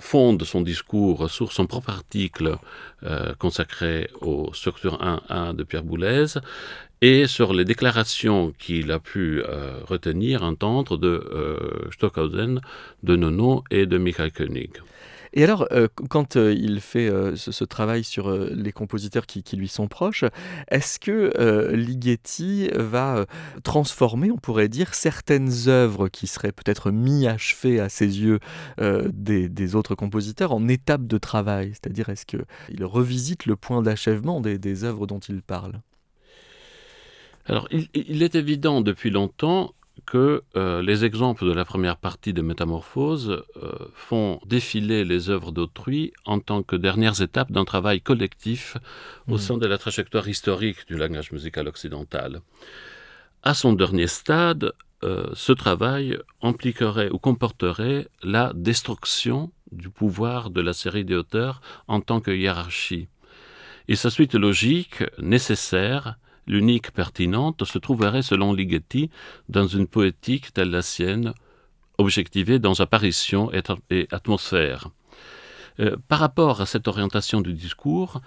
fonde 0.00 0.42
son 0.44 0.60
discours 0.60 1.30
sur 1.30 1.52
son 1.52 1.66
propre 1.66 1.90
article 1.90 2.56
euh, 3.04 3.34
consacré 3.38 4.08
aux 4.20 4.52
structures 4.52 4.98
1.1 5.02 5.54
de 5.54 5.62
Pierre 5.62 5.84
Boulez 5.84 6.26
et 7.00 7.26
sur 7.26 7.52
les 7.52 7.64
déclarations 7.64 8.52
qu'il 8.58 8.90
a 8.90 8.98
pu 8.98 9.42
euh, 9.42 9.80
retenir, 9.86 10.42
entendre 10.42 10.96
de 10.96 11.08
euh, 11.08 11.90
Stockhausen, 11.92 12.60
de 13.02 13.16
Nono 13.16 13.62
et 13.70 13.86
de 13.86 13.98
Michael 13.98 14.32
Koenig. 14.32 14.70
Et 15.36 15.42
alors, 15.42 15.66
euh, 15.72 15.88
quand 16.08 16.36
euh, 16.36 16.54
il 16.54 16.80
fait 16.80 17.08
euh, 17.08 17.34
ce, 17.34 17.64
travail 17.64 18.04
sur 18.04 18.30
les 18.30 18.70
compositeurs 18.70 19.26
qui, 19.26 19.42
lui 19.56 19.66
sont 19.66 19.88
proches, 19.88 20.24
est-ce 20.68 21.00
que 21.00 21.32
Ligeti 21.74 22.70
va 22.74 23.26
transformer, 23.64 24.30
on 24.30 24.36
pourrait 24.36 24.68
dire, 24.68 24.94
certaines 24.94 25.68
œuvres 25.68 26.08
qui 26.08 26.28
seraient 26.28 26.52
peut-être 26.52 26.90
mi-achevées 26.90 27.80
à 27.80 27.88
ses 27.88 28.20
yeux 28.20 28.38
des, 28.78 29.74
autres 29.74 29.94
compositeurs 29.94 30.52
en 30.52 30.68
étapes 30.68 31.06
de 31.06 31.18
travail? 31.18 31.70
C'est-à-dire, 31.70 32.08
est-ce 32.08 32.26
qu'il 32.26 32.84
revisite 32.84 33.46
le 33.46 33.56
point 33.56 33.82
d'achèvement 33.82 34.40
des, 34.40 34.58
des 34.58 34.84
œuvres 34.84 35.06
dont 35.06 35.20
il 35.20 35.42
parle? 35.42 35.80
Alors, 37.46 37.68
il, 37.70 38.22
est 38.22 38.34
évident 38.34 38.80
depuis 38.80 39.10
longtemps 39.10 39.74
que 40.04 40.42
euh, 40.56 40.82
les 40.82 41.04
exemples 41.04 41.46
de 41.46 41.52
la 41.52 41.64
première 41.64 41.96
partie 41.96 42.32
de 42.32 42.42
Métamorphose 42.42 43.42
euh, 43.62 43.72
font 43.94 44.40
défiler 44.46 45.04
les 45.04 45.30
œuvres 45.30 45.52
d'autrui 45.52 46.12
en 46.24 46.40
tant 46.40 46.62
que 46.62 46.76
dernières 46.76 47.20
étapes 47.22 47.52
d'un 47.52 47.64
travail 47.64 48.00
collectif 48.00 48.76
au 49.28 49.34
hmm. 49.34 49.38
sein 49.38 49.58
de 49.58 49.66
la 49.66 49.78
trajectoire 49.78 50.28
historique 50.28 50.86
du 50.86 50.96
langage 50.96 51.32
musical 51.32 51.68
occidental. 51.68 52.40
À 53.42 53.54
son 53.54 53.72
dernier 53.72 54.06
stade, 54.06 54.72
euh, 55.02 55.26
ce 55.34 55.52
travail 55.52 56.18
impliquerait 56.40 57.10
ou 57.10 57.18
comporterait 57.18 58.08
la 58.22 58.52
destruction 58.54 59.52
du 59.70 59.90
pouvoir 59.90 60.50
de 60.50 60.60
la 60.60 60.72
série 60.72 61.04
des 61.04 61.16
auteurs 61.16 61.60
en 61.88 62.00
tant 62.00 62.20
que 62.20 62.30
hiérarchie. 62.30 63.08
Et 63.88 63.96
sa 63.96 64.08
suite 64.08 64.34
logique, 64.34 65.04
nécessaire, 65.18 66.16
l'unique 66.46 66.92
pertinente, 66.92 67.64
se 67.64 67.78
trouverait 67.78 68.22
selon 68.22 68.52
Ligeti 68.52 69.10
dans 69.48 69.66
une 69.66 69.86
poétique 69.86 70.52
telle 70.52 70.70
la 70.70 70.82
sienne, 70.82 71.34
objectivée 71.98 72.58
dans 72.58 72.80
apparition 72.80 73.50
et, 73.52 74.08
atmosphère. 74.10 74.88
Euh, 75.80 75.96
par 76.08 76.20
rapport 76.20 76.60
à 76.60 76.66
cette 76.66 76.88
orientation 76.88 77.40
du 77.40 77.52
discours, 77.52 78.20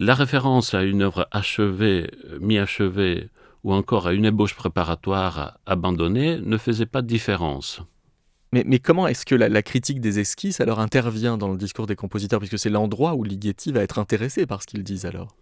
la 0.00 0.14
référence 0.14 0.74
à 0.74 0.82
une 0.82 1.02
œuvre 1.02 1.28
achevée, 1.30 2.10
mi-achevée, 2.40 3.28
ou 3.62 3.72
encore 3.72 4.06
à 4.06 4.12
une 4.12 4.26
ébauche 4.26 4.54
préparatoire 4.54 5.58
abandonnée 5.66 6.38
ne 6.38 6.58
faisait 6.58 6.86
pas 6.86 7.02
de 7.02 7.06
différence. 7.06 7.80
Mais, 8.52 8.78
comment 8.78 9.08
est-ce 9.08 9.26
que 9.26 9.34
la, 9.34 9.62
critique 9.62 10.00
des 10.00 10.20
esquisses 10.20 10.60
alors 10.60 10.78
intervient 10.78 11.36
dans 11.36 11.48
le 11.48 11.56
discours 11.56 11.88
des 11.88 11.96
compositeurs, 11.96 12.38
puisque 12.38 12.58
c'est 12.58 12.70
l'endroit 12.70 13.14
où 13.14 13.24
Ligeti 13.24 13.72
va 13.72 13.82
être 13.82 13.98
intéressé 13.98 14.46
par 14.46 14.62
ce 14.62 14.68
qu'ils 14.68 14.84
disent 14.84 15.06
alors 15.06 15.34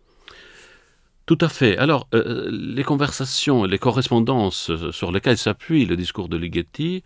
tout 1.26 1.38
à 1.40 1.48
fait. 1.48 1.76
Alors, 1.78 2.08
euh, 2.14 2.48
les 2.50 2.84
conversations, 2.84 3.64
les 3.64 3.78
correspondances 3.78 4.70
sur 4.90 5.12
lesquelles 5.12 5.38
s'appuie 5.38 5.86
le 5.86 5.96
discours 5.96 6.28
de 6.28 6.36
Ligeti 6.36 7.04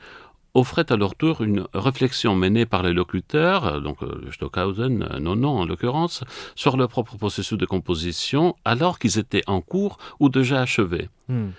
offraient 0.57 0.91
à 0.91 0.97
leur 0.97 1.15
tour 1.15 1.43
une 1.43 1.67
réflexion 1.75 2.35
menée 2.35 2.65
par 2.65 2.83
les 2.83 2.95
locuteurs, 2.95 3.81
donc 3.83 4.03
euh, 4.03 4.31
Stockhausen, 4.33 5.07
non 5.21 5.45
en 5.45 5.67
l'occurrence, 5.67 6.25
sur 6.55 6.79
leur 6.79 6.89
propre 6.89 7.17
processus 7.17 7.59
de 7.59 7.67
composition 7.67 8.57
alors 8.65 8.99
qu'ils 8.99 9.19
étaient 9.19 9.43
en 9.47 9.61
cours 9.61 9.99
ou 10.19 10.31
déjà 10.31 10.63
achevés. 10.63 11.11
Hmm. 11.29 11.51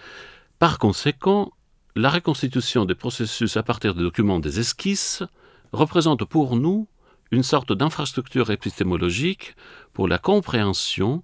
Par 0.58 0.80
conséquent, 0.80 1.51
la 1.95 2.10
reconstitution 2.10 2.86
des 2.86 2.95
processus 2.95 3.55
à 3.55 3.64
partir 3.64 3.93
des 3.93 4.01
documents 4.01 4.39
des 4.39 4.60
esquisses 4.60 5.24
représente 5.72 6.26
pour 6.26 6.55
nous 6.55 6.88
une 7.32 7.43
sorte 7.43 7.74
d'infrastructure 7.74 8.49
épistémologique 8.49 9.55
pour 9.93 10.08
la 10.08 10.18
compréhension 10.18 11.24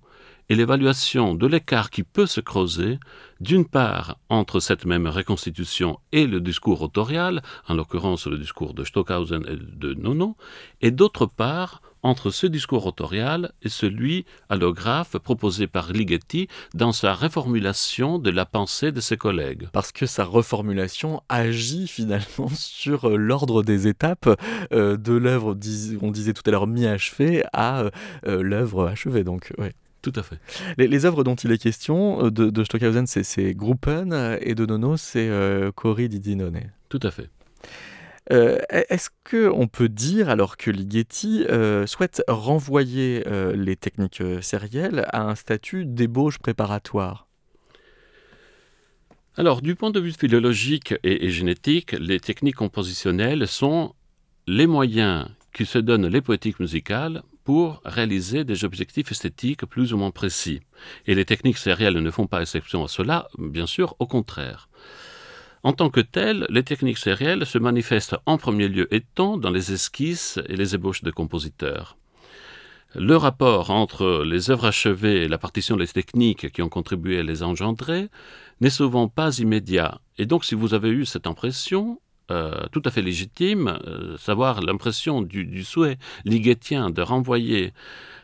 l'évaluation 0.56 1.36
de 1.36 1.48
l'écart 1.48 1.90
qui 1.90 2.04
peut 2.04 2.26
se 2.26 2.42
creuser, 2.42 3.00
d'une 3.40 3.66
part 3.66 4.18
entre 4.30 4.60
cette 4.60 4.86
même 4.86 5.08
reconstitution 5.08 6.00
et 6.12 6.28
le 6.28 6.42
discours 6.42 6.82
autorial, 6.82 7.42
en 7.68 7.76
l'occurrence 7.76 8.28
le 8.28 8.38
discours 8.38 8.74
de 8.74 8.84
Stockhausen 8.84 9.44
et 9.48 9.56
de 9.56 9.94
Nono, 9.94 10.36
et 10.82 10.92
d'autre 10.92 11.26
part 11.26 11.82
entre 12.04 12.30
ce 12.30 12.46
discours 12.46 12.86
autorial 12.86 13.54
et 13.64 13.70
celui 13.70 14.26
allographe 14.50 15.18
proposé 15.18 15.68
par 15.68 15.92
Ligeti 15.92 16.48
dans 16.74 16.92
sa 16.92 17.14
reformulation 17.14 18.20
de 18.20 18.30
la 18.30 18.46
pensée 18.46 18.92
de 18.92 19.00
ses 19.00 19.18
collègues. 19.18 19.70
Parce 19.72 19.92
que 19.92 20.06
sa 20.06 20.26
reformulation 20.26 21.24
agit 21.30 21.88
finalement 21.88 22.50
sur 22.54 23.10
euh, 23.10 23.16
l'ordre 23.16 23.64
des 23.64 23.88
étapes 23.88 24.30
euh, 24.74 24.98
de 24.98 25.14
l'œuvre, 25.14 25.58
on 26.02 26.12
disait 26.12 26.34
tout 26.34 26.44
à 26.46 26.52
l'heure 26.52 26.68
mi-achevée, 26.68 27.44
à 27.54 27.86
euh, 28.28 28.44
l'œuvre 28.44 28.88
achevée. 28.88 29.24
Donc, 29.24 29.54
ouais. 29.58 29.74
Tout 30.04 30.14
à 30.18 30.22
fait. 30.22 30.38
Les, 30.78 31.06
œuvres 31.06 31.24
dont 31.24 31.36
il 31.36 31.52
est 31.54 31.58
question, 31.58 32.26
euh, 32.26 32.30
de, 32.30 32.64
Stockhausen, 32.66 33.08
c'est 33.08 33.54
Gruppen, 33.54 34.12
euh, 34.12 34.38
et 34.42 34.54
de 34.54 34.66
Nono, 34.66 34.98
c'est 34.98 35.30
euh, 35.30 35.72
Didinone. 35.98 36.60
Tout 36.90 37.00
à 37.02 37.10
fait. 37.10 37.30
Est-ce 38.30 39.10
qu'on 39.30 39.68
peut 39.68 39.90
dire, 39.90 40.30
alors 40.30 40.56
que 40.56 40.72
Ligeti 40.72 41.46
souhaite 41.86 42.24
renvoyer 42.30 43.22
les 43.54 43.76
techniques 43.76 44.24
sérielles 44.40 45.06
à 45.12 45.24
un 45.24 45.36
statut 45.36 45.86
d'ébauche 45.86 46.38
préparatoire? 46.40 47.28
Alors, 49.36 49.62
du 49.62 49.76
point 49.76 49.92
de 49.92 50.00
vue 50.00 50.14
philologique 50.14 50.96
et 51.04 51.30
génétique, 51.32 51.92
les 52.00 52.22
techniques 52.22 52.56
compositionnelles 52.56 53.46
sont 53.46 53.94
les 54.48 54.68
moyens 54.68 55.28
qui 55.54 55.66
se 55.66 55.80
donnent 55.80 56.08
les 56.08 56.22
poétiques 56.22 56.62
musicales 56.62 57.24
pour 57.44 57.82
réaliser 57.86 58.44
des 58.44 58.66
objectifs 58.66 59.12
esthétiques 59.12 59.66
plus 59.66 59.94
ou 59.94 59.98
moins 59.98 60.12
précis. 60.12 60.62
Et 61.08 61.16
les 61.16 61.26
techniques 61.26 61.58
sérielles 61.58 62.00
ne 62.00 62.12
font 62.12 62.28
pas 62.28 62.42
exception 62.42 62.84
à 62.84 62.88
cela, 62.88 63.28
bien 63.38 63.66
sûr, 63.66 63.96
au 64.00 64.08
contraire. 64.08 64.70
En 65.64 65.72
tant 65.72 65.90
que 65.90 66.02
telles, 66.02 66.46
les 66.50 66.64
techniques 66.64 66.98
sérielles 66.98 67.46
se 67.46 67.58
manifestent 67.58 68.18
en 68.26 68.38
premier 68.38 68.68
lieu 68.68 68.94
étant 68.94 69.38
dans 69.38 69.50
les 69.50 69.72
esquisses 69.72 70.40
et 70.50 70.58
les 70.58 70.76
ébauches 70.76 71.04
de 71.04 71.12
compositeurs. 71.12 71.98
Le 72.96 73.16
rapport 73.16 73.72
entre 73.72 74.24
les 74.24 74.52
œuvres 74.52 74.68
achevées 74.68 75.24
et 75.24 75.28
la 75.28 75.40
partition 75.40 75.78
des 75.78 75.88
techniques 75.88 76.52
qui 76.52 76.62
ont 76.62 76.70
contribué 76.70 77.18
à 77.20 77.24
les 77.24 77.42
engendrer 77.42 78.10
n'est 78.62 78.70
souvent 78.70 79.08
pas 79.08 79.40
immédiat. 79.40 80.00
Et 80.18 80.28
donc, 80.28 80.46
si 80.46 80.54
vous 80.54 80.76
avez 80.76 80.90
eu 80.90 81.06
cette 81.06 81.26
impression, 81.26 82.00
euh, 82.32 82.66
tout 82.72 82.82
à 82.86 82.92
fait 82.92 83.02
légitime, 83.02 83.80
euh, 83.86 84.18
savoir 84.18 84.62
l'impression 84.62 85.22
du, 85.22 85.64
souhait 85.64 85.98
ligétien 86.24 86.90
de 86.90 87.02
renvoyer 87.02 87.74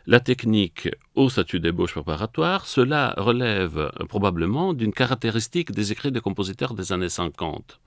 la 0.06 0.20
technique 0.20 0.88
au 1.14 1.28
statut 1.28 1.60
d'ébauche 1.60 1.92
préparatoire, 1.92 2.66
cela 2.66 3.14
relève 3.18 3.78
euh, 3.78 4.06
probablement 4.06 4.72
d'une 4.72 4.92
caractéristique 4.92 5.72
des 5.72 5.92
écrits 5.92 6.12
des 6.12 6.20
compositeurs 6.20 6.72
des 6.72 6.92
années 6.92 7.10
50. 7.10 7.78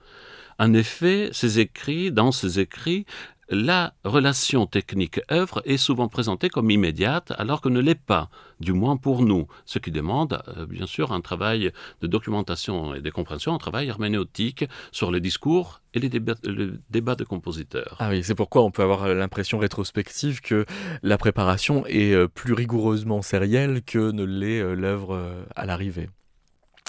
En 0.60 0.72
effet, 0.72 1.30
ces 1.32 1.58
écrits, 1.58 2.12
dans 2.12 2.30
ces 2.30 2.60
écrits, 2.60 3.06
la 3.48 3.94
relation 4.04 4.66
technique-œuvre 4.66 5.62
est 5.64 5.76
souvent 5.76 6.08
présentée 6.08 6.48
comme 6.48 6.70
immédiate 6.70 7.32
alors 7.38 7.60
que 7.60 7.68
ne 7.68 7.80
l'est 7.80 7.94
pas, 7.94 8.30
du 8.60 8.72
moins 8.72 8.96
pour 8.96 9.22
nous, 9.22 9.46
ce 9.64 9.78
qui 9.78 9.90
demande 9.90 10.42
euh, 10.56 10.66
bien 10.66 10.86
sûr 10.86 11.12
un 11.12 11.20
travail 11.20 11.72
de 12.00 12.06
documentation 12.06 12.94
et 12.94 13.00
de 13.00 13.10
compréhension, 13.10 13.54
un 13.54 13.58
travail 13.58 13.88
herméneutique 13.88 14.64
sur 14.92 15.10
les 15.10 15.20
discours 15.20 15.80
et 15.92 16.00
les 16.00 16.08
débats, 16.08 17.14
de 17.14 17.24
compositeurs. 17.24 17.96
Ah 18.00 18.08
oui, 18.10 18.24
c'est 18.24 18.34
pourquoi 18.34 18.64
on 18.64 18.70
peut 18.70 18.82
avoir 18.82 19.06
l'impression 19.08 19.58
rétrospective 19.58 20.40
que 20.40 20.64
la 21.02 21.18
préparation 21.18 21.86
est 21.86 22.12
euh, 22.12 22.26
plus 22.26 22.52
rigoureusement 22.52 23.22
sérielle 23.22 23.82
que 23.82 24.10
ne 24.10 24.24
l'est 24.24 24.60
euh, 24.60 24.74
l'œuvre 24.74 25.44
à 25.54 25.66
l'arrivée. 25.66 26.08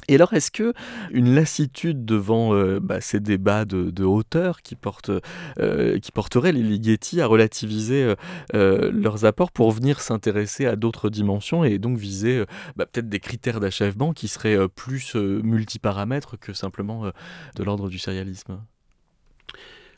Et 0.08 0.16
alors, 0.16 0.34
est-ce 0.34 0.52
que 0.52 0.74
une 1.12 1.34
lassitude 1.34 2.06
devant 2.06 2.54
euh, 2.54 2.80
bah, 2.80 3.02
ces 3.02 3.20
débats 3.20 3.66
de, 3.66 4.04
hauteur 4.04 4.62
qui, 4.62 4.76
portent, 4.76 5.12
euh, 5.60 6.00
qui 6.00 6.12
porteraient 6.12 6.52
les 6.52 6.62
Ligeti 6.62 7.22
à 7.22 7.28
relativiser 7.28 8.14
euh, 8.54 8.92
leurs 8.92 9.26
apports 9.26 9.52
pour 9.52 9.72
venir 9.72 10.02
s'intéresser 10.02 10.66
à 10.66 10.76
d'autres 10.76 11.10
dimensions 11.10 11.64
et 11.64 11.80
donc 11.80 11.98
viser 11.98 12.44
bah, 12.76 12.86
peut-être 12.86 13.10
des 13.10 13.20
critères 13.20 13.60
d'achèvement 13.60 14.14
qui 14.14 14.28
seraient 14.28 14.68
plus 14.70 15.16
multiparamètres 15.16 16.38
que 16.40 16.54
simplement 16.54 17.12
de 17.56 17.64
l'ordre 17.64 17.90
du 17.90 18.00
sérialisme? 18.00 18.60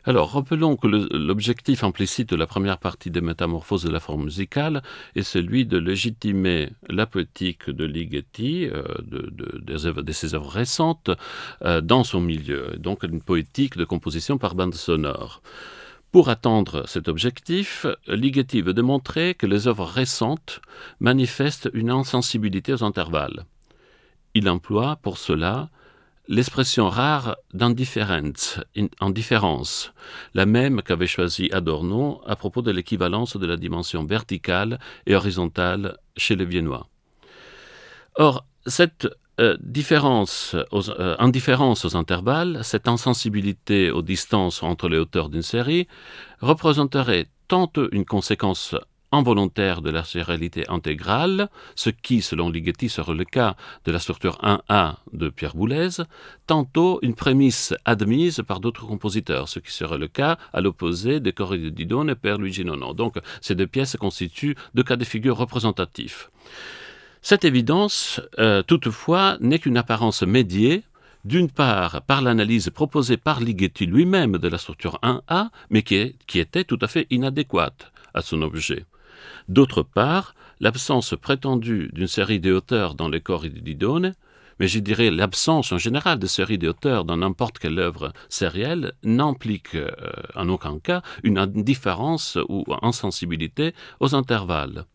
Alors, 0.08 0.32
rappelons 0.32 0.78
que 0.78 0.88
l'objectif 0.88 1.84
implicite 1.84 2.30
de 2.30 2.38
la 2.38 2.48
première 2.48 2.78
partie 2.78 3.12
des 3.12 3.20
métamorphoses 3.20 3.84
de 3.84 3.90
la 3.90 4.00
forme 4.00 4.24
musicale 4.24 4.82
est 5.16 5.22
celui 5.22 5.66
de 5.66 5.78
légitimer 5.78 6.70
la 6.88 7.06
poétique 7.06 7.70
de 7.70 7.84
Ligeti, 7.84 8.70
euh, 8.72 8.84
de, 9.02 10.12
ses 10.14 10.34
œuvres 10.34 10.50
récentes, 10.50 11.12
euh, 11.64 11.82
dans 11.82 12.06
son 12.06 12.22
milieu, 12.22 12.78
donc 12.78 13.04
une 13.04 13.22
poétique 13.22 13.76
de 13.76 13.84
composition 13.84 14.38
par 14.38 14.56
bande 14.56 14.76
sonore. 14.76 15.42
Pour 16.14 16.30
atteindre 16.30 16.88
cet 16.88 17.10
objectif, 17.10 17.86
Ligeti 18.08 18.62
veut 18.62 18.74
démontrer 18.74 19.36
que 19.36 19.46
les 19.46 19.68
œuvres 19.68 19.84
récentes 19.84 20.62
manifestent 21.02 21.70
une 21.74 21.90
insensibilité 21.90 22.72
aux 22.72 22.86
intervalles. 22.86 23.44
Il 24.34 24.48
emploie 24.48 24.96
pour 25.02 25.18
cela 25.18 25.70
l'expression 26.28 26.90
rare 26.90 27.38
d'indifférence, 27.54 28.60
indifférence, 29.00 29.94
la 30.34 30.46
même 30.46 30.82
qu'avait 30.82 31.08
choisi 31.08 31.50
Adorno 31.52 32.22
à 32.26 32.36
propos 32.36 32.62
de 32.62 32.72
l'équivalence 32.72 33.38
de 33.38 33.46
la 33.46 33.58
dimension 33.58 34.06
verticale 34.06 34.80
et 35.06 35.16
horizontale 35.16 35.98
chez 36.16 36.36
les 36.36 36.46
Viennois. 36.46 36.88
Or, 38.16 38.46
cette 38.66 39.08
euh, 39.40 39.56
différence 39.60 40.56
euh, 40.74 41.16
indifférence 41.20 41.86
aux 41.86 41.96
intervalles, 41.96 42.60
cette 42.64 42.88
insensibilité 42.88 43.92
aux 43.92 44.02
distances 44.02 44.64
entre 44.64 44.90
les 44.90 44.98
hauteurs 44.98 45.30
d'une 45.30 45.44
série, 45.44 45.88
représenterait 46.42 47.28
tantôt 47.48 47.88
une 47.92 48.06
conséquence 48.06 48.76
involontaire 49.12 49.82
de 49.82 49.90
la 49.90 50.04
sérialité 50.04 50.68
intégrale, 50.70 51.50
ce 51.76 51.90
qui, 51.90 52.22
selon 52.22 52.50
Ligeti, 52.50 52.90
serait 52.90 53.14
le 53.14 53.26
cas 53.26 53.56
de 53.86 53.92
la 53.92 54.00
structure 54.00 54.38
1A 54.42 54.96
de 55.14 55.30
Pierre 55.30 55.56
Boulez, 55.56 56.04
tantôt 56.46 57.00
une 57.02 57.16
prémisse 57.16 57.74
admise 57.86 58.44
par 58.48 58.60
d'autres 58.60 58.86
compositeurs, 58.86 59.48
ce 59.48 59.60
qui 59.60 59.72
serait 59.72 59.98
le 59.98 60.08
cas 60.08 60.38
à 60.54 60.62
l'opposé 60.62 61.20
des 61.20 61.34
Corri 61.34 61.60
de 61.60 61.70
Didone 61.70 62.10
et 62.10 62.16
Père 62.16 62.38
Luigi 62.38 62.66
Nono. 62.66 62.94
Donc, 62.94 63.18
ces 63.42 63.56
deux 63.56 63.68
pièces 63.68 63.98
constituent 63.98 64.56
deux 64.76 64.84
cas 64.84 64.96
de 64.96 65.06
figure 65.06 65.38
représentatifs. 65.38 66.30
Cette 67.22 67.46
évidence, 67.46 68.22
euh, 68.40 68.62
toutefois, 68.64 69.38
n'est 69.42 69.60
qu'une 69.60 69.78
apparence 69.78 70.24
médiée 70.24 70.84
d'une 71.26 71.50
part 71.50 72.02
par 72.04 72.22
l'analyse 72.22 72.70
proposée 72.70 73.18
par 73.18 73.42
Ligeti 73.42 73.86
lui-même 73.86 74.38
de 74.38 74.48
la 74.48 74.58
structure 74.58 74.98
1A, 75.04 75.50
mais 75.70 75.84
qui, 75.84 76.40
était 76.40 76.64
tout 76.64 76.80
à 76.82 76.88
fait 76.88 77.06
inadéquate 77.10 77.92
à 78.14 78.22
son 78.22 78.42
objet. 78.42 78.86
D'autre 79.48 79.82
part, 79.82 80.36
l'absence 80.60 81.16
prétendue 81.20 81.90
d'une 81.94 82.08
série 82.08 82.40
de 82.40 82.54
hauteurs 82.54 82.96
dans 82.96 83.08
les 83.08 83.22
corps 83.22 83.46
didone, 83.46 84.14
mais 84.60 84.68
je 84.68 84.80
dirais 84.80 85.12
l'absence 85.12 85.72
en 85.72 85.78
général 85.78 86.20
de 86.20 86.28
série 86.28 86.58
de 86.58 86.70
hauteurs 86.70 87.06
dans 87.06 87.18
n'importe 87.18 87.60
quelle 87.60 87.80
œuvre 87.80 88.12
sérielle, 88.28 88.94
n'implique 89.04 89.76
euh, 89.76 89.90
en 90.36 90.50
aucun 90.50 90.80
cas 90.80 91.02
une 91.24 91.38
indifférence 91.38 92.38
ou 92.50 92.66
insensibilité 92.82 93.74
aux 94.00 94.16
intervalles. 94.16 94.86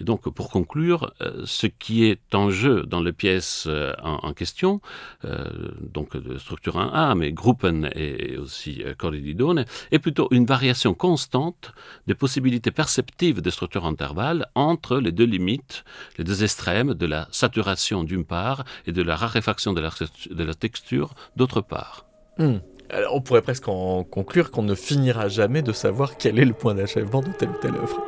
Et 0.00 0.04
donc, 0.04 0.28
pour 0.28 0.50
conclure, 0.50 1.12
euh, 1.20 1.42
ce 1.44 1.66
qui 1.66 2.04
est 2.04 2.34
en 2.34 2.50
jeu 2.50 2.82
dans 2.82 3.00
les 3.00 3.12
pièces 3.12 3.64
euh, 3.66 3.92
en, 4.02 4.32
question, 4.32 4.80
euh, 5.24 5.48
donc 5.80 6.16
de 6.16 6.38
structure 6.38 6.76
1A, 6.76 7.16
mais 7.16 7.32
Gruppen 7.32 7.90
et 7.94 8.36
aussi 8.36 8.82
Corrididone, 8.98 9.64
est 9.90 9.98
plutôt 9.98 10.28
une 10.30 10.44
variation 10.44 10.92
constante 10.94 11.72
des 12.06 12.14
possibilités 12.14 12.70
perceptives 12.70 13.40
de 13.40 13.50
structure 13.50 13.86
intervalle 13.86 14.46
entre 14.54 14.98
les 14.98 15.12
deux 15.12 15.24
limites, 15.24 15.84
les 16.18 16.24
deux 16.24 16.44
extrêmes 16.44 16.94
de 16.94 17.06
la 17.06 17.28
saturation 17.30 18.04
d'une 18.04 18.24
part 18.24 18.64
et 18.86 18.92
de 18.92 19.02
la 19.02 19.16
raréfaction 19.16 19.72
de 19.72 19.80
la, 19.80 19.90
de 20.30 20.44
la 20.44 20.54
texture 20.54 21.14
d'autre 21.36 21.60
part. 21.62 22.06
Hmm. 22.38 22.58
Alors, 22.90 23.14
on 23.14 23.20
pourrait 23.20 23.42
presque 23.42 23.68
en 23.68 24.04
conclure 24.04 24.50
qu'on 24.50 24.62
ne 24.62 24.74
finira 24.74 25.28
jamais 25.28 25.62
de 25.62 25.72
savoir 25.72 26.16
quel 26.18 26.38
est 26.38 26.44
le 26.44 26.52
point 26.52 26.74
d'achèvement 26.74 27.20
de 27.20 27.30
telle 27.30 27.50
ou 27.50 27.58
telle 27.60 27.74
œuvre. 27.74 28.00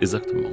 Exactement. 0.00 0.50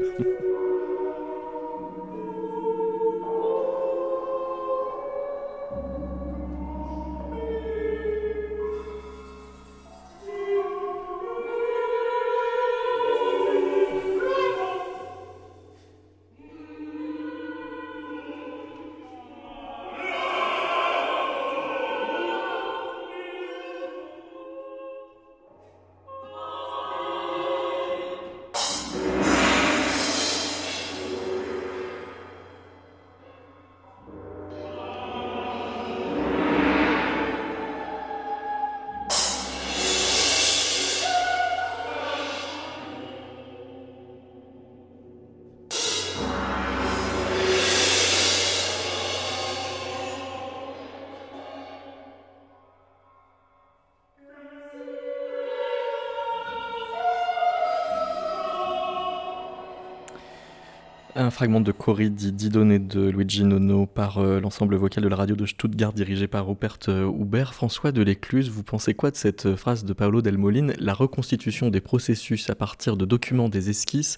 Un 61.24 61.32
fragment 61.32 61.62
de 61.62 61.72
Cori 61.72 62.12
di 62.12 62.34
Didone 62.34 62.86
de 62.86 63.08
Luigi 63.10 63.46
Nono 63.46 63.86
par 63.86 64.18
euh, 64.18 64.42
l'ensemble 64.42 64.76
vocal 64.76 65.06
de 65.06 65.08
la 65.08 65.16
radio 65.16 65.38
de 65.38 65.46
Stuttgart 65.46 65.94
dirigé 65.94 66.28
par 66.28 66.46
Rupert 66.46 66.80
euh, 66.90 67.10
Hubert. 67.10 67.54
François 67.54 67.94
de 67.94 68.02
l'Écluse, 68.02 68.50
vous 68.50 68.62
pensez 68.62 68.94
quoi 68.94 69.10
de 69.10 69.16
cette 69.16 69.46
euh, 69.46 69.56
phrase 69.56 69.86
de 69.86 69.94
Paolo 69.94 70.22
Del 70.22 70.38
Molin? 70.38 70.74
La 70.80 70.94
reconstitution 70.94 71.70
des 71.70 71.80
processus 71.80 72.50
à 72.50 72.56
partir 72.56 72.98
de 72.98 73.06
documents 73.06 73.48
des 73.48 73.70
esquisses 73.70 74.18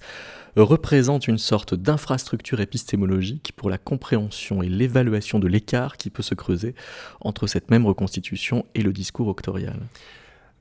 représente 0.55 1.27
une 1.27 1.37
sorte 1.37 1.75
d'infrastructure 1.75 2.59
épistémologique 2.59 3.53
pour 3.55 3.69
la 3.69 3.77
compréhension 3.77 4.63
et 4.63 4.67
l'évaluation 4.67 5.37
de 5.37 5.47
l'écart 5.47 5.97
qui 5.97 6.09
peut 6.09 6.23
se 6.23 6.33
creuser 6.33 6.73
entre 7.21 7.45
cette 7.45 7.69
même 7.69 7.85
reconstitution 7.85 8.65
et 8.73 8.81
le 8.81 8.91
discours 8.91 9.27
octorial. 9.27 9.77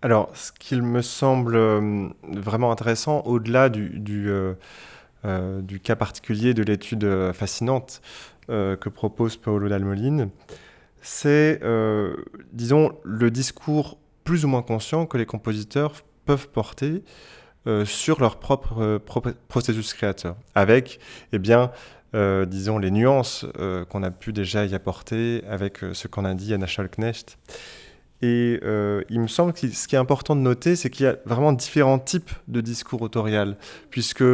Alors, 0.03 0.31
ce 0.35 0.53
qu'il 0.53 0.83
me 0.83 1.01
semble 1.01 1.57
vraiment 2.23 2.71
intéressant, 2.71 3.23
au-delà 3.23 3.71
du, 3.71 4.35
du 5.25 5.81
cas 5.81 5.97
particulier 5.97 6.55
de 6.55 6.62
l'étude 6.62 7.05
euh, 7.05 7.33
fascinante 7.33 8.03
euh, 8.51 8.77
que 8.77 8.89
propose 8.89 9.37
Paolo 9.37 9.68
Dalmolin, 9.68 10.31
c'est, 11.03 11.61
disons, 12.55 12.97
le 13.05 13.31
discours 13.31 13.99
plus 14.25 14.47
ou 14.47 14.49
moins 14.49 14.62
conscient 14.62 15.05
que 15.05 15.18
les 15.18 15.27
compositeurs 15.27 16.03
peuvent 16.25 16.49
porter 16.49 17.05
sur 17.85 18.20
leur 18.20 18.39
propre 18.39 19.03
processus 19.49 19.93
créateur, 19.93 20.37
avec, 20.55 20.99
eh 21.33 21.39
bien, 21.39 21.72
disons, 22.14 22.79
les 22.79 22.91
nuances 22.91 23.45
qu'on 23.91 24.03
a 24.03 24.11
pu 24.11 24.33
déjà 24.33 24.64
y 24.64 24.75
apporter 24.75 25.45
avec 25.47 25.81
ce 25.93 26.09
qu'on 26.09 26.25
a 26.25 26.33
dit 26.33 26.55
Anna 26.55 26.66
Schalknecht. 26.66 27.37
Et 28.27 28.59
il 29.11 29.20
me 29.20 29.27
semble 29.27 29.53
que 29.53 29.68
ce 29.68 29.87
qui 29.87 29.97
est 29.97 29.99
important 29.99 30.35
de 30.35 30.41
noter, 30.41 30.77
c'est 30.77 30.89
qu'il 30.89 31.05
y 31.05 31.09
a 31.09 31.16
vraiment 31.27 31.53
différents 31.53 31.99
types 31.99 32.31
de 32.49 32.62
discours 32.62 33.03
autorial, 33.03 33.59
puisque 33.91 34.25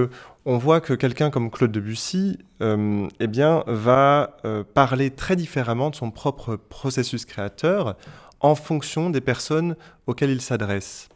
on 0.46 0.58
voit 0.58 0.80
que 0.80 0.94
quelqu'un 0.94 1.30
comme 1.30 1.50
Claude 1.50 1.72
Debussy 1.72 2.38
euh, 2.62 3.08
eh 3.20 3.26
va 3.66 4.36
euh, 4.44 4.64
parler 4.64 5.10
très 5.10 5.36
différemment 5.36 5.90
de 5.90 5.96
son 5.96 6.10
propre 6.10 6.56
processus 6.56 7.24
créateur 7.24 7.96
en 8.40 8.54
fonction 8.54 9.10
des 9.10 9.20
personnes 9.20 9.76
auxquelles 10.06 10.30
il 10.30 10.40
s'adresse. 10.40 11.08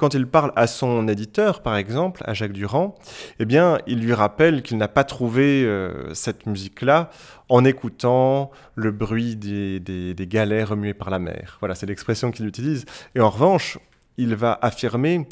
Quand 0.00 0.14
il 0.14 0.26
parle 0.26 0.52
à 0.56 0.66
son 0.66 1.06
éditeur, 1.08 1.62
par 1.62 1.76
exemple, 1.76 2.22
à 2.26 2.34
Jacques 2.34 2.52
Durand, 2.52 2.96
eh 3.38 3.44
bien, 3.44 3.78
il 3.86 4.00
lui 4.00 4.14
rappelle 4.14 4.62
qu'il 4.62 4.78
n'a 4.78 4.88
pas 4.88 5.04
trouvé 5.04 5.62
euh, 5.64 6.12
cette 6.14 6.46
musique-là 6.46 7.10
en 7.48 7.64
écoutant 7.64 8.50
le 8.74 8.90
bruit 8.90 9.36
des, 9.36 9.78
des 9.78 10.26
galets 10.26 10.64
remués 10.64 10.94
par 10.94 11.10
la 11.10 11.18
mer. 11.18 11.58
Voilà, 11.60 11.74
c'est 11.74 11.86
l'expression 11.86 12.30
qu'il 12.30 12.46
utilise. 12.46 12.84
Et 13.14 13.20
en 13.20 13.30
revanche, 13.30 13.78
il 14.16 14.34
va 14.34 14.58
affirmer 14.62 15.26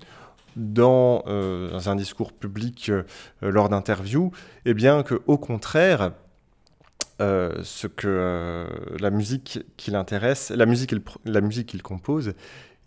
euh, 0.59 1.71
dans, 1.71 1.89
un 1.89 1.97
discours 1.97 2.33
public 2.33 2.91
euh, 2.91 3.05
lors 3.41 3.69
d'interviews, 3.69 4.33
eh 4.65 4.75
bien 4.75 5.03
que 5.03 5.21
au 5.27 5.39
contraire, 5.39 6.13
euh, 7.21 7.61
ce 7.63 7.87
que 7.87 8.67
la 9.01 9.11
musique 9.11 9.61
qui 9.77 9.91
l'intéresse, 9.91 10.51
la 10.51 10.67
musique, 10.67 10.95
la 11.25 11.41
musique 11.41 11.69
qu'il 11.69 11.83
compose, 11.83 12.35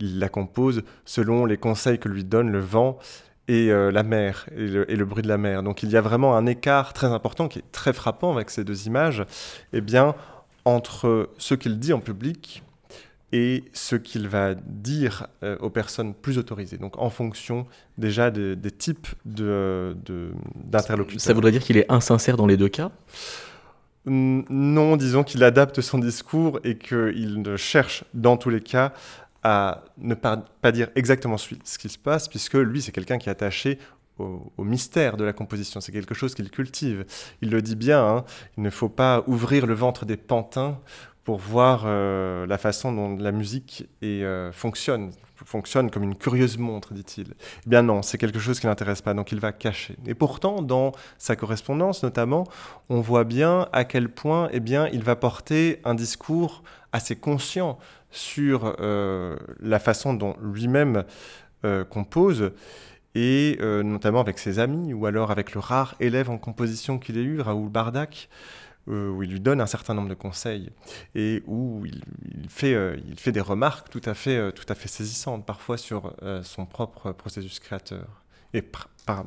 il 0.01 0.19
la 0.19 0.29
compose 0.29 0.83
selon 1.05 1.45
les 1.45 1.57
conseils 1.57 1.99
que 1.99 2.09
lui 2.09 2.23
donne 2.23 2.51
le 2.51 2.59
vent 2.59 2.97
et 3.47 3.69
la 3.69 4.03
mer 4.03 4.47
et 4.55 4.95
le, 4.95 5.05
bruit 5.05 5.23
de 5.23 5.27
la 5.27 5.37
mer. 5.37 5.61
Donc 5.61 5.83
il 5.83 5.89
y 5.89 5.97
a 5.97 6.01
vraiment 6.01 6.37
un 6.37 6.45
écart 6.45 6.93
très 6.93 7.07
important 7.07 7.47
qui 7.49 7.59
est 7.59 7.71
très 7.73 7.91
frappant 7.91 8.33
avec 8.33 8.49
ces 8.49 8.63
deux 8.63 8.87
images, 8.87 9.25
eh 9.73 9.81
bien 9.81 10.15
entre 10.63 11.29
ce 11.37 11.55
qu'il 11.55 11.79
dit 11.79 11.91
en 11.91 11.99
public 11.99 12.63
et 13.33 13.63
ce 13.73 13.95
qu'il 13.95 14.27
va 14.27 14.53
dire 14.55 15.27
euh, 15.43 15.57
aux 15.59 15.69
personnes 15.69 16.13
plus 16.13 16.37
autorisées. 16.37 16.77
Donc 16.77 16.97
en 16.97 17.09
fonction 17.09 17.65
déjà 17.97 18.29
des, 18.29 18.57
types 18.71 19.07
d'interlocuteurs. 19.25 21.15
De, 21.15 21.21
Ça 21.21 21.33
voudrait 21.33 21.51
dire 21.51 21.63
qu'il 21.63 21.77
est 21.77 21.89
insincère 21.89 22.35
dans 22.37 22.47
les 22.47 22.57
deux 22.57 22.69
cas? 22.69 22.91
Non, 24.05 24.97
disons 24.97 25.23
qu'il 25.23 25.43
adapte 25.43 25.79
son 25.81 25.99
discours 25.99 26.59
et 26.63 26.75
qu'il 26.75 27.43
cherche 27.55 28.03
dans 28.15 28.35
tous 28.35 28.49
les 28.49 28.61
cas 28.61 28.93
à 29.43 29.83
ne 29.97 30.13
pas, 30.13 30.71
dire 30.71 30.89
exactement 30.95 31.37
ce, 31.37 31.77
qui 31.77 31.89
se 31.89 31.97
passe, 31.97 32.27
puisque 32.27 32.53
lui, 32.55 32.81
c'est 32.81 32.91
quelqu'un 32.91 33.17
qui 33.17 33.29
est 33.29 33.31
attaché 33.31 33.79
au, 34.19 34.63
mystère 34.63 35.17
de 35.17 35.23
la 35.23 35.33
composition. 35.33 35.81
C'est 35.81 35.91
quelque 35.91 36.13
chose 36.13 36.35
qu'il 36.35 36.51
cultive. 36.51 37.05
Il 37.41 37.49
le 37.49 37.61
dit 37.61 37.75
bien, 37.75 38.05
hein, 38.05 38.25
il 38.57 38.63
ne 38.63 38.69
faut 38.69 38.89
pas 38.89 39.23
ouvrir 39.27 39.65
le 39.65 39.73
ventre 39.73 40.05
des 40.05 40.17
pantins 40.17 40.79
pour 41.23 41.37
voir 41.37 41.83
euh, 41.85 42.47
la 42.47 42.57
façon 42.57 42.91
dont 42.91 43.15
la 43.17 43.31
musique 43.31 43.87
euh, 44.03 44.51
fonctionne, 44.51 45.11
fonctionne 45.45 45.91
comme 45.91 46.03
une 46.03 46.15
curieuse 46.15 46.57
montre, 46.57 46.93
dit-il. 46.93 47.33
Eh 47.65 47.69
bien 47.69 47.83
non, 47.83 48.01
c'est 48.01 48.17
quelque 48.17 48.39
chose 48.39 48.59
qui 48.59 48.67
l'intéresse 48.67 49.01
pas, 49.01 49.13
donc 49.13 49.31
il 49.31 49.39
va 49.39 49.51
cacher. 49.51 49.95
Et 50.07 50.15
pourtant, 50.15 50.61
dans 50.61 50.93
sa 51.17 51.35
correspondance 51.35 52.03
notamment, 52.03 52.45
on 52.89 53.01
voit 53.01 53.23
bien 53.23 53.67
à 53.71 53.83
quel 53.83 54.09
point 54.09 54.49
eh 54.51 54.59
bien, 54.59 54.87
il 54.89 55.03
va 55.03 55.15
porter 55.15 55.79
un 55.83 55.93
discours 55.93 56.63
assez 56.91 57.15
conscient 57.15 57.77
sur 58.11 58.75
euh, 58.79 59.35
la 59.59 59.79
façon 59.79 60.13
dont 60.13 60.35
lui-même 60.41 61.03
compose, 61.91 62.53
et 63.13 63.59
notamment 63.61 64.19
avec 64.19 64.39
ses 64.39 64.57
amis, 64.57 64.95
ou 64.95 65.05
alors 65.05 65.29
avec 65.29 65.53
le 65.53 65.59
rare 65.59 65.93
élève 65.99 66.31
en 66.31 66.39
composition 66.39 66.97
qu'il 66.97 67.19
a 67.19 67.21
eu, 67.21 67.39
Raoul 67.39 67.69
Bardac, 67.69 68.29
euh, 68.87 69.09
où 69.11 69.21
il 69.21 69.29
lui 69.29 69.39
donne 69.39 69.61
un 69.61 69.67
certain 69.67 69.93
nombre 69.93 70.09
de 70.09 70.15
conseils 70.15 70.71
et 71.13 71.43
où 71.45 71.85
il, 71.85 72.49
fait, 72.49 72.73
euh, 72.73 72.97
il 73.07 73.19
fait 73.19 73.31
des 73.31 73.39
remarques 73.39 73.91
tout 73.91 74.01
à 74.05 74.15
fait, 74.15 74.37
euh, 74.37 74.49
tout 74.49 74.65
à 74.69 74.73
fait 74.73 74.87
saisissantes 74.87 75.45
parfois 75.45 75.77
sur 75.77 76.15
son 76.41 76.65
propre 76.65 77.11
processus 77.11 77.59
créateur 77.59 78.23
et 78.55 78.63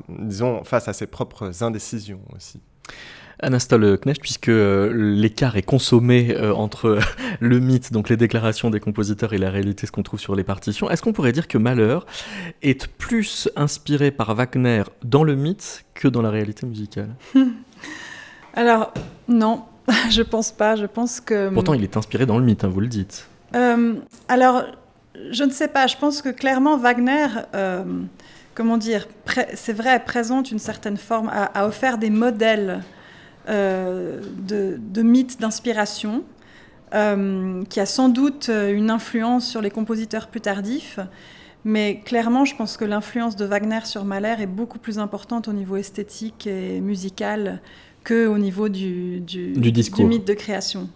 disons 0.09 0.65
face 0.65 0.89
à 0.89 0.93
ses 0.93 1.07
propres 1.07 1.63
indécisions 1.63 2.19
aussi. 2.35 2.59
Anastole 3.39 3.97
Knecht, 3.97 4.21
puisque 4.21 4.47
l'écart 4.49 5.57
est 5.57 5.63
consommé 5.63 6.35
entre 6.55 6.99
le 7.39 7.59
mythe, 7.59 7.91
donc 7.91 8.09
les 8.09 8.17
déclarations 8.17 8.69
des 8.69 8.79
compositeurs 8.79 9.33
et 9.33 9.37
la 9.37 9.49
réalité, 9.49 9.87
ce 9.87 9.91
qu'on 9.91 10.03
trouve 10.03 10.19
sur 10.19 10.35
les 10.35 10.43
partitions, 10.43 10.89
est-ce 10.89 11.01
qu'on 11.01 11.13
pourrait 11.13 11.31
dire 11.33 11.47
que 11.47 11.57
Malheur 11.57 12.05
est 12.61 12.87
plus 12.87 13.49
inspiré 13.55 14.11
par 14.11 14.33
Wagner 14.35 14.83
dans 15.03 15.23
le 15.23 15.35
mythe 15.35 15.85
que 15.93 16.07
dans 16.07 16.21
la 16.21 16.29
réalité 16.29 16.65
musicale? 16.65 17.09
Alors, 18.55 18.93
non, 19.27 19.63
je 20.09 20.21
pense 20.21 20.51
pas. 20.51 20.75
Je 20.75 20.85
pense 20.85 21.19
que. 21.19 21.49
Pourtant, 21.49 21.73
il 21.73 21.83
est 21.83 21.97
inspiré 21.97 22.25
dans 22.25 22.37
le 22.37 22.45
mythe, 22.45 22.63
hein, 22.63 22.69
vous 22.69 22.79
le 22.79 22.87
dites. 22.87 23.27
Euh, 23.55 23.95
alors, 24.27 24.63
je 25.31 25.43
ne 25.43 25.51
sais 25.51 25.67
pas. 25.67 25.87
Je 25.87 25.97
pense 25.97 26.21
que 26.21 26.29
clairement, 26.29 26.77
Wagner. 26.77 27.27
Euh, 27.53 27.83
comment 28.53 28.77
dire, 28.77 29.07
c'est 29.53 29.73
vrai, 29.73 30.03
présente 30.03 30.51
une 30.51 30.59
certaine 30.59 30.97
forme, 30.97 31.29
a, 31.29 31.67
offert 31.67 31.97
des 31.97 32.09
modèles 32.09 32.81
euh, 33.47 34.21
de, 34.47 34.77
de, 34.79 35.01
mythes 35.01 35.39
d'inspiration, 35.39 36.23
qui 36.91 37.79
a 37.81 37.85
sans 37.85 38.07
doute 38.07 38.49
une 38.49 38.89
influence 38.89 39.45
sur 39.45 39.59
les 39.61 39.69
compositeurs 39.69 40.27
plus 40.27 40.39
tardifs. 40.39 40.97
Mais 41.65 41.99
clairement, 42.05 42.45
je 42.45 42.55
pense 42.55 42.77
que 42.77 42.85
l'influence 42.85 43.35
de 43.35 43.43
Wagner 43.43 43.79
sur 43.83 44.05
Mahler 44.05 44.35
est 44.39 44.47
beaucoup 44.47 44.77
plus 44.77 44.97
importante 44.99 45.47
au 45.49 45.53
niveau 45.53 45.75
esthétique 45.75 46.47
et 46.47 46.79
musical 46.79 47.59
que 48.05 48.27
au 48.27 48.37
niveau 48.37 48.69
du, 48.69 49.19
du, 49.19 49.51
discours. 49.71 50.05
mythe 50.05 50.25
de 50.25 50.33
création. 50.35 50.87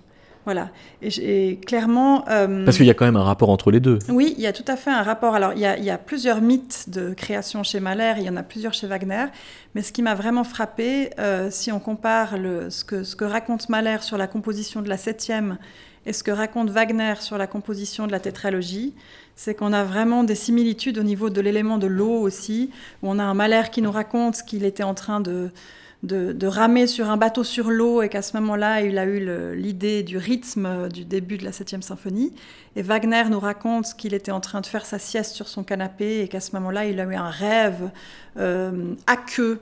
Voilà. 0.50 0.72
Et, 1.04 1.60
clairement. 1.68 2.28
Euh, 2.28 2.66
Parce 2.66 2.78
qu'il 2.78 2.88
y 2.88 2.90
a 2.90 2.96
quand 2.96 3.06
même 3.06 3.18
un 3.18 3.24
rapport 3.24 3.52
entre 3.52 3.70
les 3.70 3.80
deux. 3.80 4.00
Oui, 4.10 4.34
il 4.36 4.42
y 4.42 4.48
a 4.48 4.52
tout 4.52 4.66
à 4.68 4.76
fait 4.76 4.90
un 4.90 5.04
rapport. 5.04 5.36
Alors, 5.36 5.54
il 5.54 5.60
y 5.60 5.66
a, 5.68 5.78
il 5.78 5.84
y 5.84 5.92
a 5.92 6.00
plusieurs 6.00 6.42
mythes 6.42 6.90
de 6.90 7.14
création 7.14 7.62
chez 7.62 7.80
Mahler, 7.80 8.16
il 8.18 8.24
y 8.24 8.30
en 8.32 8.36
a 8.36 8.42
plusieurs 8.42 8.74
chez 8.74 8.88
Wagner. 8.88 9.26
Mais 9.76 9.84
ce 9.84 9.92
qui 9.92 10.02
m'a 10.02 10.16
vraiment 10.16 10.44
frappé, 10.44 11.12
euh, 11.20 11.50
si 11.52 11.72
on 11.72 11.80
compare 11.80 12.40
le, 12.40 12.72
ce, 12.72 12.84
que, 12.84 13.04
ce 13.04 13.16
que 13.16 13.26
raconte 13.26 13.70
Mahler 13.70 13.98
sur 14.02 14.18
la 14.18 14.26
composition 14.26 14.82
de 14.82 14.90
la 14.90 14.98
septième 14.98 15.60
et 16.08 16.14
ce 16.14 16.24
que 16.24 16.32
raconte 16.32 16.72
Wagner 16.72 17.14
sur 17.20 17.38
la 17.38 17.46
composition 17.46 18.08
de 18.08 18.12
la 18.12 18.20
tétralogie, 18.20 18.96
c'est 19.36 19.54
qu'on 19.54 19.72
a 19.72 19.84
vraiment 19.84 20.24
des 20.24 20.34
similitudes 20.34 20.98
au 20.98 21.04
niveau 21.04 21.30
de 21.30 21.42
l'élément 21.42 21.78
de 21.78 21.86
l'eau 21.86 22.22
aussi, 22.22 22.72
où 23.04 23.12
on 23.12 23.20
a 23.20 23.24
un 23.24 23.36
Mahler 23.36 23.70
qui 23.72 23.84
nous 23.84 23.92
raconte 23.92 24.42
qu'il 24.42 24.66
était 24.66 24.82
en 24.82 24.96
train 24.96 25.20
de 25.20 25.52
de, 26.04 26.48
ramer 26.48 26.88
sur 26.88 27.10
un 27.10 27.18
bateau 27.18 27.44
sur 27.44 27.70
l'eau 27.70 28.02
et 28.02 28.10
qu'à 28.10 28.22
ce 28.22 28.36
moment-là, 28.38 28.82
il 28.82 28.98
a 28.98 29.06
eu 29.06 29.56
l'idée 29.56 30.04
du 30.04 30.18
rythme 30.18 30.88
du 30.90 31.04
début 31.04 31.38
de 31.38 31.44
la 31.44 31.52
septième 31.52 31.82
symphonie. 31.82 32.34
Et 32.76 32.82
Wagner 32.82 33.24
nous 33.30 33.40
raconte 33.40 33.96
qu'il 33.96 34.14
était 34.14 34.32
en 34.32 34.40
train 34.40 34.62
de 34.62 34.66
faire 34.66 34.86
sa 34.86 34.98
sieste 34.98 35.34
sur 35.34 35.48
son 35.48 35.64
canapé 35.64 36.22
et 36.22 36.28
qu'à 36.28 36.40
ce 36.40 36.54
moment-là, 36.54 36.86
il 36.86 37.00
a 37.00 37.04
eu 37.04 37.16
un 37.16 37.30
rêve 37.30 37.92
euh, 38.38 38.94
aqueux 39.08 39.60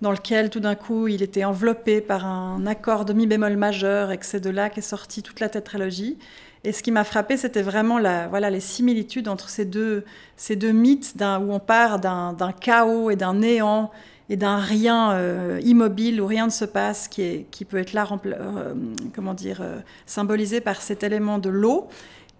dans 0.00 0.12
lequel 0.12 0.48
tout 0.48 0.60
d'un 0.60 0.76
coup 0.76 1.08
il 1.08 1.22
était 1.22 1.44
enveloppé 1.44 2.00
par 2.00 2.24
un 2.24 2.66
accord 2.66 3.04
de 3.04 3.12
mi 3.12 3.26
bémol 3.26 3.56
majeur 3.56 4.12
et 4.12 4.18
que 4.18 4.24
c'est 4.24 4.40
de 4.40 4.48
là 4.48 4.70
qu'est 4.70 4.80
sortie 4.80 5.22
toute 5.22 5.40
la 5.40 5.48
tétralogie. 5.48 6.16
Et 6.62 6.72
ce 6.72 6.82
qui 6.82 6.90
m'a 6.90 7.04
frappé, 7.04 7.36
c'était 7.36 7.62
vraiment 7.62 7.98
la, 7.98 8.28
voilà, 8.28 8.50
les 8.50 8.60
similitudes 8.60 9.28
entre 9.28 9.48
ces 9.48 9.64
deux, 9.64 10.04
ces 10.36 10.56
deux 10.56 10.72
mythes 10.72 11.14
où 11.18 11.52
on 11.52 11.58
part 11.58 11.98
d'un 11.98 12.52
chaos 12.60 13.10
et 13.10 13.16
d'un 13.16 13.34
néant 13.34 13.90
et 14.30 14.36
d'un 14.36 14.58
rien 14.58 15.10
euh, 15.10 15.60
immobile 15.64 16.22
où 16.22 16.26
rien 16.26 16.46
ne 16.46 16.52
se 16.52 16.64
passe, 16.64 17.08
qui, 17.08 17.44
peut 17.68 17.78
être 17.78 17.92
là, 17.92 18.06
euh, 18.26 18.74
comment 19.12 19.34
dire, 19.34 19.58
euh, 19.60 19.80
symbolisé 20.06 20.60
par 20.60 20.80
cet 20.80 21.02
élément 21.02 21.38
de 21.38 21.50
l'eau, 21.50 21.88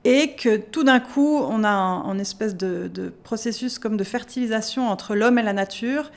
et 0.05 0.37
que 0.37 0.57
tout 0.57 0.85
d'un 0.85 1.01
coup, 1.01 1.37
on 1.37 1.65
a 1.65 1.69
un, 1.69 2.19
espèce 2.21 2.57
de, 2.57 3.13
processus 3.25 3.81
comme 3.81 3.97
de 3.97 4.05
fertilisation 4.05 4.89
entre 4.89 5.17
l'homme 5.17 5.39
et 5.41 5.43
la 5.43 5.53
nature, 5.53 6.13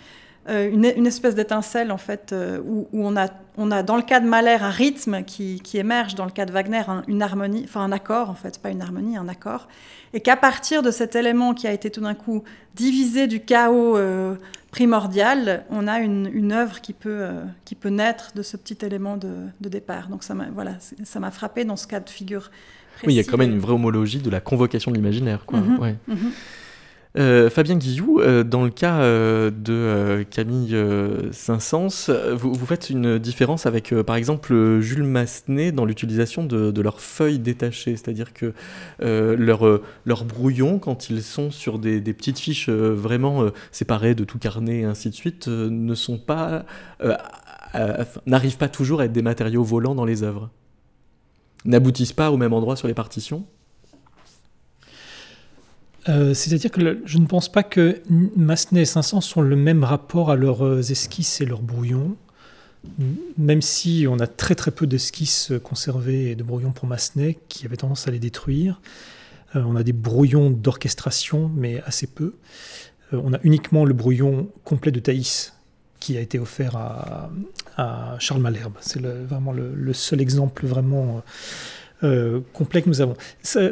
une, 0.47 1.07
espèce 1.07 1.35
d'étincelle 1.35 1.91
en 1.91 1.97
fait, 1.97 2.35
où, 2.65 2.87
on, 2.91 3.15
a, 3.15 3.27
on 3.57 3.71
a 3.71 3.81
dans 3.81 3.95
le 3.95 4.01
cas 4.01 4.19
de 4.19 4.27
Mahler 4.27 4.57
un 4.59 4.69
rythme 4.69 5.23
qui, 5.23 5.61
qui 5.61 5.77
émerge, 5.77 6.15
dans 6.15 6.25
le 6.25 6.31
cas 6.31 6.45
de 6.45 6.51
Wagner 6.51 6.81
une 7.07 7.21
harmonie, 7.21 7.63
enfin 7.63 7.81
un 7.81 7.91
accord 7.91 8.29
en 8.29 8.35
fait, 8.35 8.59
pas 8.59 8.69
une 8.69 8.81
harmonie, 8.81 9.15
un 9.15 9.29
accord, 9.29 9.67
et 10.13 10.19
qu'à 10.19 10.35
partir 10.35 10.81
de 10.81 10.91
cet 10.91 11.15
élément 11.15 11.53
qui 11.53 11.67
a 11.67 11.71
été 11.71 11.89
tout 11.89 12.01
d'un 12.01 12.13
coup 12.13 12.43
divisé 12.75 13.27
du 13.27 13.39
chaos 13.39 13.97
primordial, 14.73 15.65
on 15.69 15.87
a 15.87 15.99
une, 15.99 16.29
une 16.33 16.51
œuvre 16.51 16.81
qui 16.81 16.93
peut, 16.93 17.19
euh, 17.21 17.43
qui 17.63 17.75
peut 17.75 17.89
naître 17.89 18.31
de 18.35 18.41
ce 18.41 18.57
petit 18.57 18.83
élément 18.83 19.17
de, 19.17 19.69
départ. 19.69 20.07
Donc 20.07 20.23
ça 20.23 20.33
m'a 20.33 20.47
voilà, 20.51 20.77
ça 21.03 21.19
m'a 21.19 21.29
frappé 21.29 21.63
dans 21.63 21.75
ce 21.75 21.85
cas 21.85 21.99
de 21.99 22.09
figure. 22.09 22.49
Oui, 23.05 23.13
il 23.13 23.17
y 23.17 23.19
a 23.19 23.23
quand 23.23 23.37
même 23.37 23.51
une 23.51 23.59
vraie 23.59 23.73
homologie 23.73 24.17
de 24.17 24.31
la 24.31 24.39
convocation 24.39 24.89
de 24.89 24.95
l'imaginaire. 24.95 25.45
Mhm, 25.51 25.97
mhm. 26.07 26.31
Euh, 27.15 27.49
Fabien 27.51 27.75
Guillou, 27.75 28.19
euh, 28.19 28.43
dans 28.43 28.63
le 28.63 28.71
cas 28.71 29.01
euh, 29.01 29.51
de 29.51 30.23
Camille 30.31 30.75
Saint-Saëns, 31.31 32.09
vous, 32.33 32.65
faites 32.65 32.89
une 32.89 33.19
différence 33.19 33.65
avec, 33.65 33.93
par 34.01 34.15
exemple, 34.15 34.79
Jules 34.81 35.03
Massenet 35.03 35.71
dans 35.71 35.85
l'utilisation 35.85 36.43
de, 36.43 36.81
leurs 36.81 37.01
feuilles 37.01 37.39
détachées, 37.39 37.95
c'est-à-dire 37.95 38.33
que 38.33 38.53
leurs 38.99 39.81
leur 40.05 40.25
brouillons, 40.25 40.79
quand 40.79 41.09
ils 41.09 41.23
sont 41.23 41.51
sur 41.51 41.79
des, 41.79 42.01
petites 42.01 42.39
fiches 42.39 42.69
vraiment 42.69 43.49
séparées 43.71 44.15
de 44.15 44.23
tout 44.23 44.39
carnet 44.39 44.79
et 44.79 44.83
ainsi 44.83 45.09
de 45.09 45.15
suite, 45.15 45.47
ne 45.47 45.95
sont 45.95 46.17
pas, 46.17 46.65
n'arrivent 48.25 48.57
pas 48.57 48.69
toujours 48.69 49.01
à 49.01 49.05
être 49.05 49.13
des 49.13 49.21
matériaux 49.21 49.63
volants 49.63 49.95
dans 49.95 50.05
les 50.05 50.23
œuvres, 50.23 50.49
n'aboutissent 51.65 52.13
pas 52.13 52.31
au 52.31 52.37
même 52.37 52.53
endroit 52.53 52.75
sur 52.75 52.87
les 52.87 52.93
partitions? 52.93 53.45
Euh, 56.09 56.33
c'est-à-dire 56.33 56.71
que 56.71 57.01
je 57.05 57.17
ne 57.17 57.25
pense 57.25 57.51
pas 57.51 57.63
que 57.63 58.01
Massenet 58.09 58.81
et 58.81 58.85
500 58.85 59.21
sont 59.21 59.41
le 59.41 59.55
même 59.55 59.83
rapport 59.83 60.31
à 60.31 60.35
leurs 60.35 60.65
euh, 60.65 60.81
esquisses 60.81 61.41
et 61.41 61.45
leurs 61.45 61.61
brouillons. 61.61 62.15
Même 63.37 63.61
si 63.61 64.07
on 64.09 64.19
a 64.19 64.27
très 64.27 64.55
très 64.55 64.71
peu 64.71 64.85
d'esquisses 64.87 65.53
conservées 65.63 66.31
et 66.31 66.35
de 66.35 66.43
brouillons 66.43 66.73
pour 66.73 66.85
Massenet, 66.85 67.39
qui 67.47 67.65
avait 67.65 67.77
tendance 67.77 68.09
à 68.09 68.11
les 68.11 68.19
détruire. 68.19 68.81
Euh, 69.55 69.63
on 69.65 69.77
a 69.77 69.83
des 69.83 69.93
brouillons 69.93 70.49
d'orchestration, 70.49 71.49
mais 71.55 71.81
assez 71.85 72.07
peu. 72.07 72.33
on 73.13 73.33
a 73.33 73.39
uniquement 73.43 73.85
le 73.85 73.93
brouillon 73.93 74.49
complet 74.65 74.91
de 74.91 74.99
Thaïs, 74.99 75.53
qui 76.01 76.17
a 76.17 76.19
été 76.19 76.39
offert 76.39 76.75
à, 76.75 77.29
Charles 78.19 78.41
Malherbe. 78.41 78.73
C'est 78.81 79.01
vraiment 79.01 79.53
le, 79.53 79.93
seul 79.93 80.19
exemple 80.19 80.67
vraiment 80.67 81.23
euh, 82.03 82.41
complet 82.53 82.81
que 82.81 82.89
nous 82.89 83.01
avons. 83.01 83.15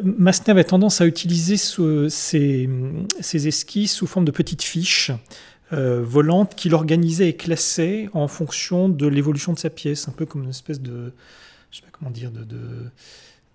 Massenet 0.04 0.52
avait 0.52 0.64
tendance 0.64 1.02
à 1.02 1.06
utiliser 1.06 1.58
ces, 1.58 2.68
esquisses 3.48 3.94
sous 3.94 4.08
forme 4.08 4.26
de 4.26 4.32
petites 4.32 4.64
fiches 4.64 5.12
euh, 5.74 6.02
volantes 6.04 6.56
qu'il 6.56 6.74
organisait 6.74 7.30
et 7.30 7.36
classait 7.36 8.10
en 8.14 8.28
fonction 8.28 8.90
de 8.90 9.08
l'évolution 9.08 9.54
de 9.54 9.60
sa 9.60 9.70
pièce, 9.70 10.08
un 10.08 10.12
peu 10.12 10.26
comme 10.26 10.44
une 10.44 10.50
espèce 10.50 10.82
de, 10.82 11.14
je 11.72 11.78
sais 11.78 11.84
pas 11.84 11.90
comment 11.92 12.12
dire, 12.12 12.32
de 12.32 12.44
de, 12.44 12.60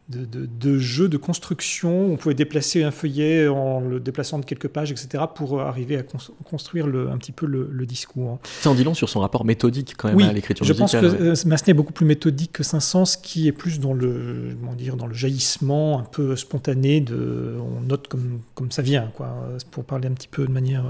de, 0.08 0.78
jeux 0.78 1.08
de 1.08 1.16
construction. 1.16 2.12
On 2.12 2.16
pouvait 2.16 2.34
déplacer 2.34 2.82
un 2.84 2.90
feuillet 2.90 3.48
en 3.48 3.80
le 3.80 4.00
déplaçant 4.00 4.38
de 4.38 4.44
quelques 4.44 4.68
pages, 4.68 4.90
etc., 4.90 5.24
pour 5.34 5.60
arriver 5.60 5.96
à 5.96 6.02
construire 6.44 6.86
le, 6.86 7.10
un 7.10 7.18
petit 7.18 7.32
peu 7.32 7.46
le, 7.46 7.86
discours. 7.86 8.38
Ça 8.60 8.70
en 8.70 8.74
dit 8.74 8.82
long 8.82 8.94
sur 8.94 9.08
son 9.08 9.20
rapport 9.20 9.44
méthodique 9.44 9.94
quand 9.96 10.08
même 10.08 10.28
à 10.28 10.32
l'écriture 10.32 10.66
musicale. 10.66 11.04
Je 11.04 11.08
pense 11.08 11.18
que 11.18 11.22
ouais. 11.22 11.48
Massenet 11.48 11.70
est 11.70 11.74
beaucoup 11.74 11.92
plus 11.92 12.06
méthodique 12.06 12.52
que 12.52 12.62
Saint-Saëns, 12.62 13.20
qui 13.22 13.46
est 13.46 13.52
plus 13.52 13.78
dans 13.78 13.94
le, 13.94 14.56
comment 14.60 14.74
dire, 14.74 14.96
dans 14.96 15.06
le 15.06 15.14
jaillissement 15.14 16.00
un 16.00 16.04
peu 16.04 16.34
spontané. 16.36 17.00
De, 17.00 17.56
on 17.60 17.80
note 17.82 18.08
comme, 18.08 18.40
comme 18.54 18.72
ça 18.72 18.82
vient, 18.82 19.10
quoi, 19.14 19.48
pour 19.70 19.84
parler 19.84 20.08
un 20.08 20.12
petit 20.12 20.28
peu 20.28 20.46
de 20.46 20.52
manière 20.52 20.84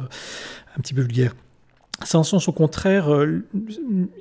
un 0.77 0.81
petit 0.81 0.95
peu 0.95 1.03
vulgaire. 1.03 1.35
Saint-Saëns, 2.05 2.47
au 2.47 2.53
contraire, 2.53 3.13
euh, 3.13 3.43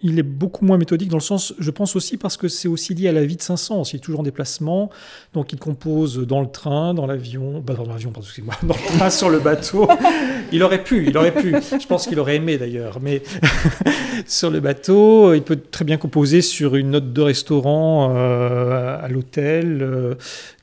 il 0.01 0.17
est 0.17 0.23
beaucoup 0.23 0.63
moins 0.63 0.77
méthodique 0.77 1.09
dans 1.09 1.17
le 1.17 1.21
sens, 1.21 1.53
je 1.59 1.71
pense 1.71 1.97
aussi 1.97 2.15
parce 2.15 2.37
que 2.37 2.47
c'est 2.47 2.69
aussi 2.69 2.93
lié 2.93 3.09
à 3.09 3.11
la 3.11 3.25
vie 3.25 3.35
de 3.35 3.41
Saint-Saëns. 3.41 3.83
Il 3.91 3.97
est 3.97 3.99
toujours 3.99 4.21
en 4.21 4.23
déplacement, 4.23 4.89
donc 5.33 5.51
il 5.51 5.59
compose 5.59 6.19
dans 6.25 6.39
le 6.39 6.47
train, 6.47 6.93
dans 6.93 7.05
l'avion, 7.05 7.59
bah 7.59 7.73
dans 7.73 7.85
l'avion, 7.85 8.11
pardon, 8.11 8.25
excusez-moi, 8.25 8.55
dans 8.63 8.75
le 8.75 8.97
train, 8.97 9.09
sur 9.09 9.29
le 9.29 9.39
bateau. 9.39 9.89
Il 10.53 10.63
aurait 10.63 10.83
pu, 10.83 11.07
il 11.07 11.17
aurait 11.17 11.33
pu. 11.33 11.53
Je 11.53 11.87
pense 11.87 12.07
qu'il 12.07 12.17
aurait 12.19 12.37
aimé 12.37 12.57
d'ailleurs, 12.57 12.99
mais 13.01 13.23
sur 14.25 14.49
le 14.49 14.61
bateau, 14.61 15.33
il 15.33 15.41
peut 15.41 15.59
très 15.59 15.83
bien 15.83 15.97
composer 15.97 16.41
sur 16.41 16.75
une 16.75 16.91
note 16.91 17.11
de 17.11 17.21
restaurant 17.21 18.13
euh, 18.15 19.03
à 19.03 19.07
l'hôtel. 19.09 19.81
Euh, 19.81 20.15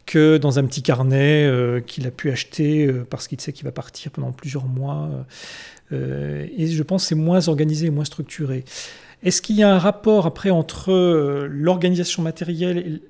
que 0.04 0.36
dans 0.36 0.58
un 0.58 0.64
petit 0.64 0.82
carnet 0.82 1.48
qu'il 1.86 2.08
a 2.08 2.10
pu 2.10 2.30
acheter 2.32 2.92
parce 3.08 3.28
qu'il 3.28 3.40
sait 3.40 3.52
qu'il 3.52 3.64
va 3.64 3.70
partir 3.70 4.10
pendant 4.10 4.32
plusieurs 4.32 4.66
mois. 4.66 5.08
Euh, 5.92 6.46
et 6.56 6.66
je 6.68 6.82
pense 6.82 7.04
c'est 7.04 7.14
moins 7.14 7.48
organisé, 7.48 7.90
moins 7.90 8.04
structuré. 8.04 8.64
Est-ce 9.22 9.40
qu'il 9.42 9.56
y 9.56 9.62
a 9.62 9.72
un 9.72 9.78
rapport 9.78 10.26
après 10.26 10.50
entre 10.50 10.90
euh, 10.92 11.46
l'organisation 11.48 12.22
matérielle 12.22 13.00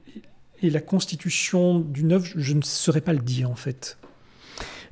et, 0.62 0.70
la 0.70 0.80
constitution 0.80 1.80
d'une 1.80 2.12
œuvre? 2.12 2.26
Je 2.36 2.54
ne 2.54 2.62
saurais 2.62 3.00
pas 3.00 3.12
le 3.12 3.20
dire 3.20 3.50
en 3.50 3.56
fait. 3.56 3.98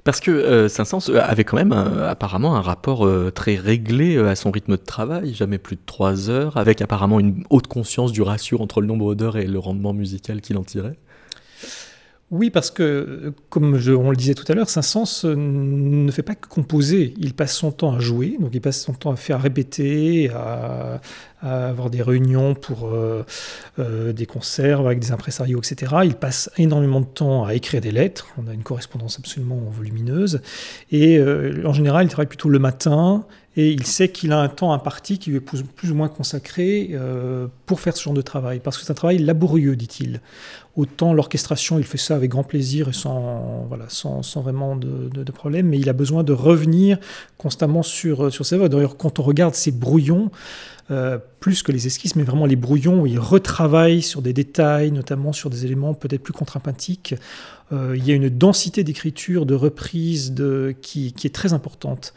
Parce 0.02 0.20
que 0.20 0.30
euh, 0.30 0.68
Saint-Saëns 0.68 1.14
avait 1.14 1.44
quand 1.44 1.58
même 1.58 1.72
apparemment 1.72 2.56
un 2.56 2.62
rapport 2.62 3.06
très 3.34 3.56
réglé 3.56 4.16
à 4.16 4.34
son 4.34 4.50
rythme 4.50 4.72
de 4.72 4.82
travail, 4.82 5.34
jamais 5.34 5.58
plus 5.58 5.76
de 5.76 5.82
trois 5.84 6.30
heures, 6.30 6.56
avec 6.56 6.80
apparemment 6.80 7.20
une 7.20 7.44
haute 7.50 7.66
conscience 7.66 8.10
du 8.10 8.22
ratio 8.22 8.60
entre 8.60 8.80
le 8.80 8.86
nombre 8.86 9.14
d'heures 9.14 9.36
et 9.36 9.46
le 9.46 9.58
rendement 9.58 9.92
musical 9.92 10.40
qu'il 10.40 10.56
en 10.56 10.64
tirait. 10.64 10.96
Oui, 12.30 12.50
parce 12.50 12.70
que, 12.70 13.34
comme 13.48 13.74
on 13.74 14.10
le 14.10 14.16
disait 14.16 14.34
tout 14.34 14.44
à 14.46 14.54
l'heure, 14.54 14.70
Saint-Saëns 14.70 15.22
euh, 15.24 15.34
ne 15.34 16.10
fait 16.12 16.22
pas 16.22 16.36
que 16.36 16.46
composer. 16.46 17.12
Il 17.18 17.34
passe 17.34 17.56
son 17.56 17.72
temps 17.72 17.92
à 17.96 17.98
jouer, 17.98 18.36
donc 18.38 18.50
il 18.54 18.60
passe 18.60 18.80
son 18.80 18.92
temps 18.92 19.10
à 19.10 19.16
faire 19.16 19.42
répéter, 19.42 20.30
à, 20.30 21.00
avoir 21.42 21.90
des 21.90 22.02
réunions 22.02 22.54
pour 22.54 22.86
euh, 22.86 23.24
euh, 23.80 24.12
des 24.12 24.26
concerts 24.26 24.80
avec 24.80 25.00
des 25.00 25.10
impresarios, 25.10 25.58
etc. 25.58 25.92
Il 26.04 26.14
passe 26.14 26.50
énormément 26.56 27.00
de 27.00 27.06
temps 27.06 27.44
à 27.44 27.54
écrire 27.54 27.80
des 27.80 27.90
lettres. 27.90 28.28
On 28.38 28.48
a 28.48 28.54
une 28.54 28.62
correspondance 28.62 29.18
absolument 29.18 29.58
volumineuse. 29.68 30.40
Et 30.92 31.20
en 31.20 31.72
général, 31.72 32.06
il 32.06 32.10
travaille 32.10 32.28
plutôt 32.28 32.50
le 32.50 32.58
matin 32.60 33.24
et 33.56 33.70
il 33.70 33.84
sait 33.84 34.10
qu'il 34.10 34.30
a 34.30 34.38
un 34.38 34.48
temps 34.48 34.72
imparti 34.72 35.18
qui 35.18 35.30
lui 35.30 35.38
est 35.38 35.40
plus, 35.40 35.90
ou 35.90 35.94
moins 35.94 36.08
consacré 36.08 36.94
pour 37.66 37.80
faire 37.80 37.96
ce 37.96 38.02
genre 38.02 38.14
de 38.14 38.22
travail, 38.22 38.60
parce 38.60 38.76
que 38.76 38.84
c'est 38.84 38.92
un 38.92 38.94
travail 38.94 39.18
laborieux, 39.18 39.76
dit-il. 39.76 40.20
Autant 40.76 41.12
l'orchestration, 41.12 41.78
il 41.78 41.84
fait 41.84 41.98
ça 41.98 42.14
avec 42.14 42.30
grand 42.30 42.44
plaisir 42.44 42.88
et 42.88 42.92
sans, 42.92 43.64
voilà, 43.68 43.86
sans, 43.88 44.22
sans 44.22 44.40
vraiment 44.40 44.76
de, 44.76 45.08
de, 45.08 45.32
problème, 45.32 45.66
mais 45.66 45.78
il 45.78 45.88
a 45.88 45.92
besoin 45.92 46.22
de 46.22 46.32
revenir 46.32 46.98
constamment 47.38 47.82
sur, 47.82 48.32
sur 48.32 48.46
ses 48.46 48.54
œuvres. 48.54 48.68
D'ailleurs, 48.68 48.96
quand 48.96 49.18
on 49.18 49.22
regarde 49.22 49.54
ses 49.54 49.72
brouillons, 49.72 50.30
euh, 50.90 51.18
plus 51.38 51.62
que 51.62 51.70
les 51.70 51.86
esquisses, 51.86 52.16
mais 52.16 52.24
vraiment 52.24 52.46
les 52.46 52.56
brouillons 52.56 53.02
où 53.02 53.06
il 53.06 53.18
retravaille 53.18 54.02
sur 54.02 54.22
des 54.22 54.32
détails, 54.32 54.90
notamment 54.90 55.32
sur 55.32 55.48
des 55.48 55.64
éléments 55.64 55.94
peut-être 55.94 56.22
plus 56.22 56.32
contrapuntiques. 56.32 57.14
Euh, 57.72 57.94
il 57.96 58.04
y 58.04 58.10
a 58.10 58.14
une 58.16 58.28
densité 58.28 58.82
d'écriture, 58.82 59.46
de 59.46 59.54
reprise 59.54 60.32
de, 60.32 60.74
qui, 60.82 61.12
qui, 61.12 61.28
est 61.28 61.34
très 61.34 61.52
importante 61.52 62.12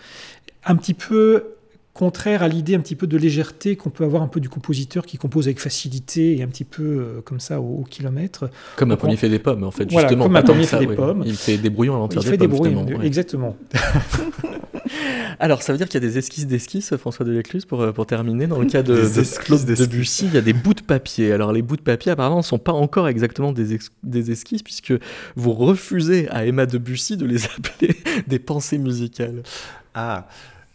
un 0.66 0.76
petit 0.76 0.96
peu 0.96 1.54
contraire 1.94 2.42
à 2.42 2.48
l'idée 2.48 2.76
un 2.76 2.80
petit 2.80 2.96
peu 2.96 3.08
de 3.08 3.18
légèreté 3.18 3.76
qu'on 3.76 3.92
peut 3.92 4.04
avoir 4.04 4.24
un 4.24 4.28
peu 4.28 4.40
du 4.40 4.50
compositeur 4.50 5.06
qui 5.06 5.18
compose 5.18 5.48
avec 5.48 5.60
facilité 5.60 6.38
et 6.38 6.44
un 6.44 6.48
petit 6.48 6.64
peu 6.64 6.84
euh, 6.84 7.22
comme 7.24 7.40
ça 7.40 7.62
au, 7.62 7.84
kilomètre. 7.84 8.50
Comme 8.76 8.92
un 8.92 8.98
premier 8.98 9.16
fait 9.16 9.30
des 9.30 9.40
pommes 9.40 9.64
en 9.64 9.72
fait, 9.72 9.90
justement. 9.90 10.26
Comme 10.26 10.36
un 10.36 10.42
premier 10.42 10.66
fait 10.66 10.80
des 10.80 10.96
pommes. 10.96 11.24
Il 11.26 11.36
fait 11.36 11.58
des 11.58 11.70
brouillons 11.70 11.96
à 11.96 12.00
l'entière 12.00 12.24
des, 12.24 12.30
fait 12.30 12.38
des 12.38 12.48
brouillons, 12.48 13.02
exactement. 13.02 13.56
Alors, 15.40 15.62
ça 15.62 15.74
veut 15.74 15.78
dire 15.78 15.88
qu'il 15.88 16.02
y 16.02 16.06
a 16.06 16.08
des 16.08 16.18
esquisses 16.18 16.48
d'esquisses, 16.48 16.96
François 16.98 17.26
Delecluse, 17.26 17.66
pour, 17.66 17.82
euh, 17.82 17.92
pour 17.92 18.06
terminer. 18.06 18.48
Dans 18.48 18.60
le 18.60 18.66
cas 18.66 18.84
de, 18.84 18.94
de 18.94 19.40
Claude 19.40 19.66
Debussy, 19.66 20.28
il 20.28 20.34
y 20.34 20.38
a 20.38 20.42
des 20.42 20.54
bouts 20.54 20.74
de 20.74 20.82
papier. 20.82 21.32
Alors, 21.32 21.52
les 21.52 21.62
bouts 21.62 21.76
de 21.76 21.82
papier, 21.82 22.12
apparemment, 22.12 22.38
ne 22.38 22.44
sont 22.44 22.60
pas 22.60 22.72
encore 22.72 23.08
exactement 23.08 23.52
des, 23.52 23.78
des 24.04 24.32
esquisses, 24.32 24.64
puisque 24.64 24.94
vous 25.36 25.54
refusez 25.54 26.30
à 26.30 26.46
Emma 26.46 26.66
Debussy 26.66 27.18
de 27.18 27.26
les 27.26 27.46
appeler 27.58 27.96
des 28.28 28.40
pensées 28.40 28.78
musicales. 28.78 29.44
Ah, 29.96 30.28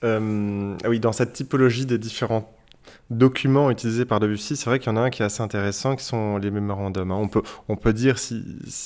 euh, 0.04 0.76
oui, 0.86 1.00
dans 1.00 1.12
cette 1.12 1.32
typologie 1.32 1.86
des 1.86 1.98
différents 1.98 2.54
documents 3.10 3.70
utilisés 3.70 4.04
par 4.04 4.20
Debussy, 4.20 4.56
c'est 4.56 4.66
vrai 4.66 4.78
qu'il 4.78 4.90
y 4.90 4.94
en 4.94 4.96
a 4.96 5.00
un 5.00 5.10
qui 5.10 5.22
est 5.22 5.24
assez 5.24 5.42
intéressant, 5.42 5.96
qui 5.96 6.04
sont 6.04 6.38
les 6.38 6.50
mémorandums. 6.50 7.10
Hein. 7.10 7.18
On, 7.20 7.28
peut, 7.28 7.42
on 7.68 7.76
peut 7.76 7.92
dire, 7.92 8.18
si, 8.18 8.42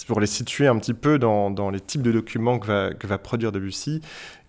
pour 0.06 0.20
les 0.20 0.26
situer 0.26 0.66
un 0.66 0.78
petit 0.78 0.94
peu 0.94 1.18
dans, 1.18 1.50
dans 1.50 1.70
les 1.70 1.80
types 1.80 2.02
de 2.02 2.12
documents 2.12 2.58
que 2.58 2.66
va, 2.66 2.94
que 2.94 3.06
va 3.06 3.18
produire 3.18 3.52
Debussy, 3.52 4.00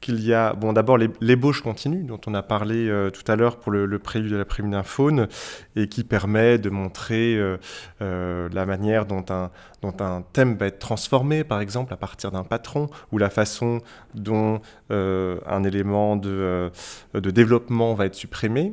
qu'il 0.04 0.22
y 0.22 0.34
a, 0.34 0.54
bon, 0.54 0.74
d'abord 0.74 0.98
l'ébauche 0.98 1.62
continue, 1.62 2.04
dont 2.04 2.20
on 2.28 2.34
a 2.34 2.44
parlé 2.44 2.90
euh, 2.90 3.10
tout 3.10 3.24
à 3.32 3.38
l'heure 3.38 3.58
pour 3.58 3.72
le, 3.72 3.86
le, 3.86 4.00
prélude 4.00 4.32
de 4.32 4.36
la 4.36 4.44
prime 4.44 4.70
d'un 4.70 4.84
faune, 4.84 5.30
et 5.78 5.88
qui 5.88 6.04
permet 6.04 6.58
de 6.58 6.70
montrer 6.70 7.36
euh, 7.38 7.58
euh, 8.02 8.50
la 8.52 8.66
manière 8.66 9.06
dont 9.06 9.24
un, 9.30 9.50
dont 9.82 9.96
un 10.02 10.22
thème 10.34 10.58
va 10.58 10.68
être 10.68 10.80
transformé, 10.80 11.46
par 11.46 11.62
exemple, 11.62 11.94
à 11.94 11.98
partir 11.98 12.32
d'un 12.32 12.44
patron, 12.44 12.90
ou 13.14 13.18
la 13.18 13.30
façon 13.30 13.80
dont 14.14 14.60
un 14.90 15.64
élément 15.64 16.16
de, 16.16 16.70
de 17.16 17.32
développement 17.32 17.96
va 17.96 18.06
être 18.06 18.16
supprimé. 18.16 18.72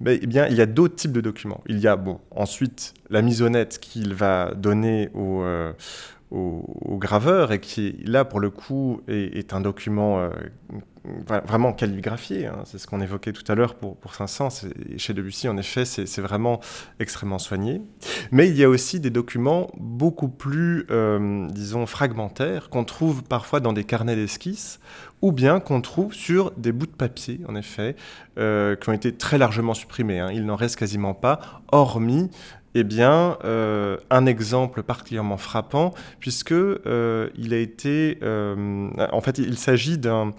Mais 0.00 0.18
eh 0.22 0.26
bien, 0.26 0.46
il 0.46 0.54
y 0.54 0.62
a 0.62 0.66
d'autres 0.66 0.96
types 0.96 1.12
de 1.12 1.20
documents. 1.20 1.62
Il 1.66 1.78
y 1.80 1.86
a, 1.86 1.96
bon, 1.96 2.20
ensuite, 2.30 2.94
la 3.10 3.20
misonnette 3.20 3.78
qu'il 3.78 4.14
va 4.14 4.54
donner 4.54 5.10
au, 5.14 5.44
au, 6.30 6.96
graveur 6.98 7.52
et 7.52 7.60
qui, 7.60 7.96
là, 8.04 8.24
pour 8.24 8.40
le 8.40 8.50
coup, 8.50 9.00
est, 9.08 9.52
un 9.52 9.60
document 9.60 10.20
euh, 10.20 10.30
vraiment 11.04 11.72
calligraphié. 11.72 12.46
Hein. 12.46 12.60
C'est 12.64 12.78
ce 12.78 12.86
qu'on 12.86 13.00
évoquait 13.00 13.32
tout 13.32 13.50
à 13.50 13.54
l'heure 13.54 13.74
pour, 13.74 13.96
pour 13.96 14.14
Saint-Saëns. 14.14 14.70
Chez 14.96 15.14
Debussy, 15.14 15.48
en 15.48 15.56
effet, 15.56 15.84
c'est 15.84 16.20
vraiment 16.20 16.60
extrêmement 16.98 17.38
soigné. 17.38 17.80
Mais 18.30 18.48
il 18.48 18.56
y 18.56 18.64
a 18.64 18.68
aussi 18.68 19.00
des 19.00 19.10
documents 19.10 19.70
beaucoup 19.76 20.28
plus, 20.28 20.86
euh, 20.90 21.48
disons, 21.50 21.86
fragmentaires 21.86 22.68
qu'on 22.70 22.84
trouve 22.84 23.22
parfois 23.24 23.60
dans 23.60 23.72
des 23.72 23.84
carnets 23.84 24.16
d'esquisses 24.16 24.78
ou 25.22 25.32
bien 25.32 25.60
qu'on 25.60 25.80
trouve 25.80 26.14
sur 26.14 26.50
des 26.52 26.72
bouts 26.72 26.86
de 26.86 26.92
papier, 26.92 27.40
en 27.46 27.54
effet, 27.54 27.94
euh, 28.38 28.74
qui 28.76 28.88
ont 28.88 28.92
été 28.92 29.12
très 29.12 29.36
largement 29.36 29.74
supprimés. 29.74 30.18
Hein. 30.18 30.30
Il 30.32 30.46
n'en 30.46 30.56
reste 30.56 30.76
quasiment 30.76 31.14
pas, 31.14 31.62
hormis 31.72 32.30
eh 32.74 32.84
bien, 32.84 33.36
euh, 33.44 33.96
un 34.10 34.26
exemple 34.26 34.82
particulièrement 34.82 35.36
frappant, 35.36 35.92
puisque 36.20 36.52
euh, 36.52 37.28
il 37.36 37.52
a 37.52 37.58
été, 37.58 38.18
euh, 38.22 38.88
en 39.12 39.20
fait, 39.20 39.38
il 39.38 39.58
s'agit 39.58 39.98
d'un 39.98 40.32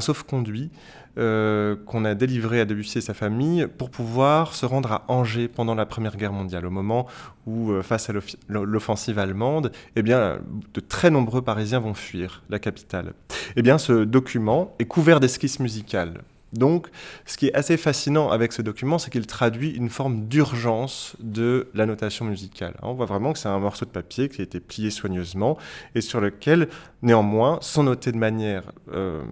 sauf-conduit 0.00 0.70
qu'on 1.16 2.04
a 2.04 2.14
délivré 2.16 2.58
à 2.58 2.64
Debussy 2.64 2.98
et 2.98 3.00
sa 3.00 3.14
famille 3.14 3.68
pour 3.78 3.88
pouvoir 3.88 4.52
se 4.52 4.66
rendre 4.66 4.90
à 4.90 5.04
Angers 5.06 5.46
pendant 5.46 5.76
la 5.76 5.86
Première 5.86 6.16
Guerre 6.16 6.32
mondiale, 6.32 6.66
au 6.66 6.70
moment 6.70 7.06
où, 7.46 7.70
face 7.82 8.10
à 8.10 8.12
l'offensive 8.48 9.20
allemande, 9.20 9.70
eh 9.94 10.02
bien, 10.02 10.40
de 10.72 10.80
très 10.80 11.10
nombreux 11.10 11.40
Parisiens 11.40 11.78
vont 11.78 11.94
fuir 11.94 12.42
la 12.50 12.58
capitale. 12.58 13.12
Eh 13.54 13.62
bien, 13.62 13.78
ce 13.78 14.02
document 14.02 14.74
est 14.80 14.86
couvert 14.86 15.20
d'esquisses 15.20 15.60
musicales. 15.60 16.22
Donc, 16.54 16.88
ce 17.26 17.36
qui 17.36 17.48
est 17.48 17.54
assez 17.54 17.76
fascinant 17.76 18.30
avec 18.30 18.52
ce 18.52 18.62
document, 18.62 18.98
c'est 18.98 19.10
qu'il 19.10 19.26
traduit 19.26 19.70
une 19.70 19.90
forme 19.90 20.28
d'urgence 20.28 21.16
de 21.18 21.68
la 21.74 21.84
notation 21.84 22.24
musicale. 22.24 22.74
On 22.82 22.94
voit 22.94 23.06
vraiment 23.06 23.32
que 23.32 23.40
c'est 23.40 23.48
un 23.48 23.58
morceau 23.58 23.84
de 23.84 23.90
papier 23.90 24.28
qui 24.28 24.40
a 24.40 24.44
été 24.44 24.60
plié 24.60 24.90
soigneusement 24.90 25.58
et 25.96 26.00
sur 26.00 26.20
lequel, 26.20 26.68
néanmoins, 27.02 27.58
sont 27.60 27.82
notées 27.82 28.12
de 28.12 28.18
manière 28.18 28.70
euh, 28.92 29.24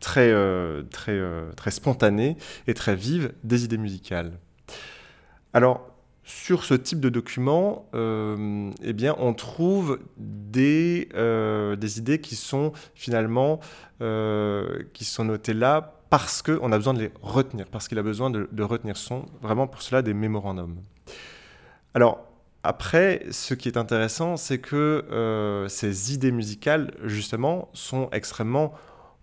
très, 0.00 0.30
euh, 0.30 0.82
euh, 1.08 1.52
très 1.52 1.70
spontanée 1.70 2.38
et 2.66 2.72
très 2.72 2.96
vive 2.96 3.32
des 3.44 3.64
idées 3.64 3.78
musicales. 3.78 4.32
Alors, 5.52 5.86
sur 6.24 6.64
ce 6.64 6.74
type 6.74 7.00
de 7.00 7.08
document, 7.08 7.86
eh 7.92 8.92
bien, 8.92 9.16
on 9.18 9.34
trouve 9.34 9.98
des, 10.16 11.08
des 11.76 11.98
idées 11.98 12.20
qui 12.20 12.36
sont 12.36 12.72
finalement 12.94 13.58
qui 13.98 15.04
sont 15.04 15.24
notées 15.24 15.54
là 15.54 15.99
parce 16.10 16.42
qu'on 16.42 16.72
a 16.72 16.76
besoin 16.76 16.94
de 16.94 17.00
les 17.00 17.12
retenir, 17.22 17.66
parce 17.66 17.88
qu'il 17.88 17.98
a 17.98 18.02
besoin 18.02 18.30
de, 18.30 18.62
retenir 18.62 18.96
son, 18.96 19.26
vraiment 19.40 19.68
pour 19.68 19.80
cela 19.80 20.02
des 20.02 20.12
mémorandums. 20.12 20.76
Alors, 21.94 22.26
après, 22.62 23.24
ce 23.30 23.54
qui 23.54 23.68
est 23.68 23.78
intéressant, 23.78 24.36
c'est 24.36 24.58
que 24.58 25.06
euh, 25.10 25.68
ces 25.68 26.12
idées 26.12 26.32
musicales, 26.32 26.92
justement, 27.04 27.70
sont 27.72 28.10
extrêmement 28.12 28.74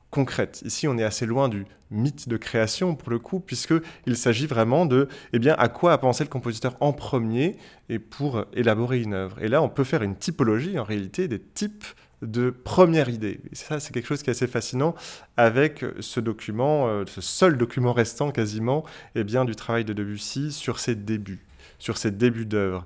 concrètes. 0.10 0.62
Ici, 0.66 0.88
on 0.88 0.98
est 0.98 1.04
assez 1.04 1.26
loin 1.26 1.50
du 1.50 1.66
mythe 1.92 2.30
de 2.30 2.38
création, 2.38 2.96
pour 2.96 3.10
le 3.10 3.20
coup, 3.20 3.40
puisqu'il 3.42 4.18
s'agit 4.18 4.48
vraiment 4.48 4.86
de, 4.86 5.10
eh 5.34 5.40
bien, 5.40 5.56
à 5.58 5.68
quoi 5.68 5.94
a 5.94 5.98
pensé 5.98 6.24
le 6.24 6.30
compositeur 6.30 6.76
en 6.80 6.94
premier 6.94 7.58
et 7.90 8.00
pour 8.00 8.46
élaborer 8.54 9.02
une 9.02 9.14
œuvre. 9.14 9.42
Et 9.42 9.50
là, 9.50 9.62
on 9.62 9.70
peut 9.70 9.84
faire 9.84 10.04
une 10.04 10.16
typologie, 10.16 10.80
en 10.80 10.84
réalité, 10.84 11.28
des 11.28 11.40
types 11.40 11.86
de 12.22 12.50
première 12.50 13.10
idée. 13.10 13.40
Ça, 13.54 13.80
c'est 13.80 13.94
quelque 13.94 14.08
chose 14.08 14.24
qui 14.24 14.30
est 14.30 14.32
assez 14.32 14.48
fascinant 14.48 14.96
avec 15.36 15.86
ce 16.00 16.20
document, 16.20 16.88
euh, 16.88 17.04
ce 17.08 17.22
seul 17.22 17.58
document 17.58 17.94
restant 17.94 18.32
quasiment, 18.32 18.84
eh 19.16 19.24
bien, 19.24 19.46
du 19.46 19.56
travail 19.56 19.86
de 19.86 19.94
Debussy 19.94 20.52
sur 20.52 20.80
ses 20.80 20.96
débuts, 20.96 21.46
sur 21.80 21.98
ses 21.98 22.12
débuts 22.12 22.46
d'œuvre. 22.46 22.86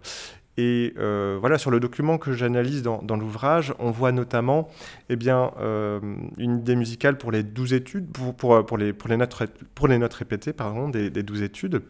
Et 0.57 0.93
euh, 0.97 1.37
voilà, 1.39 1.57
sur 1.57 1.71
le 1.71 1.79
document 1.79 2.17
que 2.17 2.33
j'analyse 2.33 2.83
dans, 2.83 3.15
l'ouvrage, 3.15 3.73
on 3.79 3.89
voit 3.89 4.11
notamment 4.11 4.67
eh 5.09 5.15
bien, 5.15 5.53
euh, 5.59 6.01
une 6.37 6.59
idée 6.59 6.75
musicale 6.75 7.17
pour 7.17 7.31
les 7.31 7.41
douze 7.41 7.73
études, 7.73 8.07
pour, 8.37 8.77
les, 8.77 8.93
notes, 9.17 10.13
répétées 10.13 10.51
pardon, 10.51 10.89
des, 10.89 11.09
douze 11.09 11.41
études. 11.41 11.81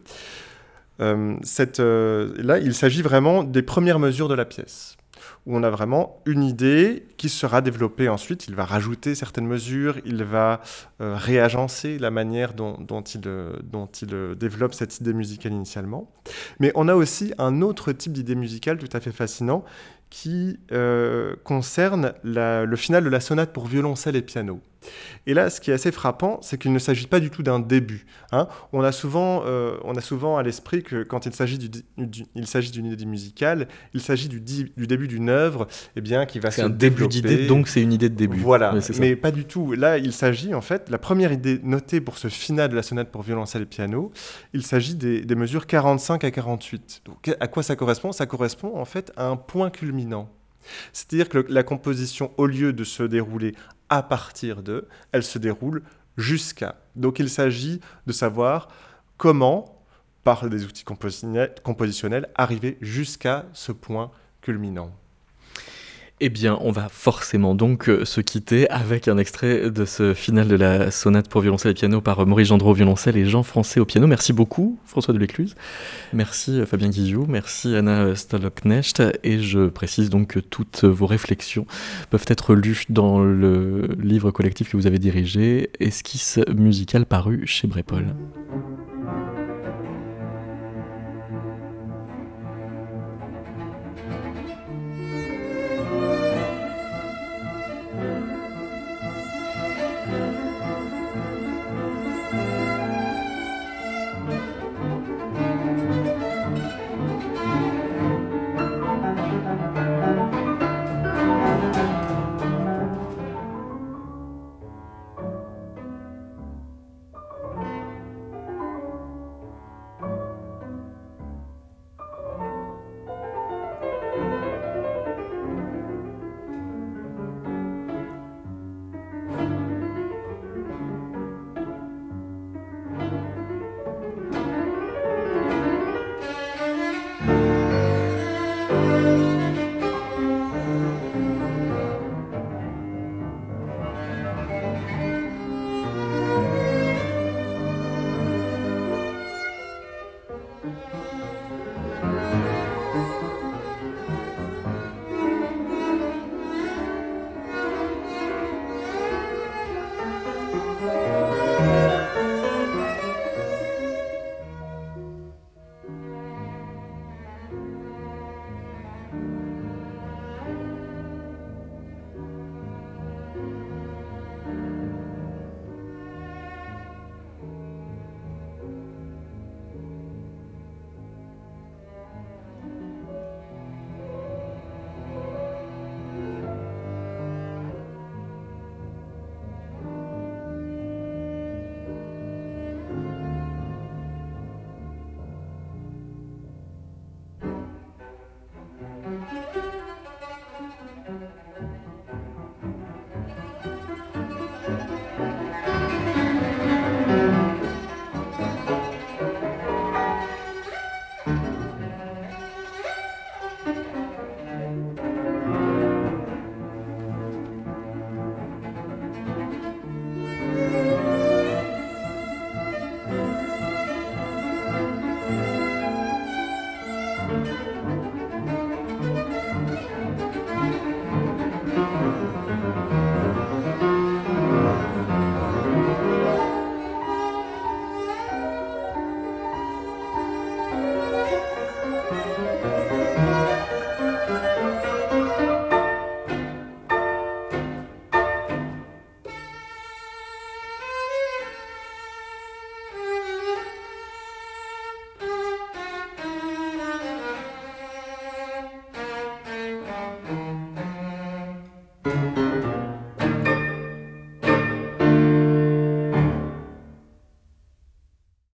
cette, 1.42 1.80
là, 1.80 2.58
il 2.58 2.72
s'agit 2.72 3.02
vraiment 3.02 3.42
des 3.42 3.62
premières 3.62 3.98
mesures 3.98 4.28
de 4.28 4.34
la 4.34 4.44
pièce 4.44 4.96
où 5.46 5.56
on 5.56 5.62
a 5.62 5.70
vraiment 5.70 6.20
une 6.24 6.44
idée 6.44 7.06
qui 7.16 7.28
sera 7.28 7.60
développée 7.60 8.08
ensuite. 8.08 8.46
Il 8.48 8.54
va 8.54 8.64
rajouter 8.64 9.14
certaines 9.14 9.46
mesures, 9.46 9.98
il 10.04 10.22
va 10.22 10.60
euh, 11.00 11.16
réagencer 11.16 11.98
la 11.98 12.10
manière 12.10 12.54
dont, 12.54 12.76
il, 13.14 13.20
euh, 13.26 13.56
euh, 14.12 14.34
développe 14.34 14.74
cette 14.74 15.00
idée 15.00 15.12
musicale 15.12 15.52
initialement. 15.52 16.10
Mais 16.60 16.72
on 16.74 16.88
a 16.88 16.94
aussi 16.94 17.32
un 17.38 17.60
autre 17.62 17.92
type 17.92 18.12
d'idée 18.12 18.36
musicale 18.36 18.78
tout 18.78 18.94
à 18.96 19.00
fait 19.00 19.12
fascinant 19.12 19.64
qui 20.10 20.58
concerne 21.42 22.12
le 22.22 22.76
final 22.76 23.02
de 23.02 23.08
la 23.08 23.20
sonate 23.20 23.50
pour 23.50 23.66
violoncelle 23.66 24.14
et 24.14 24.20
piano. 24.20 24.60
Et 25.26 25.34
là, 25.34 25.50
ce 25.50 25.60
qui 25.60 25.70
est 25.70 25.74
assez 25.74 25.92
frappant, 25.92 26.38
c'est 26.42 26.58
qu'il 26.58 26.72
ne 26.72 26.78
s'agit 26.78 27.06
pas 27.06 27.20
du 27.20 27.30
tout 27.30 27.42
d'un 27.42 27.60
début. 27.60 28.06
Hein. 28.32 28.48
On, 28.72 28.82
a 28.82 28.92
souvent, 28.92 29.42
euh, 29.46 29.76
on 29.84 29.94
a 29.94 30.00
souvent 30.00 30.36
à 30.36 30.42
l'esprit 30.42 30.82
que 30.82 31.02
quand 31.02 31.26
il 31.26 31.34
s'agit 31.34 31.58
d'une 31.58 32.86
idée 32.86 33.06
musicale, 33.06 33.68
il 33.94 34.00
s'agit 34.00 34.28
du, 34.28 34.40
du, 34.40 34.86
début 34.86 35.08
d'une 35.08 35.28
œuvre 35.28 35.66
eh 35.96 36.00
bien, 36.00 36.26
qui 36.26 36.38
va 36.38 36.50
se 36.50 36.56
C'est 36.56 36.62
un 36.62 36.70
début 36.70 37.06
d'idée, 37.08 37.46
donc 37.46 37.68
c'est 37.68 37.82
une 37.82 37.92
idée 37.92 38.08
de 38.08 38.14
début. 38.14 38.38
Voilà, 38.38 38.74
mais 38.98 39.16
pas 39.16 39.30
du 39.30 39.44
tout. 39.44 39.72
Là, 39.72 39.98
il 39.98 40.12
s'agit 40.12 40.54
en 40.54 40.60
fait, 40.60 40.90
la 40.90 40.98
première 40.98 41.32
idée 41.32 41.60
notée 41.62 42.00
pour 42.00 42.18
ce 42.18 42.28
final 42.28 42.70
de 42.70 42.76
la 42.76 42.82
sonate 42.82 43.10
pour 43.10 43.22
violoncelle 43.22 43.62
et 43.62 43.66
piano, 43.66 44.12
il 44.52 44.62
s'agit 44.62 44.94
des, 44.94 45.22
des 45.22 45.34
mesures 45.34 45.66
45 45.66 46.24
à 46.24 46.30
48. 46.30 47.02
Donc, 47.04 47.36
à 47.38 47.46
quoi 47.48 47.62
ça 47.62 47.76
correspond? 47.76 48.12
Ça 48.12 48.26
correspond 48.26 48.76
en 48.76 48.84
fait 48.84 49.12
à 49.16 49.26
un 49.26 49.36
point 49.36 49.70
culminant. 49.70 50.28
C'est-à-dire 50.92 51.28
que 51.28 51.44
la 51.48 51.62
composition, 51.62 52.30
au 52.36 52.46
lieu 52.46 52.72
de 52.72 52.84
se 52.84 53.02
dérouler 53.02 53.54
à 53.92 54.02
partir 54.02 54.62
de, 54.62 54.88
elle 55.12 55.22
se 55.22 55.38
déroule 55.38 55.82
jusqu'à. 56.16 56.76
Donc 56.96 57.18
il 57.18 57.28
s'agit 57.28 57.78
de 58.06 58.12
savoir 58.12 58.68
comment, 59.18 59.84
par 60.24 60.48
des 60.48 60.64
outils 60.64 60.84
compositionnels, 60.84 62.28
arriver 62.34 62.78
jusqu'à 62.80 63.44
ce 63.52 63.70
point 63.70 64.10
culminant. 64.40 64.90
Eh 66.24 66.28
bien, 66.28 66.56
on 66.60 66.70
va 66.70 66.88
forcément 66.88 67.56
donc 67.56 67.88
euh, 67.88 68.04
se 68.04 68.20
quitter 68.20 68.70
avec 68.70 69.08
un 69.08 69.18
extrait 69.18 69.72
de 69.72 69.84
ce 69.84 70.14
final 70.14 70.46
de 70.46 70.54
la 70.54 70.92
sonate 70.92 71.28
pour 71.28 71.40
violoncelle 71.40 71.72
et 71.72 71.74
piano 71.74 72.00
par 72.00 72.20
euh, 72.20 72.26
Maurice 72.26 72.46
Gendreau 72.46 72.70
au 72.70 72.74
violoncelle 72.74 73.16
et 73.16 73.24
Jean 73.24 73.42
Français 73.42 73.80
au 73.80 73.84
piano. 73.84 74.06
Merci 74.06 74.32
beaucoup, 74.32 74.78
François 74.84 75.12
de 75.14 75.18
l'Écluse. 75.18 75.56
Merci 76.12 76.60
euh, 76.60 76.64
Fabien 76.64 76.90
Guizou. 76.90 77.26
Merci 77.26 77.74
Anna 77.74 78.14
Stoloknecht. 78.14 79.02
Et 79.24 79.40
je 79.40 79.66
précise 79.66 80.10
donc 80.10 80.28
que 80.28 80.38
toutes 80.38 80.84
vos 80.84 81.06
réflexions 81.06 81.66
peuvent 82.10 82.26
être 82.28 82.54
lues 82.54 82.84
dans 82.88 83.18
le 83.18 83.88
livre 84.00 84.30
collectif 84.30 84.70
que 84.70 84.76
vous 84.76 84.86
avez 84.86 85.00
dirigé, 85.00 85.70
Esquisse 85.80 86.38
musicale 86.56 87.04
paru 87.04 87.48
chez 87.48 87.66
Brépol. 87.66 88.14